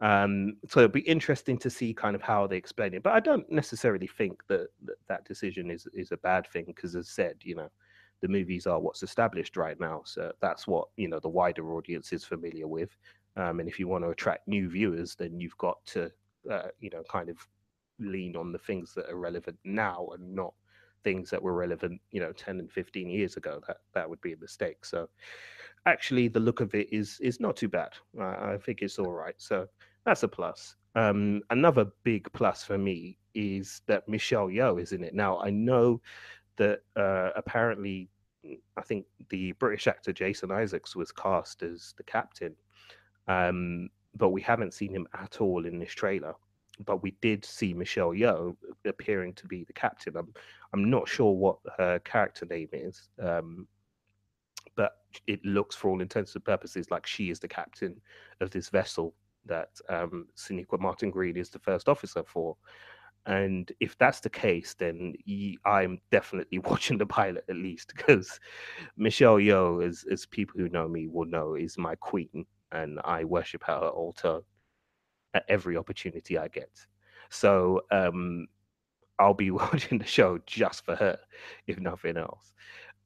Um, 0.00 0.56
so 0.66 0.80
it'll 0.80 0.92
be 0.92 1.00
interesting 1.00 1.58
to 1.58 1.70
see 1.70 1.92
kind 1.92 2.16
of 2.16 2.22
how 2.22 2.46
they 2.46 2.56
explain 2.56 2.94
it. 2.94 3.02
But 3.02 3.12
I 3.12 3.20
don't 3.20 3.50
necessarily 3.50 4.06
think 4.06 4.46
that 4.48 4.68
that, 4.84 4.96
that 5.08 5.24
decision 5.26 5.70
is 5.70 5.86
is 5.92 6.12
a 6.12 6.16
bad 6.16 6.46
thing 6.46 6.64
because, 6.66 6.96
as 6.96 7.08
said, 7.08 7.36
you 7.42 7.54
know, 7.54 7.68
the 8.22 8.28
movies 8.28 8.66
are 8.66 8.80
what's 8.80 9.02
established 9.02 9.56
right 9.56 9.78
now. 9.78 10.02
So 10.04 10.32
that's 10.40 10.66
what 10.66 10.88
you 10.96 11.08
know 11.08 11.20
the 11.20 11.28
wider 11.28 11.74
audience 11.74 12.12
is 12.12 12.24
familiar 12.24 12.66
with. 12.66 12.96
Um, 13.36 13.60
and 13.60 13.68
if 13.68 13.78
you 13.78 13.88
want 13.88 14.04
to 14.04 14.10
attract 14.10 14.48
new 14.48 14.68
viewers, 14.68 15.14
then 15.14 15.38
you've 15.38 15.58
got 15.58 15.84
to 15.86 16.10
uh, 16.50 16.68
you 16.80 16.90
know 16.90 17.02
kind 17.10 17.28
of 17.28 17.36
lean 17.98 18.36
on 18.36 18.52
the 18.52 18.58
things 18.58 18.94
that 18.94 19.10
are 19.10 19.16
relevant 19.16 19.58
now 19.64 20.08
and 20.14 20.34
not 20.34 20.54
things 21.04 21.30
that 21.30 21.42
were 21.42 21.54
relevant 21.54 22.00
you 22.10 22.20
know 22.20 22.32
10 22.32 22.58
and 22.60 22.70
15 22.70 23.08
years 23.08 23.36
ago 23.36 23.60
that 23.66 23.78
that 23.94 24.08
would 24.08 24.20
be 24.20 24.32
a 24.32 24.36
mistake 24.38 24.84
so 24.84 25.08
actually 25.86 26.28
the 26.28 26.40
look 26.40 26.60
of 26.60 26.74
it 26.74 26.88
is 26.92 27.18
is 27.20 27.40
not 27.40 27.56
too 27.56 27.68
bad 27.68 27.90
i, 28.20 28.52
I 28.52 28.58
think 28.58 28.82
it's 28.82 28.98
all 28.98 29.12
right 29.12 29.34
so 29.38 29.66
that's 30.04 30.22
a 30.22 30.28
plus. 30.28 30.76
Um, 30.94 31.42
another 31.50 31.86
big 32.02 32.32
plus 32.32 32.64
for 32.64 32.76
me 32.78 33.18
is 33.34 33.82
that 33.86 34.08
michelle 34.08 34.48
yeoh 34.48 34.80
is 34.80 34.92
in 34.92 35.04
it. 35.04 35.14
Now 35.14 35.38
i 35.40 35.50
know 35.50 36.00
that 36.56 36.80
uh, 36.96 37.30
apparently 37.36 38.08
mm, 38.44 38.58
i 38.76 38.82
think 38.82 39.06
the 39.28 39.52
british 39.52 39.86
actor 39.86 40.12
jason 40.12 40.50
isaacs 40.50 40.96
was 40.96 41.12
cast 41.12 41.62
as 41.62 41.94
the 41.96 42.02
captain 42.02 42.54
um, 43.28 43.88
but 44.16 44.30
we 44.30 44.42
haven't 44.42 44.74
seen 44.74 44.92
him 44.92 45.06
at 45.14 45.40
all 45.40 45.66
in 45.66 45.78
this 45.78 45.92
trailer. 45.92 46.34
But 46.84 47.02
we 47.02 47.12
did 47.20 47.44
see 47.44 47.74
Michelle 47.74 48.10
Yeoh 48.10 48.56
appearing 48.86 49.34
to 49.34 49.46
be 49.46 49.64
the 49.64 49.72
captain. 49.72 50.16
I'm 50.16 50.32
I'm 50.72 50.88
not 50.88 51.08
sure 51.08 51.32
what 51.32 51.58
her 51.76 51.98
character 52.00 52.46
name 52.46 52.68
is, 52.72 53.08
um, 53.20 53.66
but 54.76 54.92
it 55.26 55.44
looks, 55.44 55.76
for 55.76 55.90
all 55.90 56.00
intents 56.00 56.34
and 56.34 56.44
purposes, 56.44 56.90
like 56.90 57.06
she 57.06 57.30
is 57.30 57.38
the 57.38 57.48
captain 57.48 58.00
of 58.40 58.50
this 58.50 58.68
vessel 58.68 59.14
that 59.46 59.70
um, 59.88 60.26
Sonequa 60.36 60.78
Martin 60.78 61.10
Green 61.10 61.36
is 61.36 61.50
the 61.50 61.58
first 61.58 61.88
officer 61.88 62.22
for. 62.26 62.56
And 63.26 63.70
if 63.80 63.96
that's 63.98 64.20
the 64.20 64.30
case, 64.30 64.74
then 64.74 65.14
I'm 65.64 66.00
definitely 66.10 66.58
watching 66.64 66.98
the 66.98 67.06
pilot 67.06 67.44
at 67.48 67.56
least 67.56 67.92
because 67.94 68.40
Michelle 68.96 69.36
Yeoh, 69.36 69.86
as 69.86 70.04
as 70.10 70.26
people 70.26 70.60
who 70.60 70.68
know 70.70 70.88
me 70.88 71.06
will 71.06 71.26
know, 71.26 71.54
is 71.54 71.76
my 71.76 71.94
queen, 71.96 72.46
and 72.72 72.98
I 73.04 73.24
worship 73.24 73.62
her 73.64 73.74
altar 73.74 74.40
at 75.34 75.44
every 75.48 75.76
opportunity 75.76 76.38
I 76.38 76.48
get. 76.48 76.70
So 77.28 77.82
um, 77.90 78.48
I'll 79.18 79.34
be 79.34 79.50
watching 79.50 79.98
the 79.98 80.06
show 80.06 80.38
just 80.46 80.84
for 80.84 80.96
her, 80.96 81.18
if 81.66 81.78
nothing 81.78 82.16
else. 82.16 82.52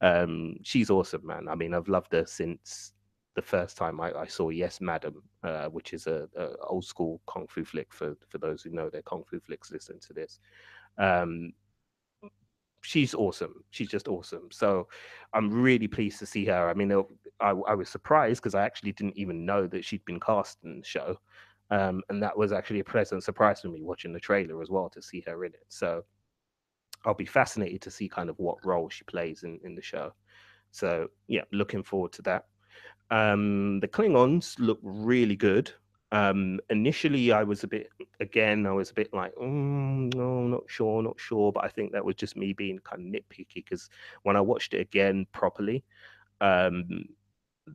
Um, 0.01 0.57
she's 0.63 0.91
awesome, 0.91 1.27
man. 1.27 1.49
I 1.49 1.55
mean, 1.55 1.75
I've 1.75 1.89
loved 1.89 2.13
her 2.13 2.25
since 2.27 2.94
the 3.35 3.43
first 3.43 3.77
time 3.77 4.01
I, 4.01 4.13
I 4.13 4.27
saw 4.27 4.51
Yes, 4.51 4.81
Madam, 4.81 5.23
uh, 5.43 5.67
which 5.67 5.93
is 5.93 6.07
a, 6.07 6.29
a, 6.37 6.57
old 6.67 6.85
school 6.85 7.21
kung 7.27 7.47
fu 7.49 7.65
flick 7.65 7.93
for 7.93 8.17
for 8.29 8.39
those 8.39 8.63
who 8.63 8.71
know 8.71 8.89
their 8.89 9.03
kung 9.03 9.25
fu 9.29 9.41
flicks. 9.41 9.71
Listen 9.71 9.99
to 10.01 10.13
this. 10.13 10.39
Um, 10.99 11.53
she's 12.83 13.15
awesome. 13.15 13.65
She's 13.71 13.89
just 13.89 14.09
awesome. 14.09 14.49
So 14.51 14.89
I'm 15.33 15.51
really 15.51 15.89
pleased 15.89 16.19
to 16.21 16.27
see 16.27 16.45
her. 16.47 16.69
I 16.69 16.75
mean, 16.75 16.93
I, 17.41 17.51
I 17.51 17.75
was 17.75 17.89
surprised 17.89 18.43
because 18.43 18.55
I 18.55 18.65
actually 18.65 18.93
didn't 18.93 19.17
even 19.17 19.45
know 19.45 19.67
that 19.67 19.85
she'd 19.85 20.05
been 20.05 20.21
cast 20.21 20.59
in 20.65 20.81
the 20.81 20.87
show. 20.87 21.19
Um, 21.71 22.03
and 22.11 22.23
that 22.23 22.37
was 22.37 22.53
actually 22.53 22.81
a 22.81 22.85
pleasant 22.85 23.25
surprise 23.25 23.63
for 23.63 23.69
me 23.69 23.83
watching 23.83 24.13
the 24.13 24.21
trailer 24.21 24.61
as 24.61 24.69
well 24.69 24.91
to 24.91 25.01
see 25.01 25.25
her 25.27 25.45
in 25.45 25.55
it. 25.55 25.65
So 25.69 26.05
I'll 27.07 27.15
be 27.15 27.25
fascinated 27.25 27.81
to 27.83 27.91
see 27.91 28.09
kind 28.09 28.29
of 28.29 28.39
what 28.39 28.65
role 28.65 28.89
she 28.91 29.05
plays 29.05 29.43
in, 29.43 29.59
in 29.65 29.75
the 29.75 29.83
show. 29.83 30.13
So 30.71 31.09
yeah, 31.27 31.43
looking 31.53 31.83
forward 31.83 32.13
to 32.13 32.23
that. 32.23 32.47
Um, 33.11 33.81
the 33.81 33.89
Klingons 33.89 34.55
look 34.59 34.79
really 34.83 35.37
good. 35.37 35.71
Um, 36.13 36.61
initially, 36.71 37.33
I 37.33 37.43
was 37.43 37.65
a 37.65 37.69
bit, 37.69 37.89
again, 38.21 38.67
I 38.67 38.73
was 38.73 38.91
a 38.91 38.95
bit 38.95 39.13
like, 39.13 39.35
mm, 39.35 40.15
no, 40.15 40.47
not 40.47 40.63
sure, 40.69 41.03
not 41.03 41.19
sure. 41.19 41.53
But 41.53 41.65
I 41.65 41.69
think 41.69 41.93
that 41.93 42.05
was 42.05 42.15
just 42.15 42.37
me 42.37 42.53
being 42.53 42.79
kind 42.79 43.15
of 43.15 43.21
nitpicky 43.23 43.47
because 43.55 43.89
when 44.23 44.37
I 44.37 44.41
watched 44.41 44.75
it 44.75 44.81
again 44.81 45.27
properly, 45.33 45.85
um, 46.41 47.07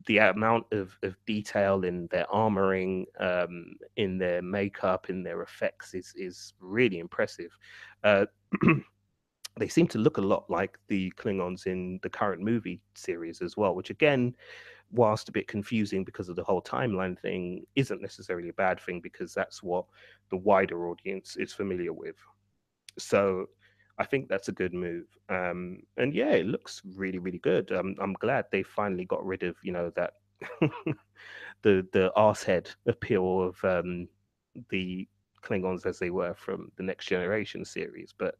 the 0.06 0.18
amount 0.18 0.66
of, 0.72 0.96
of 1.02 1.16
detail 1.26 1.84
in 1.84 2.06
their 2.10 2.26
armoring, 2.32 3.04
um, 3.18 3.74
in 3.96 4.18
their 4.18 4.40
makeup, 4.40 5.10
in 5.10 5.22
their 5.22 5.42
effects 5.42 5.94
is 5.94 6.12
is 6.16 6.54
really 6.60 6.98
impressive. 6.98 7.50
Uh, 8.04 8.26
they 9.58 9.68
seem 9.68 9.88
to 9.88 9.98
look 9.98 10.16
a 10.16 10.22
lot 10.22 10.48
like 10.48 10.78
the 10.88 11.12
Klingons 11.16 11.66
in 11.66 11.98
the 12.02 12.10
current 12.10 12.40
movie 12.40 12.80
series 12.94 13.42
as 13.42 13.56
well, 13.56 13.74
which 13.74 13.90
again, 13.90 14.34
whilst 14.92 15.28
a 15.28 15.32
bit 15.32 15.48
confusing 15.48 16.04
because 16.04 16.28
of 16.28 16.36
the 16.36 16.44
whole 16.44 16.62
timeline 16.62 17.18
thing, 17.18 17.64
isn't 17.76 18.02
necessarily 18.02 18.48
a 18.48 18.54
bad 18.54 18.80
thing 18.80 19.00
because 19.00 19.32
that's 19.32 19.62
what 19.62 19.84
the 20.30 20.36
wider 20.36 20.88
audience 20.88 21.36
is 21.36 21.52
familiar 21.52 21.92
with. 21.92 22.16
So 22.98 23.46
I 23.98 24.04
think 24.04 24.28
that's 24.28 24.48
a 24.48 24.52
good 24.52 24.72
move. 24.72 25.06
Um, 25.28 25.82
and 25.96 26.14
yeah, 26.14 26.30
it 26.30 26.46
looks 26.46 26.82
really, 26.96 27.18
really 27.18 27.38
good. 27.38 27.70
Um, 27.70 27.94
I'm 28.00 28.14
glad 28.14 28.46
they 28.50 28.62
finally 28.62 29.04
got 29.04 29.24
rid 29.24 29.42
of, 29.42 29.56
you 29.62 29.72
know, 29.72 29.92
that 29.94 30.14
the 31.62 31.86
the 31.92 32.10
arsehead 32.16 32.74
appeal 32.86 33.42
of 33.42 33.62
um, 33.64 34.08
the 34.70 35.06
Klingons 35.42 35.86
as 35.86 35.98
they 35.98 36.10
were 36.10 36.34
from 36.34 36.72
the 36.76 36.82
Next 36.82 37.06
Generation 37.06 37.64
series. 37.64 38.14
But 38.16 38.36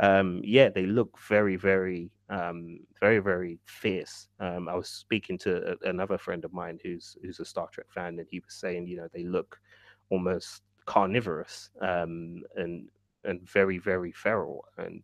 um, 0.00 0.40
yeah, 0.44 0.68
they 0.68 0.86
look 0.86 1.18
very, 1.28 1.56
very, 1.56 2.10
um, 2.28 2.80
very, 3.00 3.18
very 3.18 3.58
fierce. 3.64 4.28
Um, 4.40 4.68
I 4.68 4.74
was 4.74 4.88
speaking 4.88 5.38
to 5.38 5.72
a, 5.72 5.88
another 5.88 6.18
friend 6.18 6.44
of 6.44 6.52
mine 6.52 6.78
who's 6.82 7.16
who's 7.22 7.40
a 7.40 7.44
Star 7.44 7.68
Trek 7.72 7.86
fan, 7.92 8.18
and 8.18 8.28
he 8.30 8.40
was 8.40 8.54
saying, 8.54 8.86
you 8.86 8.96
know, 8.96 9.08
they 9.12 9.24
look 9.24 9.58
almost 10.10 10.62
carnivorous 10.86 11.70
um, 11.80 12.42
and 12.56 12.88
and 13.24 13.48
very 13.48 13.78
very 13.78 14.12
feral 14.12 14.64
and 14.78 15.02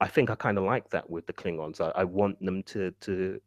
i 0.00 0.08
think 0.08 0.30
i 0.30 0.34
kind 0.34 0.58
of 0.58 0.64
like 0.64 0.88
that 0.90 1.08
with 1.08 1.26
the 1.26 1.32
klingons 1.32 1.80
I, 1.80 1.90
I, 2.00 2.04
want 2.04 2.42
them 2.42 2.62
to 2.64 2.90
to 3.02 3.38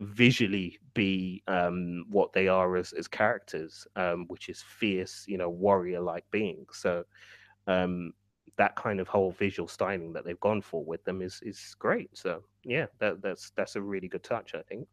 visually 0.00 0.78
be 0.92 1.42
um, 1.48 2.04
what 2.10 2.34
they 2.34 2.48
are 2.48 2.76
as, 2.76 2.92
as 2.92 3.08
characters 3.08 3.86
um, 3.96 4.26
which 4.28 4.50
is 4.50 4.62
fierce 4.62 5.24
you 5.26 5.38
know 5.38 5.48
warrior 5.48 6.00
like 6.00 6.24
beings 6.30 6.68
so 6.72 7.04
um, 7.66 8.12
that 8.56 8.74
kind 8.76 9.00
of 9.00 9.08
whole 9.08 9.32
visual 9.32 9.68
styling 9.68 10.12
that 10.12 10.24
they've 10.24 10.40
gone 10.40 10.62
for 10.62 10.84
with 10.84 11.04
them 11.04 11.22
is 11.22 11.40
is 11.42 11.74
great 11.78 12.10
so 12.16 12.42
yeah 12.64 12.86
that, 12.98 13.20
that's 13.22 13.50
that's 13.56 13.76
a 13.76 13.80
really 13.80 14.08
good 14.08 14.22
touch 14.22 14.54
i 14.54 14.62
think 14.62 14.86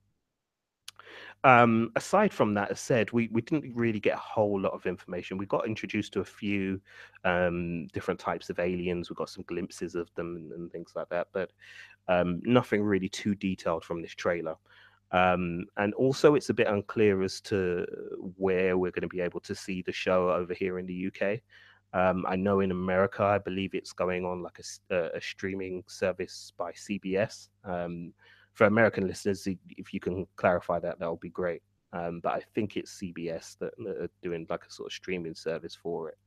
um, 1.44 1.92
aside 1.96 2.34
from 2.34 2.54
that, 2.54 2.72
as 2.72 2.80
said, 2.80 3.12
we, 3.12 3.28
we 3.32 3.42
didn't 3.42 3.76
really 3.76 4.00
get 4.00 4.16
a 4.16 4.22
whole 4.22 4.60
lot 4.60 4.74
of 4.74 4.86
information. 4.86 5.38
We 5.38 5.46
got 5.46 5.68
introduced 5.68 6.14
to 6.14 6.22
a 6.22 6.26
few 6.26 6.80
um, 7.26 7.88
different 7.88 8.20
types 8.20 8.50
of 8.50 8.60
aliens. 8.60 9.10
We 9.10 9.16
got 9.16 9.30
some 9.30 9.44
glimpses 9.48 9.96
of 9.96 10.10
them 10.16 10.36
and, 10.38 10.52
and 10.54 10.72
things 10.72 10.94
like 10.96 11.10
that, 11.10 11.28
but 11.34 11.52
um, 12.08 12.42
nothing 12.44 12.82
really 12.82 13.10
too 13.10 13.36
detailed 13.36 13.84
from 13.84 14.02
this 14.02 14.16
trailer. 14.16 14.56
Um, 15.12 15.66
and 15.78 15.94
also, 15.94 16.36
it's 16.36 16.50
a 16.50 16.56
bit 16.56 16.68
unclear 16.68 17.22
as 17.22 17.40
to 17.42 17.86
where 18.38 18.78
we're 18.78 18.92
going 18.92 19.08
to 19.08 19.08
be 19.08 19.22
able 19.22 19.42
to 19.42 19.54
see 19.54 19.82
the 19.82 19.92
show 19.92 20.30
over 20.30 20.54
here 20.54 20.80
in 20.80 20.88
the 20.88 21.08
UK. 21.08 21.42
Um, 21.94 22.26
I 22.28 22.36
know 22.36 22.62
in 22.62 22.72
America, 22.72 23.24
I 23.24 23.38
believe 23.38 23.74
it's 23.74 23.94
going 23.94 24.26
on 24.26 24.42
like 24.42 24.60
a, 24.90 24.96
a 25.16 25.22
streaming 25.22 25.84
service 25.88 26.52
by 26.58 26.72
CBS. 26.72 27.50
Um, 27.64 28.14
for 28.54 28.66
American 28.66 29.08
listeners, 29.08 29.48
if 29.78 29.94
you 29.94 30.00
can 30.00 30.28
clarify 30.36 30.80
that, 30.80 31.00
that 31.00 31.10
would 31.10 31.20
be 31.20 31.30
great. 31.30 31.62
Um, 31.92 32.20
but 32.22 32.34
I 32.34 32.42
think 32.56 32.76
it's 32.76 33.00
CBS 33.00 33.58
that, 33.60 33.74
that, 33.78 33.98
are 34.02 34.10
doing 34.24 34.48
like 34.50 34.66
a 34.66 34.72
sort 34.72 34.88
of 34.88 34.94
streaming 34.94 35.36
service 35.36 35.76
for 35.76 36.10
it. 36.10 36.18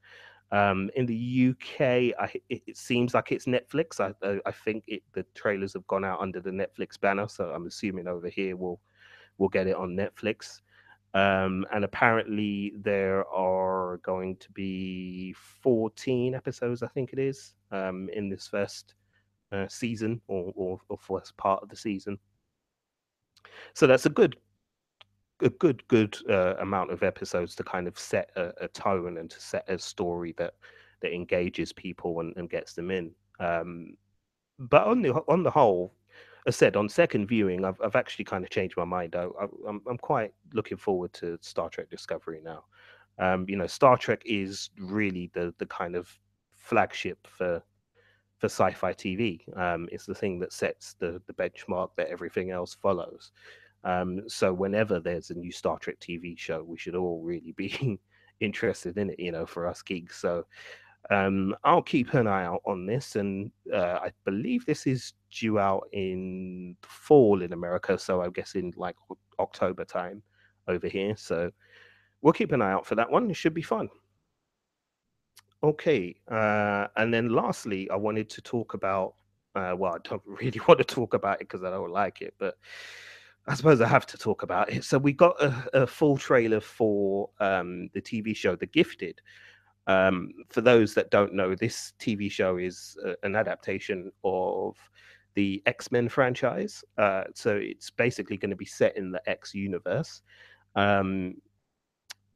Um, 0.53 0.91
in 0.95 1.07
the 1.07 1.51
UK, 1.51 1.81
I, 2.21 2.33
it, 2.49 2.63
it, 2.69 2.77
seems 2.77 3.15
like 3.15 3.33
it's 3.33 3.47
Netflix. 3.47 3.99
I, 3.99 4.15
I, 4.25 4.39
I 4.47 4.53
think 4.53 4.85
it, 4.87 5.03
the 5.13 5.25
trailers 5.35 5.73
have 5.73 5.87
gone 5.89 6.05
out 6.05 6.21
under 6.21 6.41
the 6.41 6.51
Netflix 6.51 7.01
banner, 7.01 7.27
so 7.27 7.47
I'm 7.47 7.67
assuming 7.67 8.07
over 8.07 8.29
here 8.29 8.55
we'll 8.55 8.79
we'll 9.39 9.49
get 9.49 9.67
it 9.67 9.75
on 9.75 9.97
Netflix. 9.97 10.61
Um, 11.17 11.65
and 11.73 11.83
apparently 11.83 12.75
there 12.77 13.27
are 13.29 13.97
going 14.03 14.37
to 14.37 14.53
be 14.53 15.35
14 15.63 16.35
episodes, 16.35 16.83
I 16.83 16.89
think 16.89 17.15
it 17.15 17.19
is, 17.19 17.55
um, 17.73 18.11
in 18.13 18.29
this 18.29 18.49
first 18.49 18.93
uh, 19.51 19.67
season 19.67 20.21
or, 20.29 20.53
or, 20.55 20.79
or 20.91 20.99
first 20.99 21.35
part 21.39 21.63
of 21.63 21.71
the 21.71 21.77
season. 21.77 22.19
So 23.73 23.87
that's 23.87 24.05
a 24.05 24.11
good, 24.11 24.37
a 25.41 25.49
good, 25.49 25.89
good 25.89 26.19
uh, 26.29 26.57
amount 26.57 26.91
of 26.91 27.03
episodes 27.03 27.55
to 27.55 27.65
kind 27.65 27.89
of 27.89 27.99
set 27.99 28.29
a, 28.37 28.53
a, 28.61 28.69
tone 28.69 29.17
and 29.17 29.31
to 29.31 29.41
set 29.41 29.65
a 29.71 29.79
story 29.79 30.35
that 30.37 30.53
that 31.01 31.15
engages 31.15 31.73
people 31.73 32.21
and, 32.21 32.37
and 32.37 32.51
gets 32.51 32.75
them 32.75 32.91
in. 32.91 33.11
Um, 33.41 33.97
but 34.59 34.87
on 34.87 35.01
the 35.01 35.15
on 35.29 35.43
the 35.43 35.51
whole, 35.51 35.95
as 36.47 36.57
said 36.57 36.77
on 36.77 36.89
second 36.89 37.27
viewing, 37.27 37.65
I've 37.65 37.81
I've 37.83 37.97
actually 37.97 38.25
kind 38.25 38.45
of 38.45 38.51
changed 38.51 38.77
my 38.77 38.85
mind. 38.85 39.17
I, 39.17 39.25
I, 39.25 39.47
I'm 39.69 39.81
I'm 39.89 39.99
quite 39.99 40.33
looking 40.55 40.77
forward 40.79 41.13
to 41.15 41.39
Star 41.41 41.69
Trek 41.69 41.91
Discovery 41.91 42.41
now. 42.43 42.65
Um, 43.19 43.47
you 43.49 43.57
know, 43.57 43.67
Star 43.67 43.97
Trek 43.97 44.23
is 44.25 44.71
really 44.79 45.31
the 45.35 45.53
the 45.59 45.67
kind 45.67 45.97
of 45.97 46.09
flagship 46.55 47.27
for 47.27 47.63
for 48.39 48.47
sci-fi 48.47 48.93
TV. 48.93 49.41
Um, 49.59 49.89
it's 49.91 50.07
the 50.07 50.15
thing 50.15 50.39
that 50.41 50.53
sets 50.53 50.95
the 50.95 51.21
the 51.27 51.33
benchmark 51.33 51.91
that 51.97 52.09
everything 52.09 52.51
else 52.51 52.75
follows. 52.75 53.33
Um, 53.85 54.29
so 54.29 54.53
whenever 54.53 55.01
there's 55.01 55.31
a 55.31 55.35
new 55.35 55.53
Star 55.53 55.79
Trek 55.79 55.99
TV 56.01 56.39
show, 56.39 56.63
we 56.63 56.79
should 56.79 56.95
all 56.95 57.23
really 57.23 57.53
be 57.53 57.99
interested 58.41 58.99
in 58.99 59.11
it. 59.11 59.19
You 59.19 59.33
know, 59.33 59.47
for 59.47 59.67
us 59.67 59.83
geeks. 59.83 60.21
So 60.21 60.47
um, 61.11 61.55
I'll 61.65 61.83
keep 61.83 62.15
an 62.15 62.27
eye 62.27 62.45
out 62.45 62.63
on 62.67 62.87
this, 62.87 63.17
and 63.17 63.51
uh, 63.73 63.99
I 64.03 64.13
believe 64.25 64.67
this 64.67 64.87
is 64.87 65.13
due 65.31 65.59
out 65.59 65.89
in 65.93 66.77
fall 66.83 67.43
in 67.43 67.53
America, 67.53 67.99
so 67.99 68.23
I 68.23 68.29
guess 68.31 68.55
in 68.55 68.73
like 68.77 68.97
October 69.39 69.85
time 69.85 70.23
over 70.69 70.89
here. 70.89 71.15
So 71.17 71.51
we'll 72.23 72.33
keep 72.33 72.53
an 72.53 72.63
eye 72.63 72.73
out 72.73 72.87
for 72.87 72.97
that 72.97 73.11
one. 73.11 73.31
It 73.31 73.35
should 73.35 73.55
be 73.55 73.63
fun. 73.63 73.89
Okay, 75.63 76.17
uh, 76.31 76.89
and 76.97 77.13
then 77.15 77.29
lastly, 77.29 77.89
I 77.91 77.97
wanted 77.97 78.29
to 78.31 78.43
talk 78.43 78.75
about. 78.75 79.15
Uh, 79.55 79.75
well, 79.77 79.95
I 79.95 80.09
don't 80.09 80.23
really 80.27 80.61
want 80.67 80.79
to 80.79 80.85
talk 80.85 81.15
about 81.15 81.41
it 81.41 81.49
because 81.49 81.63
I 81.63 81.71
don't 81.71 81.93
like 81.93 82.21
it, 82.21 82.35
but 82.39 82.57
I 83.47 83.55
suppose 83.55 83.81
I 83.81 83.87
have 83.87 84.07
to 84.07 84.19
talk 84.19 84.43
about 84.43 84.73
it. 84.73 84.83
So 84.85 84.99
we 84.99 85.13
got 85.13 85.41
a, 85.41 85.83
a 85.83 85.87
full 85.87 86.17
trailer 86.17 86.61
for 86.61 87.31
um, 87.39 87.89
the 87.95 88.03
TV 88.03 88.35
show 88.35 88.57
The 88.57 88.67
Gifted, 88.67 89.21
um, 89.87 90.33
for 90.49 90.61
those 90.61 90.95
that 90.95 91.11
don't 91.11 91.35
know, 91.35 91.55
this 91.55 91.93
TV 92.01 92.31
show 92.31 92.57
is 92.57 92.97
uh, 93.07 93.13
an 93.23 93.37
adaptation 93.37 94.11
of 94.25 94.77
the 95.35 95.63
X 95.67 95.93
Men 95.93 96.09
franchise. 96.09 96.85
Uh, 96.99 97.25
so 97.35 97.57
it's 97.57 97.91
basically 97.91 98.37
going 98.37 98.51
to 98.51 98.57
be 98.57 98.65
set 98.65 98.97
in 98.97 99.13
the 99.13 99.23
X 99.29 99.55
universe. 99.55 100.23
Um, 100.75 101.37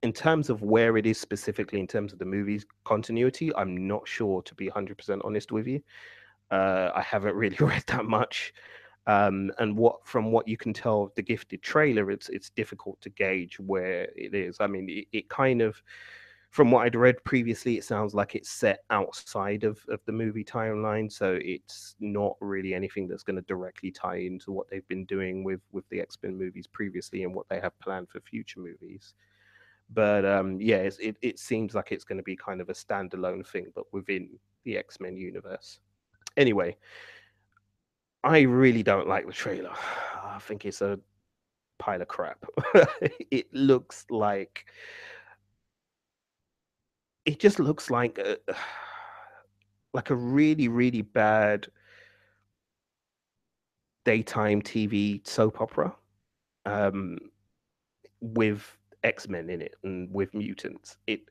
in 0.02 0.12
terms 0.12 0.48
of 0.48 0.62
where 0.62 0.96
it 0.96 1.06
is 1.06 1.18
specifically, 1.18 1.80
in 1.80 1.86
terms 1.86 2.12
of 2.12 2.18
the 2.18 2.24
movie's 2.24 2.64
continuity, 2.84 3.54
I'm 3.54 3.86
not 3.86 4.08
sure 4.08 4.42
to 4.42 4.54
be 4.54 4.70
100% 4.70 5.20
honest 5.24 5.52
with 5.52 5.66
you. 5.66 5.82
Uh, 6.50 6.90
I 6.94 7.02
haven't 7.02 7.34
really 7.34 7.56
read 7.60 7.84
that 7.88 8.06
much. 8.06 8.54
Um, 9.06 9.50
and 9.58 9.76
what 9.76 10.06
from 10.06 10.30
what 10.30 10.46
you 10.46 10.56
can 10.56 10.72
tell 10.72 11.04
of 11.04 11.14
the 11.14 11.22
gifted 11.22 11.62
trailer, 11.62 12.10
it's 12.10 12.28
it's 12.28 12.50
difficult 12.50 13.00
to 13.00 13.10
gauge 13.10 13.58
where 13.58 14.08
it 14.14 14.34
is. 14.34 14.58
I 14.60 14.66
mean, 14.66 14.88
it, 14.88 15.06
it 15.12 15.28
kind 15.28 15.62
of 15.62 15.82
from 16.50 16.72
what 16.72 16.84
I'd 16.84 16.96
read 16.96 17.22
previously, 17.22 17.78
it 17.78 17.84
sounds 17.84 18.12
like 18.12 18.34
it's 18.34 18.50
set 18.50 18.80
outside 18.90 19.62
of, 19.62 19.78
of 19.88 20.00
the 20.04 20.12
movie 20.12 20.44
timeline, 20.44 21.10
so 21.10 21.38
it's 21.40 21.94
not 22.00 22.36
really 22.40 22.74
anything 22.74 23.06
that's 23.06 23.22
going 23.22 23.36
to 23.36 23.42
directly 23.42 23.92
tie 23.92 24.16
into 24.16 24.50
what 24.50 24.68
they've 24.68 24.86
been 24.88 25.04
doing 25.04 25.44
with 25.44 25.60
with 25.70 25.88
the 25.90 26.00
X 26.00 26.18
Men 26.22 26.36
movies 26.36 26.66
previously 26.66 27.22
and 27.22 27.32
what 27.32 27.48
they 27.48 27.60
have 27.60 27.78
planned 27.78 28.08
for 28.08 28.20
future 28.20 28.58
movies. 28.58 29.14
But 29.90 30.24
um, 30.24 30.60
yeah, 30.60 30.78
it 30.78 31.16
it 31.22 31.38
seems 31.38 31.74
like 31.74 31.92
it's 31.92 32.04
going 32.04 32.18
to 32.18 32.24
be 32.24 32.36
kind 32.36 32.60
of 32.60 32.68
a 32.68 32.74
standalone 32.74 33.46
thing, 33.46 33.66
but 33.74 33.84
within 33.92 34.30
the 34.64 34.76
X 34.76 34.98
Men 34.98 35.16
universe. 35.16 35.78
Anyway, 36.36 36.76
I 38.24 38.40
really 38.40 38.82
don't 38.82 39.08
like 39.08 39.24
the 39.24 39.32
trailer. 39.32 39.72
I 40.24 40.40
think 40.40 40.66
it's 40.66 40.80
a 40.82 40.98
pile 41.78 42.02
of 42.02 42.08
crap. 42.08 42.44
it 43.30 43.46
looks 43.54 44.04
like 44.10 44.66
it 47.30 47.38
just 47.38 47.60
looks 47.60 47.90
like 47.90 48.18
a 48.18 48.36
like 49.92 50.10
a 50.10 50.14
really 50.14 50.68
really 50.68 51.02
bad 51.02 51.66
daytime 54.04 54.62
TV 54.62 55.26
soap 55.26 55.60
opera 55.60 55.94
um, 56.66 57.18
with 58.20 58.76
X 59.04 59.28
Men 59.28 59.48
in 59.50 59.62
it 59.62 59.74
and 59.84 60.12
with 60.12 60.34
mutants. 60.34 60.96
It, 61.06 61.22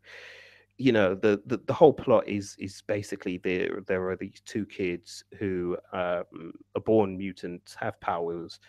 you 0.78 0.94
know, 0.94 1.14
the, 1.14 1.42
the 1.46 1.58
the 1.66 1.74
whole 1.74 1.94
plot 1.94 2.28
is 2.28 2.56
is 2.58 2.82
basically 2.88 3.38
there 3.38 3.82
there 3.88 4.08
are 4.10 4.16
these 4.16 4.42
two 4.46 4.66
kids 4.66 5.24
who 5.38 5.78
um, 5.92 6.54
are 6.76 6.82
born 6.86 7.18
mutants, 7.18 7.76
have 7.76 8.00
powers, 8.00 8.60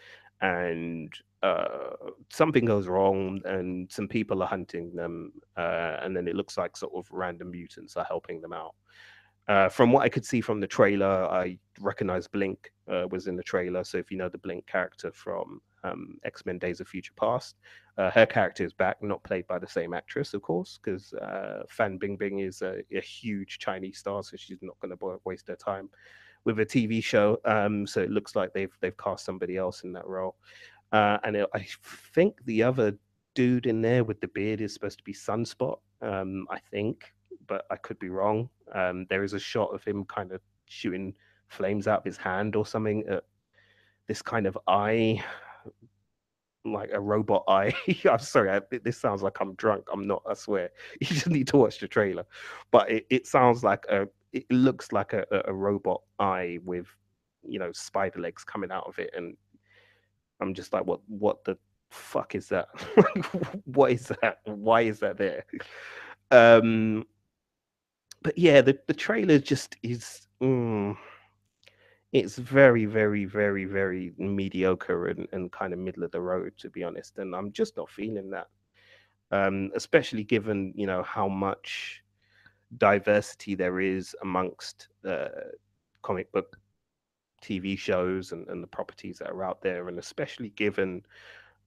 and 0.40 1.12
uh, 1.42 1.90
something 2.30 2.64
goes 2.64 2.86
wrong 2.86 3.40
and 3.44 3.90
some 3.90 4.08
people 4.08 4.42
are 4.42 4.48
hunting 4.48 4.94
them, 4.94 5.32
uh, 5.56 5.96
and 6.02 6.16
then 6.16 6.28
it 6.28 6.36
looks 6.36 6.58
like 6.58 6.76
sort 6.76 6.92
of 6.94 7.06
random 7.10 7.50
mutants 7.50 7.96
are 7.96 8.04
helping 8.04 8.40
them 8.40 8.52
out. 8.52 8.74
Uh, 9.48 9.68
from 9.68 9.90
what 9.90 10.04
I 10.04 10.08
could 10.08 10.24
see 10.24 10.40
from 10.40 10.60
the 10.60 10.66
trailer, 10.66 11.26
I 11.26 11.58
recognize 11.80 12.28
Blink 12.28 12.72
uh, 12.88 13.06
was 13.10 13.26
in 13.26 13.36
the 13.36 13.42
trailer. 13.42 13.82
So 13.82 13.98
if 13.98 14.10
you 14.10 14.16
know 14.16 14.28
the 14.28 14.38
Blink 14.38 14.66
character 14.66 15.10
from 15.10 15.60
um, 15.82 16.18
X 16.24 16.46
Men 16.46 16.58
Days 16.58 16.80
of 16.80 16.86
Future 16.86 17.14
Past, 17.16 17.56
uh, 17.98 18.10
her 18.10 18.26
character 18.26 18.64
is 18.64 18.72
back, 18.72 19.02
not 19.02 19.24
played 19.24 19.46
by 19.46 19.58
the 19.58 19.66
same 19.66 19.92
actress, 19.92 20.34
of 20.34 20.42
course, 20.42 20.78
because 20.82 21.12
uh, 21.14 21.64
Fan 21.68 21.98
Bingbing 21.98 22.46
is 22.46 22.62
a, 22.62 22.82
a, 22.94 23.00
huge 23.00 23.58
Chinese 23.58 23.98
star, 23.98 24.22
so 24.22 24.36
she's 24.36 24.62
not 24.62 24.78
going 24.80 24.96
to 24.96 25.20
waste 25.24 25.48
her 25.48 25.56
time 25.56 25.88
with 26.44 26.60
a 26.60 26.66
TV 26.66 27.02
show. 27.02 27.38
Um, 27.44 27.86
so 27.86 28.00
it 28.00 28.10
looks 28.10 28.36
like 28.36 28.52
they've 28.52 28.72
they've 28.80 28.96
cast 28.96 29.24
somebody 29.24 29.56
else 29.56 29.82
in 29.82 29.92
that 29.94 30.06
role. 30.06 30.36
Uh, 30.92 31.18
and 31.24 31.36
it, 31.36 31.48
I 31.54 31.66
think 32.14 32.44
the 32.44 32.62
other 32.62 32.98
dude 33.34 33.66
in 33.66 33.80
there 33.80 34.04
with 34.04 34.20
the 34.20 34.28
beard 34.28 34.60
is 34.60 34.74
supposed 34.74 34.98
to 34.98 35.04
be 35.04 35.12
Sunspot. 35.12 35.78
Um, 36.02 36.46
I 36.50 36.58
think, 36.58 37.12
but 37.46 37.64
I 37.70 37.76
could 37.76 37.98
be 37.98 38.08
wrong. 38.08 38.48
Um, 38.74 39.06
there 39.08 39.24
is 39.24 39.32
a 39.32 39.38
shot 39.38 39.74
of 39.74 39.84
him 39.84 40.04
kind 40.04 40.32
of 40.32 40.40
shooting 40.66 41.14
flames 41.48 41.86
out 41.86 42.00
of 42.00 42.04
his 42.04 42.16
hand 42.16 42.56
or 42.56 42.64
something 42.64 43.04
at 43.08 43.24
this 44.06 44.22
kind 44.22 44.46
of 44.46 44.58
eye, 44.66 45.22
like 46.64 46.90
a 46.92 47.00
robot 47.00 47.44
eye. 47.48 47.72
I'm 48.10 48.18
sorry, 48.18 48.50
I, 48.50 48.60
this 48.82 48.98
sounds 48.98 49.22
like 49.22 49.40
I'm 49.40 49.54
drunk. 49.54 49.84
I'm 49.92 50.06
not. 50.06 50.22
I 50.28 50.34
swear. 50.34 50.70
You 51.00 51.06
just 51.06 51.28
need 51.28 51.48
to 51.48 51.56
watch 51.56 51.78
the 51.78 51.88
trailer. 51.88 52.24
But 52.70 52.90
it, 52.90 53.06
it 53.10 53.26
sounds 53.26 53.62
like 53.62 53.84
a. 53.88 54.08
It 54.32 54.46
looks 54.50 54.92
like 54.92 55.12
a, 55.12 55.24
a 55.46 55.52
robot 55.52 56.02
eye 56.20 56.58
with, 56.64 56.86
you 57.42 57.58
know, 57.58 57.72
spider 57.72 58.20
legs 58.20 58.44
coming 58.44 58.70
out 58.70 58.86
of 58.86 58.96
it, 59.00 59.10
and 59.16 59.36
I'm 60.40 60.54
just 60.54 60.72
like, 60.72 60.84
what 60.84 61.00
what 61.08 61.44
the 61.44 61.58
fuck 61.90 62.34
is 62.34 62.48
that? 62.48 62.68
what 63.64 63.92
is 63.92 64.12
that? 64.22 64.38
Why 64.44 64.82
is 64.82 65.00
that 65.00 65.18
there? 65.18 65.44
Um, 66.30 67.06
but 68.22 68.36
yeah, 68.36 68.60
the 68.60 68.78
the 68.86 68.94
trailer 68.94 69.38
just 69.38 69.76
is. 69.82 70.26
Mm, 70.42 70.96
it's 72.12 72.36
very, 72.36 72.86
very, 72.86 73.24
very, 73.24 73.64
very 73.64 74.12
mediocre 74.18 75.08
and, 75.08 75.28
and 75.32 75.52
kind 75.52 75.72
of 75.72 75.78
middle 75.78 76.02
of 76.02 76.10
the 76.10 76.20
road, 76.20 76.52
to 76.58 76.68
be 76.68 76.82
honest. 76.82 77.18
And 77.18 77.36
I'm 77.36 77.52
just 77.52 77.76
not 77.76 77.88
feeling 77.88 78.30
that, 78.30 78.48
um, 79.30 79.70
especially 79.76 80.24
given 80.24 80.72
you 80.76 80.86
know 80.86 81.02
how 81.02 81.28
much 81.28 82.02
diversity 82.78 83.54
there 83.54 83.80
is 83.80 84.14
amongst 84.22 84.88
uh, 85.08 85.28
comic 86.02 86.30
book 86.32 86.56
TV 87.40 87.78
shows 87.78 88.32
and, 88.32 88.46
and 88.48 88.62
the 88.62 88.68
properties 88.68 89.18
that 89.18 89.30
are 89.30 89.44
out 89.44 89.62
there, 89.62 89.88
and 89.88 89.98
especially 89.98 90.50
given 90.50 91.02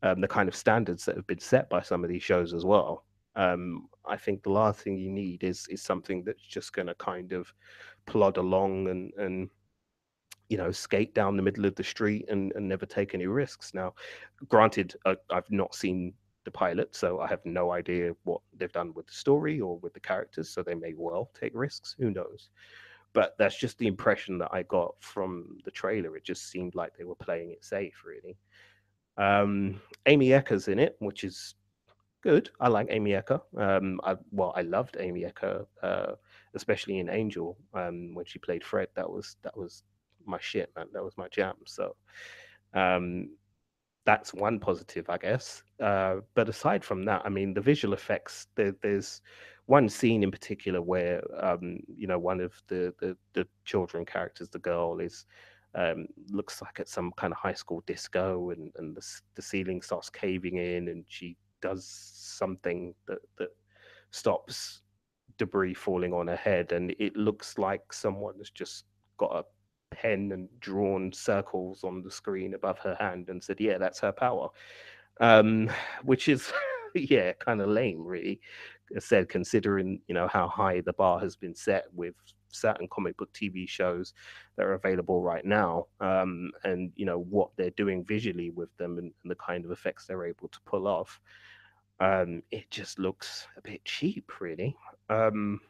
um, 0.01 0.21
the 0.21 0.28
kind 0.28 0.49
of 0.49 0.55
standards 0.55 1.05
that 1.05 1.15
have 1.15 1.28
been 1.28 1.39
set 1.39 1.69
by 1.69 1.82
some 1.82 2.03
of 2.03 2.09
these 2.09 2.24
shows 2.24 2.53
as 2.53 2.65
well. 2.65 3.05
Um, 3.36 3.88
I 4.05 4.17
think 4.17 4.43
the 4.43 4.51
last 4.51 4.82
thing 4.82 4.97
you 4.97 5.09
need 5.09 5.43
is 5.43 5.67
is 5.69 5.82
something 5.82 6.24
that's 6.24 6.41
just 6.41 6.74
going 6.74 6.88
to 6.88 6.95
kind 6.95 7.34
of 7.34 7.51
plod 8.05 8.38
along 8.38 8.89
and 8.89 9.11
and 9.17 9.49
you 10.49 10.57
know 10.57 10.71
skate 10.71 11.15
down 11.15 11.38
the 11.38 11.41
middle 11.41 11.65
of 11.65 11.74
the 11.76 11.84
street 11.84 12.26
and, 12.30 12.51
and 12.55 12.67
never 12.67 12.86
take 12.86 13.15
any 13.15 13.28
risks. 13.28 13.74
Now, 13.74 13.93
granted, 14.49 14.93
I've 15.05 15.49
not 15.49 15.74
seen 15.74 16.13
the 16.43 16.51
pilot, 16.51 16.95
so 16.95 17.21
I 17.21 17.28
have 17.28 17.43
no 17.45 17.71
idea 17.71 18.13
what 18.24 18.41
they've 18.57 18.71
done 18.71 18.93
with 18.93 19.07
the 19.07 19.13
story 19.13 19.61
or 19.61 19.78
with 19.80 19.93
the 19.93 19.99
characters. 19.99 20.49
So 20.49 20.61
they 20.61 20.76
may 20.76 20.93
well 20.95 21.32
take 21.39 21.53
risks. 21.55 21.95
Who 21.97 22.11
knows? 22.11 22.49
But 23.14 23.36
that's 23.38 23.57
just 23.57 23.78
the 23.78 23.88
impression 23.88 24.38
that 24.39 24.49
I 24.51 24.64
got 24.64 24.95
from 24.99 25.57
the 25.66 25.72
trailer. 25.72 26.16
It 26.18 26.24
just 26.24 26.49
seemed 26.49 26.76
like 26.76 26.97
they 26.97 27.03
were 27.03 27.16
playing 27.16 27.51
it 27.51 27.64
safe, 27.64 28.03
really. 28.05 28.38
Um, 29.18 29.80
Amy 30.07 30.34
Acker's 30.34 30.68
in 30.68 30.80
it, 30.80 30.95
which 30.99 31.24
is 31.24 31.55
good. 32.24 32.49
I 32.59 32.70
like 32.70 32.88
Amy 32.89 33.14
Acker. 33.14 33.41
Um, 33.57 33.99
I, 34.03 34.16
well, 34.32 34.53
I 34.55 34.61
loved 34.61 34.97
Amy 34.99 35.24
Ecker, 35.24 35.66
uh, 35.84 36.14
especially 36.55 36.99
in 36.99 37.09
Angel 37.09 37.57
um, 37.74 38.16
when 38.16 38.26
she 38.26 38.39
played 38.39 38.64
Fred. 38.64 38.88
That 38.95 39.09
was 39.09 39.36
that 39.43 39.55
was 39.55 39.84
my 40.26 40.39
shit, 40.39 40.72
man. 40.76 40.88
That 40.93 41.03
was 41.03 41.18
my 41.18 41.28
jam. 41.28 41.55
So, 41.66 41.95
um, 42.74 43.30
that's 44.05 44.34
one 44.34 44.59
positive, 44.59 45.09
I 45.09 45.18
guess. 45.18 45.64
Uh, 45.80 46.18
but 46.34 46.49
aside 46.49 46.84
from 46.84 47.03
that, 47.03 47.22
I 47.26 47.30
mean, 47.30 47.53
the 47.53 47.61
visual 47.61 47.93
effects. 47.93 48.47
There, 48.55 48.76
there's 48.82 49.22
one 49.66 49.89
scene 49.89 50.24
in 50.24 50.32
particular 50.32 50.82
where, 50.82 51.22
um, 51.43 51.80
you 51.97 52.07
know, 52.07 52.20
one 52.20 52.41
of 52.41 52.53
the, 52.68 52.93
the 52.99 53.18
the 53.34 53.47
children 53.66 54.05
characters, 54.05 54.49
the 54.49 54.59
girl, 54.59 54.99
is 54.99 55.26
um, 55.76 56.05
looks 56.30 56.61
like 56.61 56.80
at 56.80 56.89
some 56.89 57.11
kind 57.18 57.34
of 57.34 57.39
high 57.39 57.53
school 57.53 57.82
disco, 57.88 58.49
and 58.51 58.72
and 58.78 58.95
the 58.95 59.05
the 59.36 59.41
ceiling 59.41 59.82
starts 59.82 60.09
caving 60.09 60.57
in, 60.57 60.89
and 60.89 61.05
she 61.07 61.38
does 61.61 61.88
something 61.88 62.93
that 63.07 63.20
that 63.38 63.49
stops 64.11 64.82
debris 65.38 65.74
falling 65.74 66.14
on 66.14 66.28
her 66.28 66.36
head, 66.36 66.72
and 66.72 66.95
it 66.99 67.16
looks 67.16 67.57
like 67.57 67.93
someone 67.93 68.38
has 68.38 68.49
just 68.49 68.86
got 69.18 69.36
a 69.36 69.45
pen 69.95 70.32
and 70.32 70.49
drawn 70.59 71.11
circles 71.14 71.84
on 71.84 72.01
the 72.03 72.11
screen 72.11 72.53
above 72.55 72.80
her 72.80 72.95
hand 72.99 73.30
and 73.30 73.43
said, 73.43 73.59
"Yeah, 73.59 73.78
that's 73.78 73.99
her 74.01 74.11
power," 74.11 74.49
um, 75.20 75.70
which 76.03 76.28
is 76.28 76.51
yeah, 76.95 77.34
kind 77.34 77.61
of 77.61 77.70
lame, 77.70 78.03
really. 78.05 78.41
Said 78.99 79.29
considering 79.29 80.01
you 80.07 80.13
know 80.13 80.27
how 80.27 80.47
high 80.47 80.81
the 80.81 80.93
bar 80.93 81.19
has 81.19 81.36
been 81.36 81.55
set 81.55 81.86
with 81.93 82.15
certain 82.49 82.88
comic 82.89 83.17
book 83.17 83.29
TV 83.34 83.67
shows 83.67 84.13
that 84.55 84.65
are 84.65 84.73
available 84.73 85.21
right 85.21 85.45
now, 85.45 85.88
um, 85.99 86.51
and 86.63 86.91
you 86.95 87.05
know 87.05 87.19
what 87.19 87.49
they're 87.57 87.71
doing 87.71 88.03
visually 88.05 88.49
with 88.49 88.75
them 88.77 88.97
and, 88.97 89.11
and 89.23 89.31
the 89.31 89.36
kind 89.36 89.65
of 89.65 89.71
effects 89.71 90.05
they're 90.05 90.25
able 90.25 90.47
to 90.49 90.59
pull 90.65 90.88
off. 90.88 91.19
Um, 91.99 92.43
it 92.51 92.69
just 92.69 92.99
looks 92.99 93.47
a 93.57 93.61
bit 93.61 93.84
cheap, 93.86 94.31
really. 94.41 94.75
Um, 95.09 95.61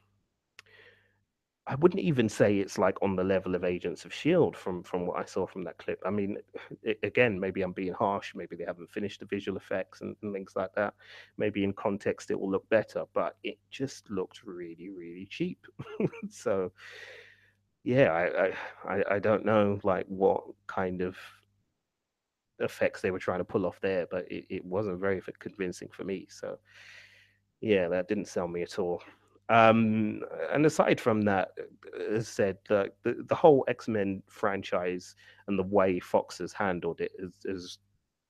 I 1.65 1.75
wouldn't 1.75 2.01
even 2.01 2.27
say 2.27 2.57
it's 2.57 2.77
like 2.77 3.01
on 3.01 3.15
the 3.15 3.23
level 3.23 3.55
of 3.55 3.63
Agents 3.63 4.03
of 4.03 4.13
Shield 4.13 4.57
from 4.57 4.83
from 4.83 5.07
what 5.07 5.17
I 5.17 5.25
saw 5.25 5.47
from 5.47 5.63
that 5.63 5.77
clip. 5.77 6.01
I 6.05 6.09
mean, 6.09 6.37
it, 6.83 6.99
again, 7.03 7.39
maybe 7.39 7.61
I'm 7.61 7.71
being 7.71 7.93
harsh. 7.93 8.35
Maybe 8.35 8.57
they 8.57 8.65
haven't 8.65 8.91
finished 8.91 9.21
the 9.21 9.25
visual 9.25 9.57
effects 9.57 10.01
and, 10.01 10.15
and, 10.21 10.33
things 10.33 10.53
like 10.57 10.73
that. 10.75 10.93
Maybe 11.37 11.63
in 11.63 11.71
context 11.71 12.31
it 12.31 12.39
will 12.39 12.51
look 12.51 12.67
better, 12.69 13.05
but 13.13 13.37
it 13.43 13.57
just 13.71 14.09
looked 14.09 14.41
really, 14.43 14.89
really 14.89 15.25
cheap. 15.29 15.65
so, 16.29 16.73
yeah, 17.85 18.11
I, 18.11 18.53
I 18.85 19.03
I 19.15 19.19
don't 19.19 19.45
know 19.45 19.79
like 19.83 20.05
what 20.07 20.43
kind 20.67 21.01
of 21.01 21.15
effects 22.59 23.01
they 23.01 23.11
were 23.11 23.19
trying 23.19 23.39
to 23.39 23.45
pull 23.45 23.65
off 23.65 23.79
there, 23.79 24.05
but 24.11 24.29
it, 24.29 24.45
it 24.49 24.65
wasn't 24.65 24.99
very 24.99 25.21
convincing 25.39 25.89
for 25.93 26.03
me. 26.03 26.27
So, 26.29 26.57
yeah, 27.61 27.87
that 27.87 28.09
didn't 28.09 28.27
sell 28.27 28.49
me 28.49 28.63
at 28.63 28.79
all. 28.79 29.01
Um, 29.49 30.21
and 30.51 30.65
aside 30.65 30.99
from 30.99 31.21
that, 31.23 31.51
uh, 31.59 32.15
as 32.15 32.27
said, 32.27 32.57
the, 32.67 32.91
the, 33.03 33.23
the 33.27 33.35
whole 33.35 33.65
X 33.67 33.87
Men 33.87 34.23
franchise 34.27 35.15
and 35.47 35.59
the 35.59 35.63
way 35.63 35.99
Fox 35.99 36.37
has 36.37 36.53
handled 36.53 37.01
it 37.01 37.11
has, 37.19 37.77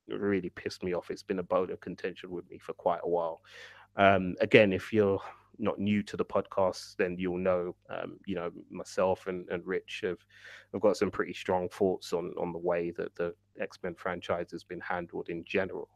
really 0.09 0.49
pissed 0.49 0.83
me 0.83 0.93
off. 0.93 1.09
It's 1.09 1.23
been 1.23 1.39
a 1.39 1.43
bone 1.43 1.71
of 1.71 1.79
contention 1.79 2.29
with 2.29 2.49
me 2.49 2.57
for 2.57 2.73
quite 2.73 2.99
a 3.03 3.09
while. 3.09 3.41
Um, 3.95 4.35
again, 4.41 4.73
if 4.73 4.91
you're 4.91 5.21
not 5.59 5.79
new 5.79 6.03
to 6.03 6.17
the 6.17 6.25
podcast, 6.25 6.97
then 6.97 7.15
you'll 7.17 7.37
know, 7.37 7.75
um, 7.89 8.19
you 8.25 8.35
know, 8.35 8.51
myself 8.69 9.27
and, 9.27 9.47
and 9.49 9.65
Rich 9.65 10.01
have, 10.03 10.19
have 10.73 10.81
got 10.81 10.97
some 10.97 11.09
pretty 11.09 11.33
strong 11.33 11.69
thoughts 11.69 12.11
on, 12.11 12.33
on 12.37 12.51
the 12.51 12.59
way 12.59 12.91
that 12.91 13.15
the 13.15 13.33
X 13.59 13.79
Men 13.81 13.95
franchise 13.95 14.51
has 14.51 14.63
been 14.63 14.81
handled 14.81 15.29
in 15.29 15.43
general 15.45 15.89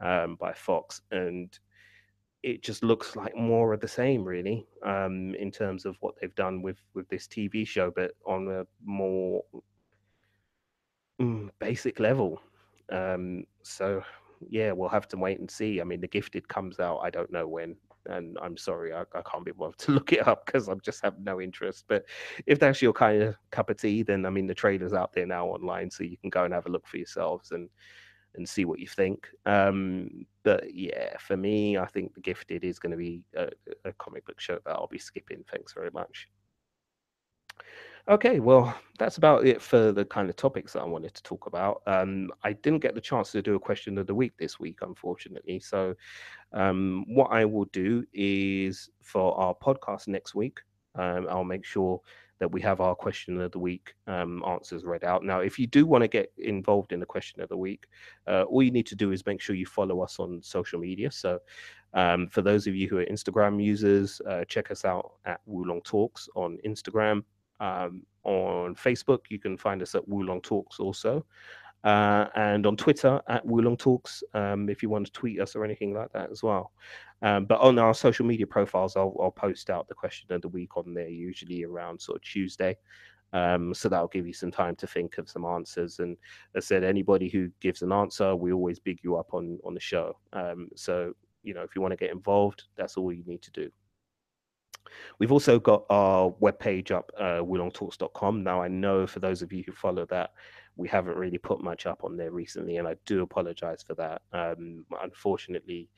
um, 0.00 0.36
by 0.36 0.52
Fox. 0.52 1.02
And 1.12 1.56
it 2.44 2.62
just 2.62 2.84
looks 2.84 3.16
like 3.16 3.34
more 3.34 3.72
of 3.72 3.80
the 3.80 3.88
same, 3.88 4.22
really, 4.22 4.66
um, 4.84 5.34
in 5.36 5.50
terms 5.50 5.86
of 5.86 5.96
what 6.00 6.14
they've 6.20 6.34
done 6.34 6.60
with 6.60 6.76
with 6.92 7.08
this 7.08 7.26
TV 7.26 7.66
show, 7.66 7.90
but 7.90 8.12
on 8.26 8.48
a 8.48 8.66
more 8.84 9.42
mm, 11.18 11.48
basic 11.58 11.98
level. 11.98 12.42
Um, 12.92 13.44
so 13.62 14.02
yeah, 14.50 14.72
we'll 14.72 14.90
have 14.90 15.08
to 15.08 15.16
wait 15.16 15.40
and 15.40 15.50
see. 15.50 15.80
I 15.80 15.84
mean, 15.84 16.02
The 16.02 16.06
Gifted 16.06 16.46
comes 16.46 16.78
out, 16.80 16.98
I 16.98 17.08
don't 17.08 17.32
know 17.32 17.48
when, 17.48 17.76
and 18.06 18.36
I'm 18.42 18.58
sorry, 18.58 18.92
I, 18.92 19.04
I 19.14 19.22
can't 19.22 19.46
be 19.46 19.52
bothered 19.52 19.78
to 19.78 19.92
look 19.96 20.12
it 20.12 20.28
up 20.28 20.44
because 20.44 20.68
I 20.68 20.74
just 20.84 21.02
have 21.02 21.18
no 21.18 21.40
interest. 21.40 21.86
But 21.88 22.04
if 22.44 22.58
that's 22.58 22.82
your 22.82 22.92
kind 22.92 23.22
of 23.22 23.36
cup 23.52 23.70
of 23.70 23.78
tea, 23.78 24.02
then 24.02 24.26
I 24.26 24.30
mean, 24.30 24.46
the 24.46 24.54
trailer's 24.54 24.92
out 24.92 25.14
there 25.14 25.26
now 25.26 25.46
online, 25.46 25.90
so 25.90 26.04
you 26.04 26.18
can 26.18 26.28
go 26.28 26.44
and 26.44 26.52
have 26.52 26.66
a 26.66 26.70
look 26.70 26.86
for 26.86 26.98
yourselves 26.98 27.52
and 27.52 27.70
and 28.34 28.48
see 28.48 28.64
what 28.64 28.78
you 28.78 28.86
think. 28.86 29.28
Um, 29.46 30.26
but 30.42 30.74
yeah, 30.74 31.16
for 31.18 31.36
me, 31.36 31.78
I 31.78 31.86
think 31.86 32.14
The 32.14 32.20
Gifted 32.20 32.64
is 32.64 32.78
going 32.78 32.92
to 32.92 32.96
be 32.96 33.22
a, 33.36 33.48
a 33.84 33.92
comic 33.94 34.24
book 34.26 34.40
show 34.40 34.58
that 34.64 34.72
I'll 34.72 34.86
be 34.86 34.98
skipping. 34.98 35.44
Thanks 35.50 35.72
very 35.72 35.90
much. 35.92 36.28
Okay, 38.06 38.38
well, 38.38 38.76
that's 38.98 39.16
about 39.16 39.46
it 39.46 39.62
for 39.62 39.90
the 39.90 40.04
kind 40.04 40.28
of 40.28 40.36
topics 40.36 40.74
that 40.74 40.82
I 40.82 40.84
wanted 40.84 41.14
to 41.14 41.22
talk 41.22 41.46
about. 41.46 41.80
Um, 41.86 42.30
I 42.42 42.52
didn't 42.52 42.80
get 42.80 42.94
the 42.94 43.00
chance 43.00 43.32
to 43.32 43.40
do 43.40 43.54
a 43.54 43.60
question 43.60 43.96
of 43.96 44.06
the 44.06 44.14
week 44.14 44.34
this 44.36 44.60
week, 44.60 44.80
unfortunately. 44.82 45.58
So, 45.58 45.94
um, 46.52 47.06
what 47.08 47.28
I 47.28 47.46
will 47.46 47.64
do 47.66 48.04
is 48.12 48.90
for 49.00 49.34
our 49.38 49.54
podcast 49.54 50.06
next 50.08 50.34
week, 50.34 50.60
um, 50.96 51.26
I'll 51.30 51.44
make 51.44 51.64
sure 51.64 52.02
that 52.40 52.50
we 52.50 52.60
have 52.60 52.80
our 52.80 52.94
question 52.94 53.40
of 53.40 53.52
the 53.52 53.58
week 53.58 53.94
um, 54.06 54.42
answers 54.46 54.84
read 54.84 55.04
out. 55.04 55.24
Now, 55.24 55.40
if 55.40 55.58
you 55.58 55.66
do 55.66 55.86
want 55.86 56.02
to 56.02 56.08
get 56.08 56.32
involved 56.38 56.92
in 56.92 57.00
the 57.00 57.06
question 57.06 57.40
of 57.40 57.48
the 57.48 57.56
week, 57.56 57.86
uh, 58.26 58.42
all 58.42 58.62
you 58.62 58.70
need 58.70 58.86
to 58.86 58.96
do 58.96 59.12
is 59.12 59.24
make 59.24 59.40
sure 59.40 59.54
you 59.54 59.66
follow 59.66 60.00
us 60.00 60.18
on 60.18 60.42
social 60.42 60.78
media. 60.80 61.10
So, 61.10 61.38
um, 61.94 62.26
for 62.28 62.42
those 62.42 62.66
of 62.66 62.74
you 62.74 62.88
who 62.88 62.98
are 62.98 63.06
Instagram 63.06 63.62
users, 63.62 64.20
uh, 64.28 64.44
check 64.46 64.70
us 64.70 64.84
out 64.84 65.12
at 65.24 65.40
Wulong 65.48 65.82
Talks 65.84 66.28
on 66.34 66.58
Instagram. 66.66 67.22
Um, 67.60 68.02
on 68.24 68.74
Facebook, 68.74 69.20
you 69.28 69.38
can 69.38 69.56
find 69.56 69.80
us 69.80 69.94
at 69.94 70.08
Wulong 70.08 70.42
Talks 70.42 70.80
also. 70.80 71.24
Uh, 71.84 72.28
and 72.34 72.66
on 72.66 72.76
Twitter 72.76 73.20
at 73.28 73.46
Wulong 73.46 73.78
Talks, 73.78 74.24
um, 74.32 74.70
if 74.70 74.82
you 74.82 74.88
want 74.88 75.06
to 75.06 75.12
tweet 75.12 75.38
us 75.38 75.54
or 75.54 75.64
anything 75.64 75.92
like 75.92 76.10
that 76.12 76.30
as 76.30 76.42
well. 76.42 76.72
Um, 77.20 77.44
but 77.44 77.60
on 77.60 77.78
our 77.78 77.92
social 77.92 78.24
media 78.24 78.46
profiles, 78.46 78.96
I'll, 78.96 79.14
I'll, 79.20 79.30
post 79.30 79.68
out 79.68 79.86
the 79.86 79.94
question 79.94 80.32
of 80.32 80.42
the 80.42 80.48
week 80.48 80.76
on 80.76 80.94
there, 80.94 81.08
usually 81.08 81.64
around 81.64 82.00
sort 82.00 82.16
of 82.16 82.22
Tuesday. 82.22 82.76
Um, 83.34 83.74
so 83.74 83.88
that'll 83.88 84.08
give 84.08 84.26
you 84.26 84.32
some 84.32 84.50
time 84.50 84.76
to 84.76 84.86
think 84.86 85.18
of 85.18 85.28
some 85.28 85.44
answers. 85.44 85.98
And 85.98 86.16
as 86.54 86.64
I 86.64 86.68
said, 86.68 86.84
anybody 86.84 87.28
who 87.28 87.50
gives 87.60 87.82
an 87.82 87.92
answer, 87.92 88.34
we 88.34 88.52
always 88.52 88.78
big 88.78 89.00
you 89.02 89.16
up 89.16 89.34
on 89.34 89.58
on 89.64 89.74
the 89.74 89.80
show. 89.80 90.16
Um, 90.32 90.68
so 90.76 91.12
you 91.42 91.52
know, 91.52 91.62
if 91.62 91.76
you 91.76 91.82
want 91.82 91.92
to 91.92 91.96
get 91.96 92.12
involved, 92.12 92.64
that's 92.76 92.96
all 92.96 93.12
you 93.12 93.24
need 93.26 93.42
to 93.42 93.50
do. 93.50 93.70
We've 95.18 95.32
also 95.32 95.58
got 95.58 95.84
our 95.90 96.30
webpage 96.42 96.90
up, 96.90 97.10
uh, 97.18 97.40
wulongtalks.com. 97.40 98.42
Now, 98.42 98.62
I 98.62 98.68
know 98.68 99.06
for 99.06 99.20
those 99.20 99.42
of 99.42 99.52
you 99.52 99.62
who 99.66 99.72
follow 99.72 100.06
that, 100.06 100.30
we 100.76 100.88
haven't 100.88 101.16
really 101.16 101.38
put 101.38 101.62
much 101.62 101.86
up 101.86 102.04
on 102.04 102.16
there 102.16 102.30
recently, 102.30 102.78
and 102.78 102.88
I 102.88 102.96
do 103.06 103.22
apologize 103.22 103.82
for 103.82 103.94
that. 103.94 104.22
Um, 104.32 104.84
unfortunately, 105.02 105.88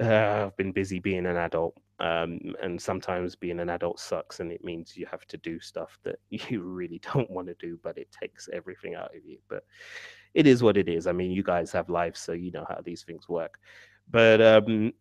uh, 0.00 0.46
I've 0.46 0.56
been 0.56 0.72
busy 0.72 0.98
being 0.98 1.26
an 1.26 1.36
adult, 1.36 1.76
um, 2.00 2.40
and 2.62 2.80
sometimes 2.80 3.36
being 3.36 3.60
an 3.60 3.70
adult 3.70 4.00
sucks, 4.00 4.40
and 4.40 4.50
it 4.50 4.64
means 4.64 4.96
you 4.96 5.06
have 5.06 5.26
to 5.26 5.36
do 5.38 5.60
stuff 5.60 5.98
that 6.02 6.16
you 6.30 6.62
really 6.62 7.00
don't 7.14 7.30
want 7.30 7.48
to 7.48 7.54
do, 7.60 7.78
but 7.82 7.96
it 7.96 8.08
takes 8.10 8.48
everything 8.52 8.94
out 8.94 9.14
of 9.14 9.24
you. 9.24 9.38
But 9.48 9.64
it 10.34 10.46
is 10.46 10.62
what 10.62 10.76
it 10.76 10.88
is. 10.88 11.06
I 11.06 11.12
mean, 11.12 11.30
you 11.30 11.44
guys 11.44 11.70
have 11.72 11.88
lives, 11.88 12.20
so 12.20 12.32
you 12.32 12.50
know 12.50 12.66
how 12.68 12.80
these 12.84 13.04
things 13.04 13.28
work. 13.28 13.58
But 14.10 14.42
um, 14.42 14.92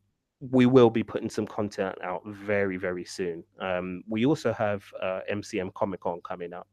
we 0.51 0.65
will 0.65 0.89
be 0.89 1.03
putting 1.03 1.29
some 1.29 1.47
content 1.47 1.95
out 2.03 2.21
very, 2.25 2.77
very 2.77 3.05
soon. 3.05 3.43
Um, 3.59 4.03
we 4.07 4.25
also 4.25 4.53
have 4.53 4.83
uh, 5.01 5.21
MCM 5.31 5.73
Comic 5.73 6.01
Con 6.01 6.21
coming 6.23 6.53
up 6.53 6.67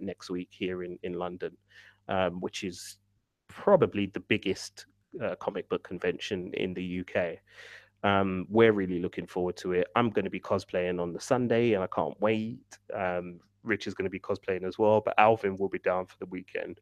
next 0.00 0.30
week 0.30 0.48
here 0.50 0.82
in 0.82 0.98
in 1.02 1.14
London, 1.14 1.56
um, 2.08 2.40
which 2.40 2.64
is 2.64 2.98
probably 3.48 4.06
the 4.06 4.20
biggest 4.20 4.86
uh, 5.22 5.34
comic 5.36 5.68
book 5.68 5.82
convention 5.84 6.52
in 6.54 6.74
the 6.74 7.00
UK. 7.00 7.38
Um, 8.02 8.46
we're 8.50 8.72
really 8.72 9.00
looking 9.00 9.26
forward 9.26 9.56
to 9.58 9.72
it. 9.72 9.86
I'm 9.96 10.10
going 10.10 10.24
to 10.24 10.30
be 10.30 10.40
cosplaying 10.40 11.00
on 11.00 11.12
the 11.12 11.20
Sunday, 11.20 11.72
and 11.72 11.82
I 11.82 11.86
can't 11.86 12.20
wait. 12.20 12.78
Um, 12.94 13.40
Rich 13.62 13.86
is 13.86 13.94
going 13.94 14.04
to 14.04 14.10
be 14.10 14.20
cosplaying 14.20 14.64
as 14.64 14.78
well, 14.78 15.00
but 15.00 15.14
Alvin 15.16 15.56
will 15.56 15.70
be 15.70 15.78
down 15.78 16.06
for 16.06 16.16
the 16.18 16.26
weekend. 16.26 16.80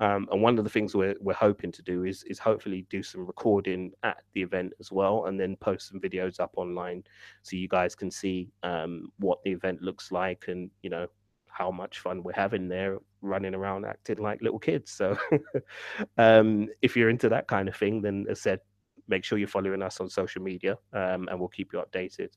Um, 0.00 0.28
and 0.30 0.40
one 0.40 0.58
of 0.58 0.64
the 0.64 0.70
things 0.70 0.94
we're, 0.94 1.16
we're 1.20 1.34
hoping 1.34 1.70
to 1.72 1.82
do 1.82 2.04
is 2.04 2.22
is 2.24 2.38
hopefully 2.38 2.86
do 2.90 3.02
some 3.02 3.26
recording 3.26 3.92
at 4.02 4.22
the 4.34 4.42
event 4.42 4.72
as 4.80 4.90
well, 4.92 5.26
and 5.26 5.38
then 5.38 5.56
post 5.56 5.88
some 5.88 6.00
videos 6.00 6.40
up 6.40 6.52
online 6.56 7.04
so 7.42 7.56
you 7.56 7.68
guys 7.68 7.94
can 7.94 8.10
see 8.10 8.50
um, 8.62 9.12
what 9.18 9.42
the 9.44 9.50
event 9.50 9.82
looks 9.82 10.10
like 10.12 10.44
and 10.48 10.70
you 10.82 10.90
know 10.90 11.06
how 11.52 11.70
much 11.70 12.00
fun 12.00 12.22
we're 12.22 12.32
having 12.32 12.68
there 12.68 12.98
running 13.20 13.54
around 13.54 13.84
acting 13.84 14.18
like 14.18 14.42
little 14.42 14.58
kids. 14.58 14.90
So 14.90 15.16
um, 16.18 16.68
if 16.80 16.96
you're 16.96 17.10
into 17.10 17.28
that 17.28 17.46
kind 17.46 17.68
of 17.68 17.76
thing, 17.76 18.02
then 18.02 18.26
as 18.28 18.40
said, 18.40 18.60
make 19.08 19.24
sure 19.24 19.38
you're 19.38 19.48
following 19.48 19.82
us 19.82 20.00
on 20.00 20.08
social 20.08 20.42
media 20.42 20.78
um, 20.92 21.28
and 21.28 21.38
we'll 21.38 21.48
keep 21.48 21.72
you 21.72 21.82
updated. 21.82 22.30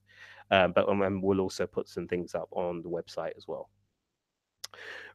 Um, 0.51 0.73
but 0.73 0.87
um, 0.89 1.21
we'll 1.21 1.39
also 1.39 1.65
put 1.65 1.87
some 1.87 2.07
things 2.07 2.35
up 2.35 2.49
on 2.51 2.81
the 2.81 2.89
website 2.89 3.31
as 3.37 3.47
well. 3.47 3.69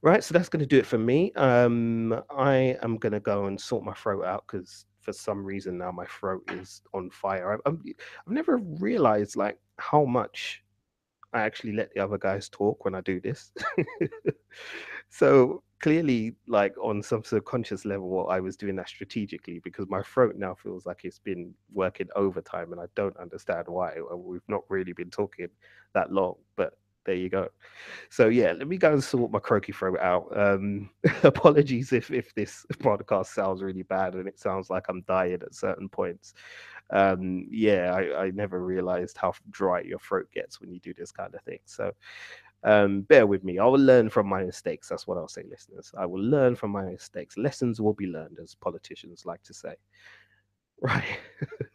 Right, 0.02 0.24
so 0.24 0.32
that's 0.32 0.48
going 0.48 0.60
to 0.60 0.66
do 0.66 0.78
it 0.78 0.86
for 0.86 0.96
me. 0.96 1.32
Um, 1.34 2.22
I 2.30 2.78
am 2.82 2.96
going 2.96 3.12
to 3.12 3.20
go 3.20 3.46
and 3.46 3.60
sort 3.60 3.84
my 3.84 3.92
throat 3.92 4.24
out 4.24 4.44
because 4.46 4.86
for 5.02 5.12
some 5.12 5.44
reason 5.44 5.76
now 5.76 5.90
my 5.90 6.06
throat 6.06 6.42
is 6.52 6.80
on 6.94 7.10
fire. 7.10 7.52
I've, 7.52 7.60
I've 7.66 7.78
never 8.26 8.56
realized 8.56 9.36
like 9.36 9.58
how 9.78 10.04
much 10.06 10.62
I 11.32 11.40
actually 11.42 11.72
let 11.72 11.92
the 11.94 12.00
other 12.00 12.18
guys 12.18 12.48
talk 12.48 12.84
when 12.84 12.94
I 12.94 13.00
do 13.02 13.20
this. 13.20 13.52
so 15.10 15.62
clearly 15.80 16.34
like 16.46 16.74
on 16.82 17.02
some 17.02 17.24
subconscious 17.24 17.84
level 17.84 18.08
what 18.08 18.26
i 18.26 18.38
was 18.38 18.56
doing 18.56 18.76
that 18.76 18.88
strategically 18.88 19.58
because 19.60 19.88
my 19.88 20.02
throat 20.02 20.36
now 20.36 20.54
feels 20.54 20.86
like 20.86 21.04
it's 21.04 21.18
been 21.18 21.52
working 21.72 22.06
overtime 22.16 22.72
and 22.72 22.80
i 22.80 22.84
don't 22.94 23.16
understand 23.16 23.66
why 23.66 23.94
we've 24.14 24.48
not 24.48 24.62
really 24.68 24.92
been 24.92 25.10
talking 25.10 25.48
that 25.94 26.12
long 26.12 26.34
but 26.56 26.74
there 27.04 27.14
you 27.14 27.28
go 27.28 27.48
so 28.10 28.28
yeah 28.28 28.52
let 28.52 28.68
me 28.68 28.76
go 28.76 28.92
and 28.92 29.02
sort 29.02 29.30
my 29.30 29.38
croaky 29.38 29.72
throat 29.72 29.98
out 30.00 30.26
um 30.36 30.90
apologies 31.22 31.92
if 31.92 32.10
if 32.10 32.34
this 32.34 32.66
podcast 32.74 33.26
sounds 33.26 33.62
really 33.62 33.82
bad 33.84 34.14
and 34.14 34.28
it 34.28 34.38
sounds 34.38 34.70
like 34.70 34.84
i'm 34.88 35.02
dying 35.02 35.34
at 35.42 35.54
certain 35.54 35.88
points 35.88 36.34
um 36.90 37.46
yeah 37.50 37.94
i 37.94 38.24
i 38.26 38.30
never 38.32 38.64
realized 38.64 39.16
how 39.16 39.32
dry 39.50 39.80
your 39.80 39.98
throat 39.98 40.28
gets 40.32 40.60
when 40.60 40.70
you 40.72 40.80
do 40.80 40.92
this 40.94 41.12
kind 41.12 41.34
of 41.34 41.42
thing 41.42 41.58
so 41.64 41.92
um, 42.62 43.02
bear 43.02 43.26
with 43.26 43.42
me. 43.42 43.58
I 43.58 43.64
will 43.64 43.80
learn 43.80 44.10
from 44.10 44.26
my 44.26 44.44
mistakes. 44.44 44.88
That's 44.88 45.06
what 45.06 45.16
I'll 45.16 45.28
say, 45.28 45.44
listeners. 45.48 45.92
I 45.96 46.06
will 46.06 46.20
learn 46.22 46.56
from 46.56 46.70
my 46.70 46.84
mistakes. 46.84 47.36
Lessons 47.38 47.80
will 47.80 47.94
be 47.94 48.06
learned, 48.06 48.38
as 48.42 48.54
politicians 48.54 49.24
like 49.24 49.42
to 49.44 49.54
say. 49.54 49.74
Right. 50.82 51.04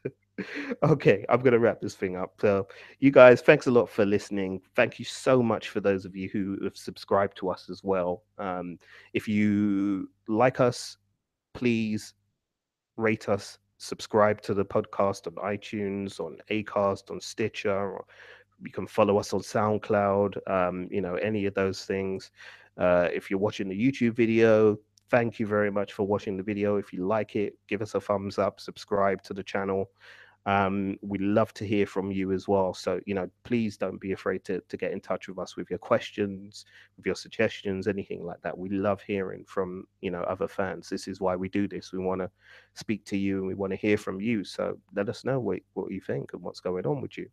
okay, 0.83 1.25
I'm 1.29 1.39
going 1.39 1.53
to 1.53 1.59
wrap 1.59 1.81
this 1.81 1.95
thing 1.95 2.15
up. 2.15 2.33
So, 2.41 2.67
you 2.99 3.11
guys, 3.11 3.41
thanks 3.41 3.67
a 3.67 3.71
lot 3.71 3.89
for 3.89 4.05
listening. 4.05 4.61
Thank 4.75 4.99
you 4.99 5.05
so 5.05 5.41
much 5.41 5.69
for 5.69 5.79
those 5.79 6.05
of 6.05 6.15
you 6.15 6.29
who 6.29 6.57
have 6.63 6.75
subscribed 6.75 7.37
to 7.37 7.49
us 7.49 7.69
as 7.69 7.83
well. 7.83 8.23
Um, 8.37 8.77
if 9.13 9.27
you 9.27 10.09
like 10.27 10.59
us, 10.59 10.97
please 11.53 12.13
rate 12.97 13.29
us, 13.29 13.57
subscribe 13.77 14.41
to 14.41 14.53
the 14.53 14.65
podcast 14.65 15.27
on 15.27 15.35
iTunes, 15.35 16.19
on 16.19 16.37
Acast, 16.49 17.11
on 17.11 17.19
Stitcher, 17.19 17.71
or 17.71 18.05
you 18.63 18.71
can 18.71 18.87
follow 18.87 19.17
us 19.17 19.33
on 19.33 19.41
SoundCloud, 19.41 20.37
um, 20.49 20.87
you 20.91 21.01
know, 21.01 21.15
any 21.15 21.45
of 21.45 21.53
those 21.53 21.85
things. 21.85 22.31
Uh, 22.77 23.07
if 23.13 23.29
you're 23.29 23.39
watching 23.39 23.69
the 23.69 23.75
YouTube 23.75 24.13
video, 24.13 24.77
thank 25.09 25.39
you 25.39 25.47
very 25.47 25.71
much 25.71 25.93
for 25.93 26.05
watching 26.05 26.35
the 26.37 26.43
video. 26.43 26.77
If 26.77 26.91
you 26.91 27.05
like 27.05 27.35
it, 27.35 27.57
give 27.67 27.81
us 27.81 27.95
a 27.95 28.01
thumbs 28.01 28.37
up, 28.37 28.59
subscribe 28.59 29.21
to 29.23 29.33
the 29.33 29.43
channel. 29.43 29.89
Um, 30.45 30.97
we 31.01 31.17
love 31.17 31.53
to 31.55 31.65
hear 31.65 31.87
from 31.87 32.11
you 32.11 32.31
as 32.31 32.47
well. 32.47 32.73
So, 32.73 32.99
you 33.05 33.15
know, 33.15 33.29
please 33.43 33.77
don't 33.77 33.99
be 33.99 34.11
afraid 34.11 34.43
to, 34.45 34.61
to 34.61 34.77
get 34.77 34.91
in 34.91 35.01
touch 35.01 35.27
with 35.27 35.39
us 35.39 35.57
with 35.57 35.69
your 35.69 35.79
questions, 35.79 36.65
with 36.97 37.05
your 37.05 37.15
suggestions, 37.15 37.87
anything 37.87 38.23
like 38.23 38.41
that. 38.43 38.55
We 38.55 38.69
love 38.69 39.01
hearing 39.01 39.43
from, 39.47 39.85
you 40.01 40.11
know, 40.11 40.21
other 40.21 40.47
fans. 40.47 40.87
This 40.87 41.07
is 41.07 41.19
why 41.19 41.35
we 41.35 41.49
do 41.49 41.67
this. 41.67 41.91
We 41.91 41.99
want 41.99 42.21
to 42.21 42.29
speak 42.75 43.05
to 43.05 43.17
you 43.17 43.39
and 43.39 43.47
we 43.47 43.55
want 43.55 43.71
to 43.71 43.77
hear 43.77 43.97
from 43.97 44.21
you. 44.21 44.43
So 44.43 44.77
let 44.95 45.09
us 45.09 45.25
know 45.25 45.39
what, 45.39 45.59
what 45.73 45.91
you 45.91 46.01
think 46.01 46.33
and 46.33 46.43
what's 46.43 46.59
going 46.59 46.85
on 46.85 47.01
with 47.01 47.17
you. 47.17 47.27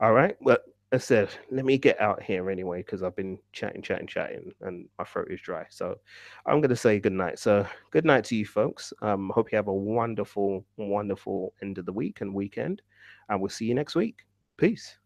All 0.00 0.12
right. 0.12 0.36
Well, 0.40 0.58
I 0.92 0.98
said, 0.98 1.30
let 1.50 1.64
me 1.64 1.78
get 1.78 1.98
out 2.00 2.22
here 2.22 2.50
anyway 2.50 2.80
because 2.80 3.02
I've 3.02 3.16
been 3.16 3.38
chatting, 3.52 3.80
chatting, 3.80 4.06
chatting, 4.06 4.52
and 4.60 4.86
my 4.98 5.04
throat 5.04 5.28
is 5.30 5.40
dry. 5.40 5.64
So 5.70 5.96
I'm 6.44 6.60
going 6.60 6.68
to 6.68 6.76
say 6.76 7.00
good 7.00 7.14
night. 7.14 7.38
So 7.38 7.66
good 7.90 8.04
night 8.04 8.24
to 8.24 8.36
you 8.36 8.44
folks. 8.44 8.92
Um, 9.00 9.30
hope 9.34 9.50
you 9.50 9.56
have 9.56 9.68
a 9.68 9.74
wonderful, 9.74 10.66
wonderful 10.76 11.54
end 11.62 11.78
of 11.78 11.86
the 11.86 11.92
week 11.92 12.20
and 12.20 12.34
weekend, 12.34 12.82
and 13.30 13.40
we'll 13.40 13.48
see 13.48 13.64
you 13.64 13.74
next 13.74 13.94
week. 13.94 14.26
Peace. 14.58 14.98